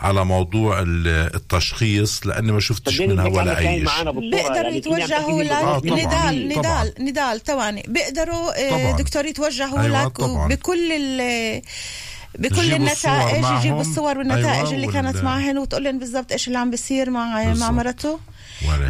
على 0.00 0.24
موضوع 0.24 0.80
ال- 0.80 1.34
التشخيص 1.34 2.26
لأني 2.26 2.52
ما 2.52 2.60
شفتش 2.60 3.00
منها 3.00 3.26
ولا 3.26 3.58
اي 3.58 3.86
شيء 3.86 4.10
بيقدروا 4.30 4.70
يتوجهوا 4.70 5.40
آه، 5.40 5.44
لك 5.44 5.50
طبعاً. 5.50 6.30
نضال. 6.30 6.48
نضال 6.48 6.92
نضال 7.00 7.44
ثواني 7.44 7.84
بيقدروا 7.88 8.70
آه،. 8.72 8.96
دكتور 8.96 9.24
يتوجهوا 9.26 9.80
أيوة، 9.80 10.04
لك 10.04 10.16
طبعاً. 10.18 10.48
بكل 10.48 10.92
ال 10.92 11.62
بكل 12.38 12.74
النتائج. 12.74 13.44
يجيبوا 13.58 13.80
الصور 13.80 14.18
والنتائج 14.18 14.46
أيوة، 14.46 14.72
اللي 14.72 14.86
كانت 14.86 15.16
معهن 15.16 15.58
وتقول 15.58 15.84
لهم 15.84 15.98
بالضبط 15.98 16.32
إيش 16.32 16.48
اللي 16.48 16.58
عم 16.58 16.70
بيصير 16.70 17.10
مع 17.10 17.54
مع. 17.54 17.70
مرته 17.70 18.18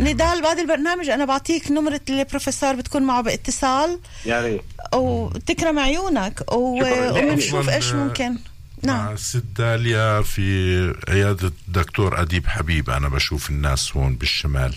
نضال 0.01 0.43
بعد 0.43 0.59
البرنامج 0.59 1.09
أنا 1.09 1.25
بعطيك 1.25 1.71
نمرة 1.71 2.01
البروفيسور 2.11 2.75
بتكون 2.75 3.03
معه 3.03 3.23
باتصال 3.23 3.99
يا 4.27 4.41
ريت 4.43 4.61
وتكرم 4.95 5.79
عيونك 5.79 6.41
و... 6.53 6.83
وبنشوف 7.11 7.69
إيش 7.69 7.93
ممكن 7.93 8.37
نعم. 8.83 9.05
مع 9.07 9.13
الست 9.13 9.45
داليا 9.59 10.23
في 10.23 10.95
عيادة 11.09 11.53
الدكتور 11.69 12.23
أديب 12.23 12.47
حبيب. 12.47 12.91
أنا 12.91 13.09
بشوف 13.09 13.51
الناس 13.51 13.97
هون 13.97 14.15
بالشمال. 14.17 14.75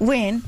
وين؟ 0.00 0.42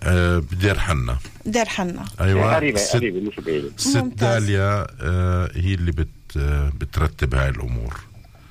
آه 0.00 0.38
بدير 0.38 0.78
حنا. 0.78 1.18
دير 1.46 1.64
حنا. 1.68 2.04
أيوه. 2.20 2.54
قريبة 2.56 2.78
ست- 2.78 2.96
قريبه 2.96 3.20
مش 3.20 3.36
بعيدة. 3.44 3.70
ست. 3.76 3.96
داليا 3.96 4.86
آه 5.00 5.50
هي 5.54 5.74
اللي 5.74 5.92
بت 5.92 6.08
آه 6.36 6.72
بترتب 6.80 7.34
هاي 7.34 7.48
الأمور. 7.48 8.00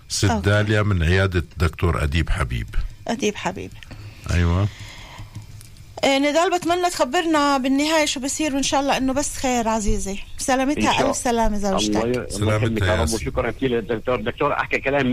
ست 0.09 0.25
okay. 0.25 0.49
داليا 0.49 0.81
من 0.81 1.03
عيادة 1.03 1.43
دكتور 1.57 2.03
أديب 2.03 2.29
حبيب. 2.29 2.67
أديب 3.07 3.35
حبيب. 3.35 3.71
أيوه. 4.31 4.61
آه، 4.61 4.67
نضال 6.05 6.51
بتمنى 6.51 6.89
تخبرنا 6.89 7.57
بالنهاية 7.57 8.05
شو 8.05 8.19
بصير 8.19 8.55
وإن 8.55 8.63
شاء 8.63 8.81
الله 8.81 8.97
إنه 8.97 9.13
بس 9.13 9.35
خير 9.35 9.67
عزيزي. 9.67 10.19
سلامتها 10.37 11.13
سلامة 11.13 11.57
الله 11.57 11.69
زوجتك. 11.69 12.03
الله 12.03 12.27
سلامتها 12.29 12.55
يخليك 12.55 12.83
يا 12.83 12.95
رب. 12.95 13.13
وشكرا 13.13 13.51
كثير 13.51 13.71
للدكتور. 13.71 14.21
دكتور 14.21 14.53
أحكى 14.53 14.77
كلام 14.79 15.07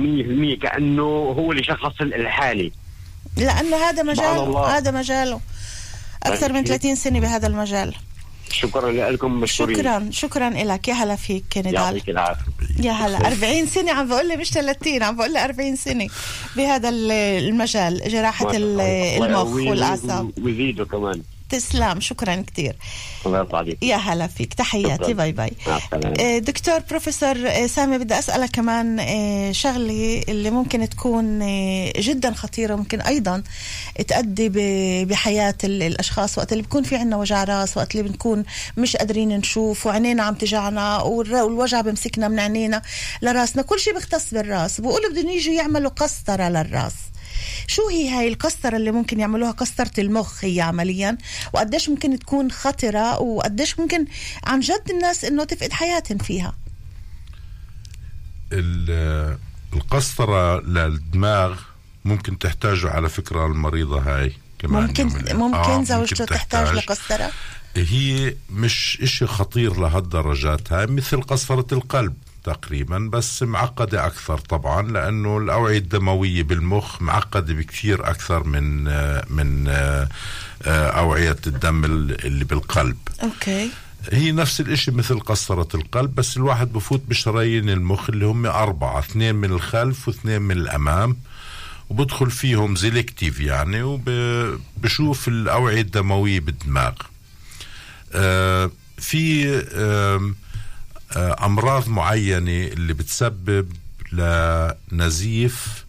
100% 0.57 0.63
كأنه 0.63 1.03
هو 1.39 1.53
اللي 1.53 1.65
شخص 1.65 2.01
الحالة. 2.01 2.73
لأنه 3.37 3.77
هذا 3.77 4.03
مجاله. 4.03 4.79
هذا 4.79 4.91
مجاله. 4.91 5.41
أكثر 6.23 6.53
من 6.53 6.65
30 6.65 6.95
سنة 6.95 7.21
بهذا 7.21 7.47
المجال. 7.47 7.95
شكرا 8.53 9.11
لكم 9.11 9.33
مشكورين. 9.41 9.77
شكرا 9.77 10.09
شكرا 10.13 10.49
لك. 10.49 10.89
يا 10.89 10.95
هلا 10.95 11.17
فيك 11.17 11.45
نضال 11.59 11.75
يعطيك 11.75 12.09
العافية. 12.09 12.43
يا 12.81 12.93
هلا. 12.93 13.27
40 13.29 13.67
سنة 13.67 13.93
عم 13.93 14.09
بقول 14.09 14.29
لي 14.29 14.37
مش 14.37 14.51
30 14.51 15.03
عم 15.03 15.17
بقول 15.17 15.33
لي 15.33 15.45
40 15.45 15.77
سنة. 15.77 16.07
بهذا 16.57 16.89
ال- 16.89 17.11
المجال 17.49 18.03
الله. 18.57 19.27
المخ 19.27 19.69
والأعصاب. 19.71 20.31
ويزيدوا 20.43 20.87
كمان. 20.87 21.23
تسلم. 21.49 22.01
شكرا 22.01 22.45
كثير 22.53 22.77
الله 23.27 23.39
يرضى 23.39 23.57
عليك. 23.57 23.83
يا 23.83 23.97
هلا 23.97 24.27
فيك. 24.27 24.55
تحياتي. 24.55 25.15
bye 25.15 25.33
bye. 25.33 25.51
آه، 26.21 26.39
دكتور 26.39 26.79
بروفيسور 26.91 27.37
آه، 27.49 27.67
سامي 27.67 27.99
بدي 27.99 28.19
أسألك 28.19 28.51
كمان 28.51 29.01
آه، 29.01 29.53
شغلة 29.53 30.25
اللي 30.29 30.51
ممكن 30.51 30.89
تكون 30.89 31.39
جدا 31.99 32.33
خطيرة 32.35 32.75
ممكن 32.77 33.01
أيضا 33.01 33.43
تأدي 34.09 34.49
ب- 34.49 35.09
بحياة 35.09 35.55
ال- 35.65 35.83
الأشخاص. 35.83 36.39
وقت 36.39 36.53
اللي 36.53 36.63
بكون 36.63 36.83
في 36.83 36.97
عنا 36.97 37.17
وجع 37.17 37.45
راس 37.45 37.77
وقت 37.77 37.95
اللي 37.97 38.09
بنكون 38.09 38.45
مش 38.77 38.97
قادرين 38.97 39.29
نشوف 39.29 39.87
وعينينا 39.87 40.23
عم 40.23 40.35
تجعنا 40.35 41.03
والوجع 41.03 41.81
بمسكنا 41.81 42.29
من 42.29 42.39
عينينا 42.39 42.83
لراسنا. 43.23 43.63
كل 43.63 43.81
شيء 43.81 43.95
بيختص 43.95 44.35
بالراس. 44.35 44.81
بقولوا 44.81 45.11
بدهم 45.11 45.29
يجوا 45.29 45.55
يعملوا 45.55 45.91
قسطرة 45.91 46.49
للراس. 46.49 46.95
شو 47.67 47.89
هي 47.89 48.09
هاي 48.11 48.29
القسطرة 48.29 48.77
اللي 48.77 48.91
ممكن 48.91 49.21
يعملوها 49.21 49.51
قسطرة 49.51 49.91
المخ 49.99 50.45
هي 50.45 50.61
عمليا؟ 50.61 51.19
وقديش 51.53 51.89
ممكن 51.89 52.19
تكون 52.19 52.51
خطرة؟ 52.51 53.19
وقديش 53.21 53.79
ممكن 53.81 54.05
عن 54.45 54.61
جد 54.61 54.83
الناس 54.91 55.25
إنه 55.25 55.45
تفقد 55.45 55.73
حياتهم 55.73 56.19
فيها؟ 56.19 56.55
ال- 58.53 59.39
القسطرة 59.73 60.61
للدماغ 60.61 61.61
ممكن 62.05 62.39
تحتاجه 62.39 62.91
على 62.91 63.09
فكرة 63.09 63.47
المريضة 63.47 64.01
هاي 64.01 64.33
كمان 64.59 64.83
ممكن 64.83 65.07
من- 65.07 65.37
ممكن 65.37 65.57
آه، 65.59 65.85
زوجته 65.85 66.25
تحتاج. 66.25 66.65
تحتاج. 66.67 66.77
لقسطرة؟ 66.77 67.31
هي 67.77 68.35
مش 68.51 68.99
إشي 69.03 69.27
خطير 69.27 69.81
لهالدرجات 69.81 70.73
هاي 70.73 70.87
مثل 70.87 71.23
قسطرة 71.23 71.67
القلب. 71.73 72.15
تقريبا 72.53 72.99
بس 73.13 73.43
معقدة 73.43 74.07
أكثر 74.07 74.39
طبعا 74.39 74.83
لأنه 74.83 75.39
الأوعية 75.39 75.79
الدموية 75.79 76.43
بالمخ 76.43 77.03
معقدة 77.03 77.55
بكثير 77.55 78.11
أكثر 78.11 78.45
من 78.45 78.85
من 79.31 79.69
آه، 79.69 80.09
أوعية 80.89 81.37
الدم 81.47 81.85
اللي 81.85 82.45
بالقلب. 82.45 82.97
أوكي. 83.23 83.71
هي 84.13 84.33
نفس 84.33 84.61
الإشي 84.61 84.91
مثل 84.91 85.21
قسطرة 85.21 85.69
القلب 85.75 86.15
بس 86.15 86.37
الواحد 86.37 86.73
بفوت 86.73 87.03
بشرايين 87.09 87.71
المخ 87.71 88.11
اللي 88.11 88.27
هم 88.27 88.47
أربعة 88.47 88.99
اثنين 88.99 89.35
من 89.35 89.51
الخلف 89.51 90.09
واثنين 90.09 90.43
من 90.43 90.57
الأمام 90.57 91.17
وبدخل 91.91 92.31
فيهم 92.31 92.77
زيلكتيف 92.77 93.41
يعني 93.41 93.83
وبشوف 93.83 95.29
الأوعية 95.29 95.81
الدموية 95.81 96.41
بالدماغ. 96.41 96.93
آه 98.13 98.71
في 98.99 99.49
آه 99.73 100.33
أمراض 101.17 101.89
معينة 101.89 102.67
اللي 102.73 102.93
بتسبب 102.95 103.73
لنزيف 104.13 105.85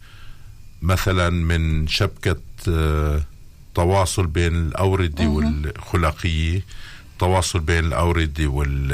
مثلا 0.81 1.29
من 1.29 1.87
شبكة 1.87 2.41
آه 2.67 3.21
تواصل 3.75 4.27
بين 4.27 4.55
الأوردة 4.55 5.23
والخلقية 5.27 6.61
تواصل 7.19 7.59
بين 7.59 7.85
الأوردة 7.85 8.47
وال 8.47 8.91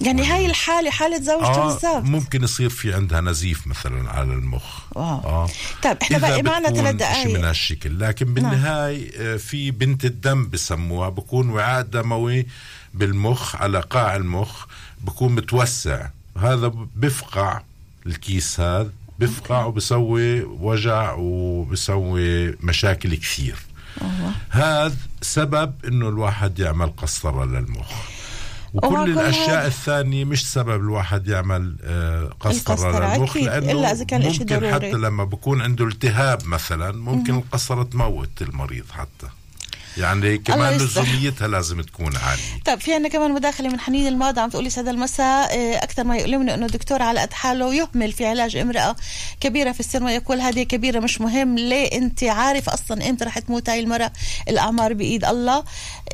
يعني 0.00 0.26
هاي 0.26 0.46
الحالة 0.46 0.90
حالة 0.90 1.20
زوجته 1.20 1.46
آه 1.46 1.66
بالضبط 1.66 2.04
ممكن 2.04 2.44
يصير 2.44 2.70
في 2.70 2.94
عندها 2.94 3.20
نزيف 3.20 3.66
مثلا 3.66 4.10
على 4.10 4.32
المخ. 4.32 4.80
واو. 4.92 5.04
آه. 5.04 5.48
طيب 5.82 5.96
إحنا 6.02 6.18
باقي 6.18 6.42
معنا 6.42 6.68
ثلاث 6.68 6.82
شيء 6.82 7.26
من 7.26 7.32
دقائق 7.32 7.48
هالشكل. 7.48 8.00
لكن 8.00 8.34
بالنهاية 8.34 9.10
آه، 9.16 9.36
في 9.36 9.70
بنت 9.70 10.04
الدم 10.04 10.48
بسموها 10.48 11.08
بكون 11.08 11.50
وعاء 11.50 11.82
دموي 11.82 12.46
بالمخ 12.94 13.56
على 13.56 13.80
قاع 13.80 14.16
المخ 14.16 14.66
بكون 15.00 15.34
متوسع. 15.34 16.08
هذا 16.38 16.72
بفقع 16.96 17.60
الكيس 18.06 18.60
هذا 18.60 18.90
بفقع 19.18 19.64
وبسوي 19.64 20.42
وجع 20.42 21.14
وبسوي 21.18 22.56
مشاكل 22.60 23.14
كثير. 23.14 23.56
هذا 24.50 24.94
سبب 25.22 25.72
إنه 25.88 26.08
الواحد 26.08 26.58
يعمل 26.58 26.90
قسطرة 26.96 27.44
للمخ 27.44 27.92
وكل 28.74 28.88
كل 28.88 29.10
الأشياء 29.12 29.58
هذا- 29.60 29.66
الثانية 29.66 30.24
مش 30.24 30.52
سبب 30.52 30.80
الواحد 30.80 31.28
يعمل 31.28 31.76
آه، 31.84 32.30
قسطره 32.40 32.74
القسطرة 32.74 33.14
للمخ 33.16 33.36
لأنه 33.36 33.72
إلا 33.72 33.92
إذا 33.92 34.04
كان 34.04 34.22
ممكن 34.22 34.44
ضروري. 34.44 34.72
حتى 34.72 34.90
لما 34.92 35.24
بكون 35.24 35.60
عنده 35.62 35.84
التهاب 35.84 36.46
مثلا 36.46 36.92
ممكن. 36.92 37.34
القسطره 37.34 37.82
تموت 37.82 38.42
المريض 38.42 38.84
حتى 38.90 39.26
يعني 39.98 40.38
كمان. 40.38 40.76
لزوميتها 40.76 41.48
لازم 41.48 41.80
تكون 41.80 42.16
عالية. 42.16 42.62
طيب 42.64 42.80
في 42.80 42.94
عنا 42.94 43.08
كمان 43.08 43.32
مداخلة 43.32 43.68
من 43.68 43.80
حنين 43.80 44.06
الماضي 44.06 44.40
عم 44.40 44.50
تقولي 44.50 44.70
هذا 44.76 44.90
المساء 44.90 45.58
آه، 45.58 45.76
أكثر 45.84 46.04
ما 46.04 46.16
يؤلمني 46.16 46.54
أنه 46.54 46.66
الدكتور 46.66 47.02
على 47.02 47.20
قد 47.20 47.32
حاله 47.32 47.74
يهمل 47.74 48.12
في 48.12 48.26
علاج 48.26 48.56
امرأة 48.56 48.96
كبيرة 49.40 49.72
في 49.72 49.80
السن 49.80 50.04
ويقول 50.04 50.40
هذه 50.40 50.62
كبيرة 50.62 51.00
مش 51.00 51.20
مهم 51.20 51.58
ليه 51.58 51.92
أنت 51.92 52.24
عارف 52.24 52.68
أصلا 52.68 53.10
إمتى 53.10 53.24
رح 53.24 53.38
تموت 53.38 53.68
هاي 53.68 53.80
المرأة؟ 53.80 54.12
الأعمار 54.48 54.92
بإيد 54.92 55.24
الله. 55.24 55.64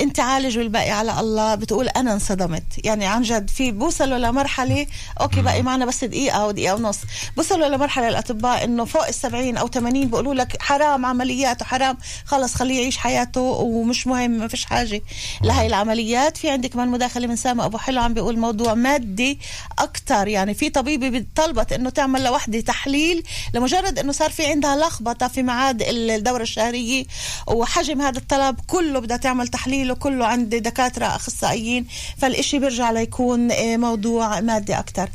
أنت 0.00 0.20
عالج 0.20 0.58
والباقي 0.58 0.90
على 0.90 1.20
الله. 1.20 1.54
بتقول 1.54 1.88
أنا 1.88 2.12
انصدمت. 2.12 2.62
يعني 2.84 3.06
عن 3.06 3.22
جد 3.22 3.50
في 3.50 3.70
بوصلوا 3.72 4.18
لمرحلة 4.18 4.86
أوكي 5.20 5.42
باقي 5.42 5.62
معنا 5.62 5.86
بس 5.86 6.04
دقيقة 6.04 6.36
أو 6.36 6.50
دقيقة 6.50 6.74
ونص. 6.74 6.98
بوصلوا 7.36 7.68
لمرحلة 7.68 8.08
الأطباء 8.08 8.64
أنه 8.64 8.84
فوق 8.84 9.06
السبعين 9.06 9.56
أو 9.56 9.68
80 9.68 10.06
بيقولوا 10.06 10.34
لك 10.34 10.62
حرام 10.62 11.06
عمليات 11.06 11.62
وحرام 11.62 11.98
خلص 12.24 12.54
خليه 12.54 12.80
يعيش 12.80 12.96
حياته 12.96 13.40
ومش 13.70 14.06
مهم 14.06 14.30
ما 14.30 14.48
فيش 14.48 14.64
حاجة. 14.64 15.02
لهي 15.42 15.66
العمليات. 15.66 16.36
في 16.36 16.50
عندي 16.50 16.68
كمان 16.68 16.88
مداخلة 16.88 17.26
من 17.26 17.36
سامة 17.36 17.64
أبو 17.64 17.78
حلو 17.78 18.00
عم 18.00 18.14
بيقول 18.14 18.38
موضوع 18.38 18.74
مادي 18.74 19.38
أكتر. 19.78 20.28
يعني 20.28 20.54
في 20.54 20.70
طبيبة 20.70 21.24
طلبت 21.36 21.72
أنه 21.72 21.90
تعمل 21.90 22.24
لوحدة 22.24 22.60
تحليل 22.60 23.22
لمجرد 23.54 23.98
أنه 23.98 24.12
صار 24.12 24.30
في 24.30 24.46
عندها 24.46 24.76
لخبطة 24.76 25.28
في 25.28 25.42
ميعاد 25.42 25.82
الدورة 25.82 26.42
الشهرية 26.42 27.04
وحجم 27.46 28.00
هذا 28.00 28.18
الطلب 28.18 28.60
كله 28.66 28.98
بدها 28.98 29.16
تعمل 29.16 29.48
تحليل 29.48 29.92
وكله 29.92 30.26
عند 30.26 30.54
دكاترة 30.54 31.06
أخصائيين. 31.06 31.86
فالإشي 32.18 32.58
بيرجع 32.58 32.90
ليكون 32.90 33.50
آه، 33.52 33.76
موضوع 33.76 34.40
مادي 34.40 34.78
أكتر. 34.78 35.08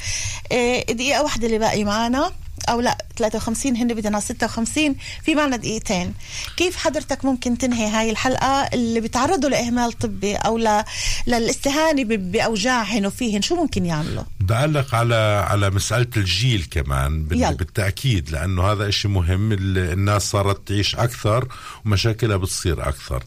آه، 0.51 0.79
دقيقة 0.83 1.23
واحدة 1.23 1.47
اللي 1.47 1.59
باقي 1.59 1.83
معنا 1.83 2.31
أو 2.69 2.81
لا 2.81 2.97
53 3.17 3.75
هن 3.75 3.87
بدنا 3.87 4.19
56 4.19 4.95
في 5.25 5.35
معنا 5.35 5.57
دقيقتين. 5.57 6.13
كيف 6.57 6.75
حضرتك 6.75 7.25
ممكن 7.25 7.57
تنهي 7.57 7.87
هاي 7.87 8.09
الحلقة 8.11 8.69
اللي 8.73 8.99
بيتعرضوا 9.01 9.49
لإهمال 9.49 9.91
طبي 9.93 10.35
أو 10.35 10.57
ل... 10.57 10.83
للاستهانة 11.27 12.03
ب... 12.03 12.31
بأوجاعهن 12.31 13.05
وفيهن؟ 13.05 13.41
شو 13.41 13.55
ممكن 13.55 13.85
يعملوا؟ 13.85 14.23
بدي 14.39 14.53
اعلق 14.53 14.95
على 14.95 15.15
على 15.49 15.69
مسألة 15.69 16.07
الجيل 16.17 16.67
كمان 16.71 17.23
بال-. 17.25 17.53
بالتأكيد 17.57 18.29
لأنه 18.29 18.71
هذا 18.71 18.87
إشي 18.89 19.07
مهم 19.07 19.51
ال- 19.51 19.77
الناس 19.93 20.29
صارت 20.31 20.67
تعيش 20.67 20.95
أكثر 20.95 21.47
ومشاكلها 21.85 22.37
بتصير 22.37 22.89
أكثر. 22.89 23.23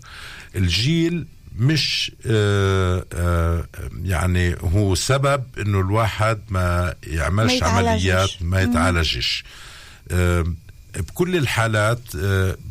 الجيل 0.56 1.26
مش 1.58 2.12
آه 2.26 3.04
آه 3.12 3.64
يعني 4.02 4.56
هو 4.74 4.94
سبب 4.94 5.44
إنه 5.58 5.80
الواحد 5.80 6.38
ما 6.48 6.94
يعملش 7.06 7.60
ما. 7.62 7.68
عمليات 7.68 8.30
ما. 8.40 8.62
يتعالجش 8.62 9.44
آه 10.10 10.44
بكل 10.96 11.36
الحالات 11.36 12.00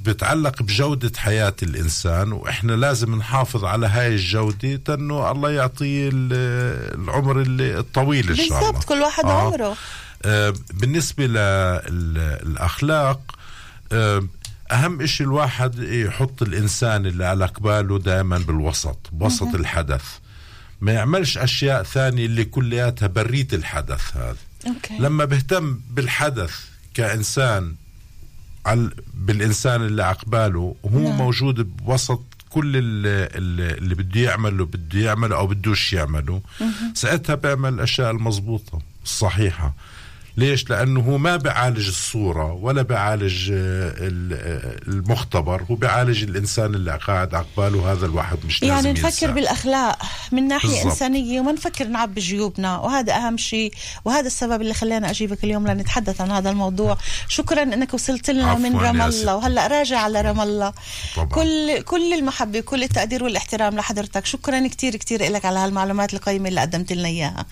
بتعلق 0.06 0.62
بجودة 0.64 1.12
حياة 1.18 1.54
الإنسان 1.64 2.32
وإحنا 2.32 2.72
لازم 2.72 3.16
نحافظ 3.16 3.66
على 3.66 3.88
هاي 3.88 4.08
الجودة 4.08 4.76
تنه 4.76 5.32
الله 5.32 5.52
يعطيه 5.52 6.10
ال- 6.14 7.00
العمر 7.04 7.44
الطويل 7.60 8.30
إن 8.30 8.36
شاء 8.36 8.46
الله 8.48 8.60
بالضبط 8.60 8.84
كل 8.86 9.02
واحد 9.02 9.26
آه. 9.26 9.42
عمره 9.42 9.78
بالنسبة 10.74 11.26
للأخلاق 11.90 13.20
أهم 14.72 15.02
إشي 15.02 15.24
الواحد 15.24 15.80
يحط 15.80 16.42
الإنسان 16.42 17.06
اللي 17.06 17.26
على 17.26 17.46
قباله 17.46 18.00
دائما 18.00 18.38
بالوسط 18.38 18.98
بوسط 19.12 19.44
مهم. 19.44 19.56
الحدث. 19.56 20.04
ما 20.82 20.92
يعملش 20.94 21.38
أشياء 21.38 21.84
ثانية 21.84 22.26
اللي 22.26 22.46
كلياتها 22.46 23.08
برية 23.08 23.48
الحدث 23.54 24.18
هذا. 24.18 24.36
أوكي. 24.68 24.98
لما 25.00 25.26
بهتم 25.26 25.80
بالحدث 25.92 26.52
كإنسان 26.94 27.76
عل 28.66 28.92
بالإنسان 29.14 29.82
اللي 29.82 30.04
عقباله 30.04 30.76
وهو 30.84 31.00
نعم. 31.10 31.18
موجود 31.18 31.78
بوسط 31.78 32.22
كل 32.50 32.78
ال- 32.78 32.82
ال- 33.38 33.78
اللي 33.78 33.96
بده 33.96 34.22
يعمله 34.22 34.66
بده 34.66 35.00
يعمله 35.00 35.36
أو 35.36 35.48
بدوش 35.48 35.94
يعمله. 35.94 36.42
ساعتها 36.94 37.36
بيعمل 37.36 37.74
الأشياء 37.74 38.12
المضبوطة 38.12 38.82
الصحيحة. 39.04 39.74
ليش؟ 40.38 40.70
لأنه 40.70 41.00
هو 41.00 41.18
ما 41.18 41.36
بيعالج 41.36 41.88
الصورة 41.88 42.54
ولا 42.54 42.82
بيعالج 42.82 43.52
آه، 43.52 43.94
آه، 44.00 44.78
المختبر 44.88 45.64
هو 45.72 45.76
بيعالج 45.76 46.24
الإنسان 46.24 46.76
اللي 46.76 47.00
قاعد 47.08 47.36
عقباله 47.36 47.92
هذا 47.92 48.06
الواحد 48.06 48.38
مش 48.46 48.62
يعني 48.62 48.76
لازم 48.76 48.90
نفكر 48.90 49.06
ينسى. 49.06 49.28
بالأخلاق 49.28 50.02
من 50.32 50.48
ناحية 50.48 50.70
بالضبط. 50.70 50.86
إنسانية 50.86 51.40
وما 51.40 51.52
نفكر 51.52 51.88
نعبي 51.88 52.22
جيوبنا 52.22 52.78
وهذا 52.78 53.14
أهم 53.14 53.38
شيء 53.38 53.74
وهذا 54.06 54.28
السبب 54.28 54.62
اللي 54.62 54.74
خلاني 54.74 55.10
أجيبك 55.10 55.44
اليوم 55.44 55.68
لنتحدث 55.68 56.22
عن 56.22 56.32
هذا 56.32 56.50
الموضوع 56.50 56.98
شكرا 57.28 57.64
إنك 57.64 57.94
وصلت 57.94 58.30
لنا 58.30 58.56
من 58.56 58.78
رام 58.78 59.02
الله 59.02 59.10
ست. 59.10 59.28
وهلأ 59.28 59.68
راجع 59.68 60.00
على 60.00 60.22
رام 60.22 60.42
الله. 60.42 60.74
كل 61.30 61.82
كل 61.82 62.14
المحبة 62.14 62.60
كل 62.60 62.84
التقدير 62.84 63.24
والاحترام 63.24 63.76
لحضرتك 63.76 64.26
شكرا 64.26 64.68
كثير 64.68 64.96
كثير 64.96 65.32
لك 65.32 65.46
على 65.46 65.60
هالمعلومات 65.60 66.14
القيمة 66.14 66.50
اللي 66.50 66.62
قدمت 66.62 66.94
لنا 66.94 67.08
إياها 67.08 67.46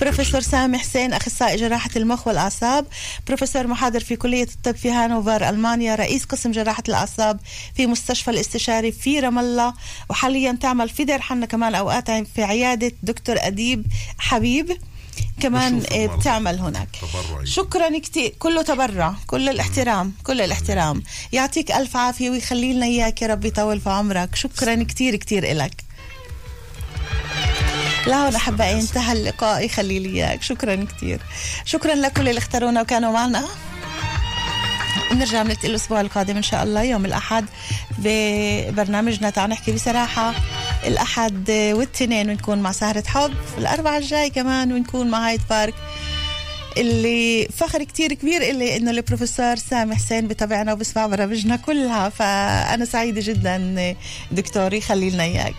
بروفيسور 0.00 0.40
سامي 0.40 0.78
حسين 0.78 1.12
أخصائي 1.12 1.56
جراحة 1.56 1.90
المخ 1.96 2.31
والأعصاب. 2.32 2.86
بروفيسور 3.26 3.66
محاضر 3.66 4.00
في 4.00 4.16
كلية 4.16 4.48
الطب 4.54 4.76
في 4.76 4.90
هانوفر 4.90 5.48
ألمانيا 5.48 5.94
رئيس 5.94 6.24
قسم 6.24 6.50
جراحة 6.50 6.82
الأعصاب 6.88 7.40
في 7.76 7.86
مستشفى 7.86 8.30
الاستشاري 8.30 8.92
في 8.92 9.20
رام 9.20 9.38
الله. 9.38 9.74
وحاليا 10.10 10.58
تعمل 10.60 10.88
في 10.88 11.04
دير 11.04 11.20
حنا 11.20 11.46
كمان 11.46 11.74
اوقات 11.74 12.10
في 12.10 12.42
عيادة 12.42 12.92
دكتور 13.02 13.36
أديب 13.38 13.86
حبيب. 14.18 14.78
كمان 15.40 15.82
آه،. 15.92 16.06
بتعمل 16.06 16.58
هناك. 16.58 16.88
تبرعي. 17.02 17.46
شكرا 17.46 17.98
كثير 17.98 18.34
كله 18.38 18.62
تبرع 18.62 19.14
كل 19.26 19.48
الاحترام 19.48 20.12
كل 20.22 20.40
الاحترام. 20.40 21.02
يعطيك 21.32 21.72
ألف 21.72 21.96
عافية 21.96 22.30
ويخلي 22.30 22.72
لنا 22.72 22.86
إياك 22.86 23.22
يا 23.22 23.26
رب 23.26 23.44
يطول 23.44 23.80
في 23.80 23.90
عمرك. 23.90 24.34
شكرا 24.34 24.82
كثير 24.82 25.16
كثير 25.16 25.52
إلك. 25.52 25.91
لهون 28.06 28.34
أحبائي 28.34 28.80
انتهى 28.80 29.12
اللقاء. 29.12 29.64
يخلي 29.64 29.98
لي 29.98 30.08
إياك. 30.08 30.42
شكرا 30.42 30.86
كثير 30.96 31.20
شكرا 31.64 31.94
لكل 31.94 32.28
اللي 32.28 32.38
اختارونا 32.38 32.80
وكانوا 32.80 33.12
معنا. 33.12 33.44
بنرجع 35.10 35.42
بنلتقي 35.42 35.68
الأسبوع 35.68 36.00
القادم 36.00 36.36
إن 36.36 36.42
شاء 36.42 36.62
الله 36.62 36.82
يوم 36.82 37.04
الأحد 37.04 37.44
ببرنامجنا. 37.98 39.30
تعال 39.30 39.50
نحكي 39.50 39.72
بصراحة 39.72 40.34
الأحد 40.86 41.50
والاثنين 41.50 42.30
ونكون 42.30 42.58
مع 42.58 42.72
سهرة 42.72 43.04
حب 43.06 43.34
الاربعاء 43.58 43.98
الجاي 43.98 44.30
كمان 44.30 44.72
ونكون 44.72 45.10
مع 45.10 45.28
هايد 45.28 45.40
بارك. 45.50 45.74
اللي 46.76 47.48
فخر 47.56 47.84
كتير 47.84 48.12
كبير 48.12 48.42
إلي 48.42 48.76
إنه 48.76 48.90
البروفيسور 48.90 49.56
سامي 49.56 49.96
حسين 49.96 50.28
بتابعنا 50.28 50.72
وبسمع 50.72 51.06
برامجنا 51.06 51.56
كلها 51.56 52.08
فأنا 52.08 52.84
سعيدة 52.84 53.20
جدا 53.24 53.94
دكتور 54.30 54.74
يخلي 54.74 55.10
لنا 55.10 55.22
إياك. 55.22 55.54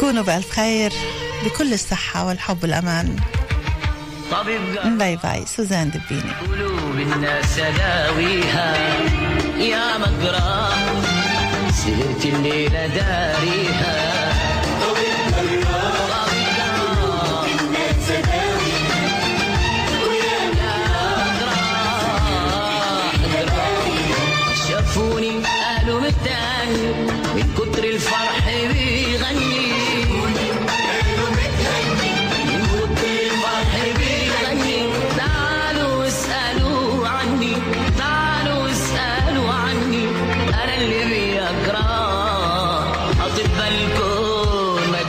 كونوا 0.00 0.22
بألف 0.22 0.50
خير 0.50 0.92
بكل 1.44 1.72
الصحة 1.72 2.26
والحب 2.26 2.62
والأمان. 2.62 3.16
bye 4.98 5.16
bye 5.16 5.46
سوزان 5.46 5.90
دبيني. 5.90 6.32
قلوب 6.48 6.98
الناس 6.98 7.58
داويها 7.58 8.76
يا 9.58 9.98
مقرا 9.98 10.70
سهرت 11.70 12.24
الليلة 12.24 12.86
داريها. 12.86 14.57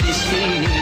الكون 0.10 0.62
ما 0.62 0.79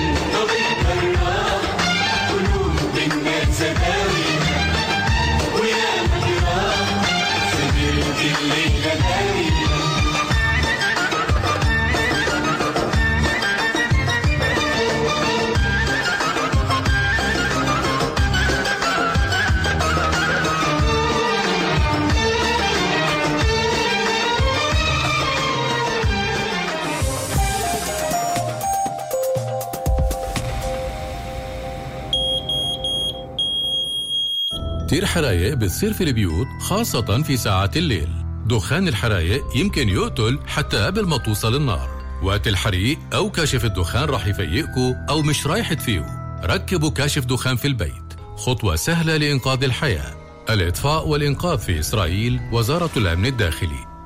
كتير 34.98 35.10
حرايق 35.10 35.54
بتصير 35.54 35.93
في 35.93 36.04
البيوت 36.04 36.48
خاصة 36.60 37.24
في 37.24 37.38
ساعات 37.38 37.78
الليل. 37.78 38.10
دخان 38.45 38.88
الحرايق 38.88 39.43
يمكن 39.56 39.89
يقتل 39.89 40.39
حتى 40.48 40.78
قبل 40.78 41.06
ما 41.06 41.18
توصل 41.18 41.56
النار 41.56 41.89
وقت 42.24 42.48
الحريق 42.48 43.00
أو 43.14 43.32
كاشف 43.32 43.66
الدخان 43.66 44.10
رح 44.10 44.28
يفيقكوا 44.28 44.93
أو 45.10 45.22
مش 45.22 45.48
رايح 45.48 45.74
تفيقوا 45.74 46.45
ركبوا 46.45 46.89
كاشف 46.89 47.26
دخان 47.26 47.56
في 47.56 47.68
البيت. 47.68 48.14
خطوة 48.38 48.76
سهلة 48.76 49.18
لإنقاذ 49.18 49.64
الحياة. 49.64 50.16
الإطفاء 50.50 51.08
والإنقاذ 51.08 51.58
في 51.58 51.80
إسرائيل 51.80 52.39
وزارة 52.52 52.91
الأمن 52.98 53.26
الداخلي. 53.26 53.97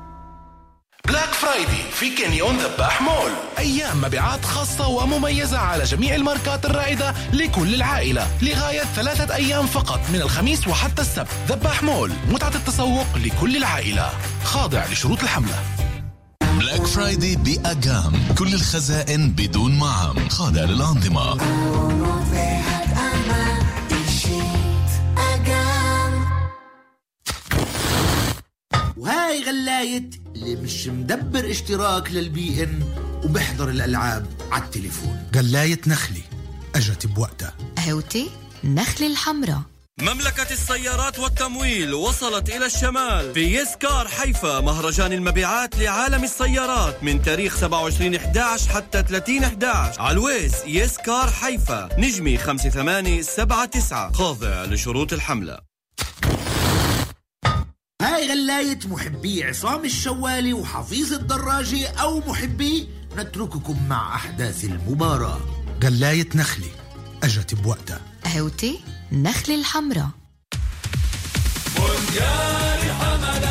Black 1.08 1.28
Friday 1.28 1.82
في 1.92 2.16
كانيون 2.16 2.58
ذباح 2.58 3.02
مول 3.02 3.30
أيام 3.58 4.00
مبيعات 4.00 4.44
خاصة 4.44 4.88
ومميزة 4.88 5.58
على 5.58 5.84
جميع 5.84 6.14
الماركات 6.14 6.66
الرائدة 6.66 7.14
لكل 7.32 7.74
العائلة 7.74 8.26
لغاية 8.42 8.82
ثلاثة 8.82 9.34
أيام 9.34 9.66
فقط 9.66 10.00
من 10.12 10.20
الخميس 10.20 10.68
وحتى 10.68 11.02
السبت. 11.02 11.28
ذباح 11.48 11.82
مول 11.82 12.12
متعة 12.28 12.52
التسوق 12.54 13.06
لكل 13.16 13.56
العائلة. 13.56 14.10
خاضع 14.44 14.86
لشروط 14.86 15.22
الحملة. 15.22 15.62
بلاك 16.58 16.86
فرايدي 16.86 17.36
بأجام 17.36 18.12
كل 18.38 18.54
الخزائن 18.54 19.30
بدون 19.30 19.78
معام 19.78 20.28
خاضع 20.28 20.60
للأنظمة. 20.60 21.36
وهاي 29.32 29.44
غلاية 29.44 30.10
اللي 30.34 30.56
مش 30.56 30.86
مدبر 30.86 31.50
اشتراك 31.50 32.10
للبي 32.10 32.62
إن 32.62 32.82
وبحضر 33.24 33.68
الألعاب 33.68 34.26
على 34.50 34.64
التليفون 34.64 35.28
قلاية 35.34 35.80
نخلي 35.86 36.22
أجت 36.74 37.06
بوقتها. 37.06 37.54
قهوتي 37.76 38.30
نخل 38.64 39.04
الحمراء. 39.04 39.62
مملكة 40.00 40.50
السيارات 40.50 41.18
والتمويل 41.18 41.94
وصلت 41.94 42.48
إلى 42.50 42.66
الشمال. 42.66 43.34
في 43.34 43.58
يسكار 43.58 44.08
حيفا 44.08 44.60
مهرجان 44.60 45.12
المبيعات 45.12 45.78
لعالم 45.78 46.24
السيارات. 46.24 47.04
من 47.04 47.22
تاريخ 47.22 47.56
27 47.56 48.14
11 48.14 48.70
حتى 48.70 49.02
30 49.02 49.44
11 49.44 50.00
على 50.00 50.12
الويز 50.12 50.54
يسكار 50.66 51.30
حيفا. 51.30 51.88
نجمي 51.98 52.38
5879 52.38 54.12
خاضع 54.12 54.64
لشروط 54.64 55.12
الحملة. 55.12 55.71
هاي 58.02 58.28
غلاية 58.28 58.78
محبي 58.84 59.44
عصام 59.44 59.84
الشوالي 59.84 60.52
وحفيظ 60.52 61.12
الدراجي 61.12 61.86
أو 61.86 62.20
محبي 62.20 62.88
نترككم 63.16 63.88
مع 63.88 64.14
أحداث 64.14 64.64
المباراة. 64.64 65.40
قلاية 65.82 66.28
نخلي 66.34 66.70
أجت 67.22 67.54
بوقتها. 67.54 68.00
قهوتي 68.24 68.80
نخل 69.12 69.52
الحمراء. 69.52 70.08
مونديال 71.78 72.80
الحملات 72.82 73.44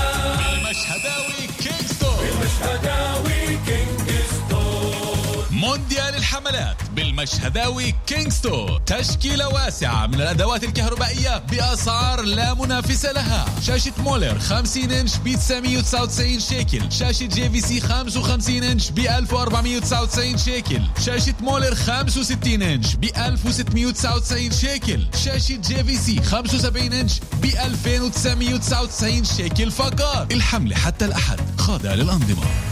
المشهداوي 0.54 1.47
كينغستون. 1.60 2.28
المشهداوي 2.28 3.58
كينغستون. 3.66 5.45
مونديال 5.52 6.16
الحملات. 6.16 6.80
بالمشهداوي 6.96 7.96
store 8.30 8.82
تشكيلة 8.86 9.48
واسعة 9.48 10.08
من 10.08 10.14
الأدوات 10.22 10.64
الكهربائية 10.64 11.38
بأسعار 11.38 12.22
لا 12.22 12.54
منافسة 12.54 13.12
لها. 13.12 13.46
شاشة 13.62 13.92
مولر 14.00 14.39
50 14.39 14.92
إنش 14.92 15.16
ب 15.18 15.36
999 15.36 16.39
شيكل. 16.39 16.92
شاشة 16.92 17.26
JVC 17.26 17.80
55 17.82 18.64
إنش 18.64 18.89
ب 18.92 19.00
1499 19.00 20.38
شيكل. 20.38 20.82
شاشة 21.06 21.34
مولر 21.42 21.76
65 21.76 22.62
إنش 22.62 22.96
ب 22.96 23.04
1699 23.04 24.52
شيكل. 24.52 25.06
شاشة 25.26 25.56
JVC 25.55 26.22
75 26.22 26.94
إنش 26.94 27.20
ب 27.42 27.46
2999 27.46 29.24
شيكل 29.24 29.72
فقط. 29.72 30.32
الحملة 30.34 30.76
حتى 30.76 31.06
الأحد. 31.06 31.39
خاضع 31.58 31.94
للأنظمة. 31.94 32.70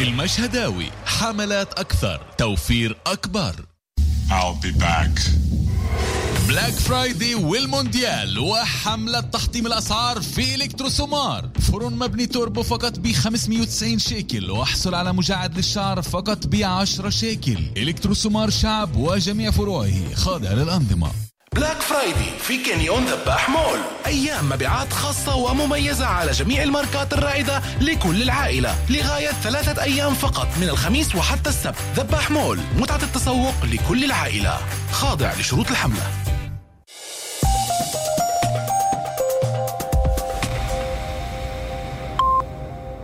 المشهداوي 0.00 0.86
حملات 1.06 1.78
أكثر 1.78 2.20
توفير 2.38 2.96
أكبر. 3.06 3.54
I'll 4.30 4.66
be 4.66 4.82
back. 4.82 5.20
Black 6.48 6.72
Friday 6.72 7.34
والمونديال 7.34 8.38
وحملة 8.38 9.20
تحطيم 9.20 9.66
الأسعار 9.66 10.20
في 10.20 10.54
إلكتروسومار. 10.54 11.48
فرن 11.72 11.92
مبني 11.92 12.26
توربو 12.26 12.62
فقط 12.62 12.98
ب 12.98 13.12
590 13.12 13.98
شيكل 13.98 14.50
واحصل 14.50 14.94
على 14.94 15.12
مجعد 15.12 15.56
للشعر 15.56 16.02
فقط 16.02 16.46
ب 16.46 16.54
10 16.54 17.10
شيكل. 17.10 17.58
إلكتروسومار 17.76 18.50
شعب 18.50 18.96
وجميع 18.96 19.50
فروعه 19.50 20.14
خاضع 20.14 20.52
للأنظمة. 20.52 21.25
Black 21.56 21.80
Friday 21.80 22.30
في 22.40 22.62
كانيون 22.62 23.04
ذباح 23.04 23.48
مول. 23.48 23.78
أيام 24.06 24.48
مبيعات 24.48 24.92
خاصة 24.92 25.36
ومميزة 25.36 26.06
على 26.06 26.30
جميع 26.30 26.62
الماركات 26.62 27.12
الرائدة 27.12 27.62
لكل 27.80 28.22
العائلة. 28.22 28.74
لغاية 28.90 29.30
ثلاثة 29.30 29.82
أيام 29.82 30.14
فقط 30.14 30.48
من 30.60 30.68
الخميس 30.68 31.14
وحتى 31.14 31.50
السبت. 31.50 31.76
ذباح 31.96 32.30
مول. 32.30 32.58
متعة 32.78 33.02
التسوق 33.02 33.54
لكل 33.64 34.04
العائلة. 34.04 34.58
خاضع 34.92 35.34
لشروط 35.34 35.70
الحملة. 35.70 36.35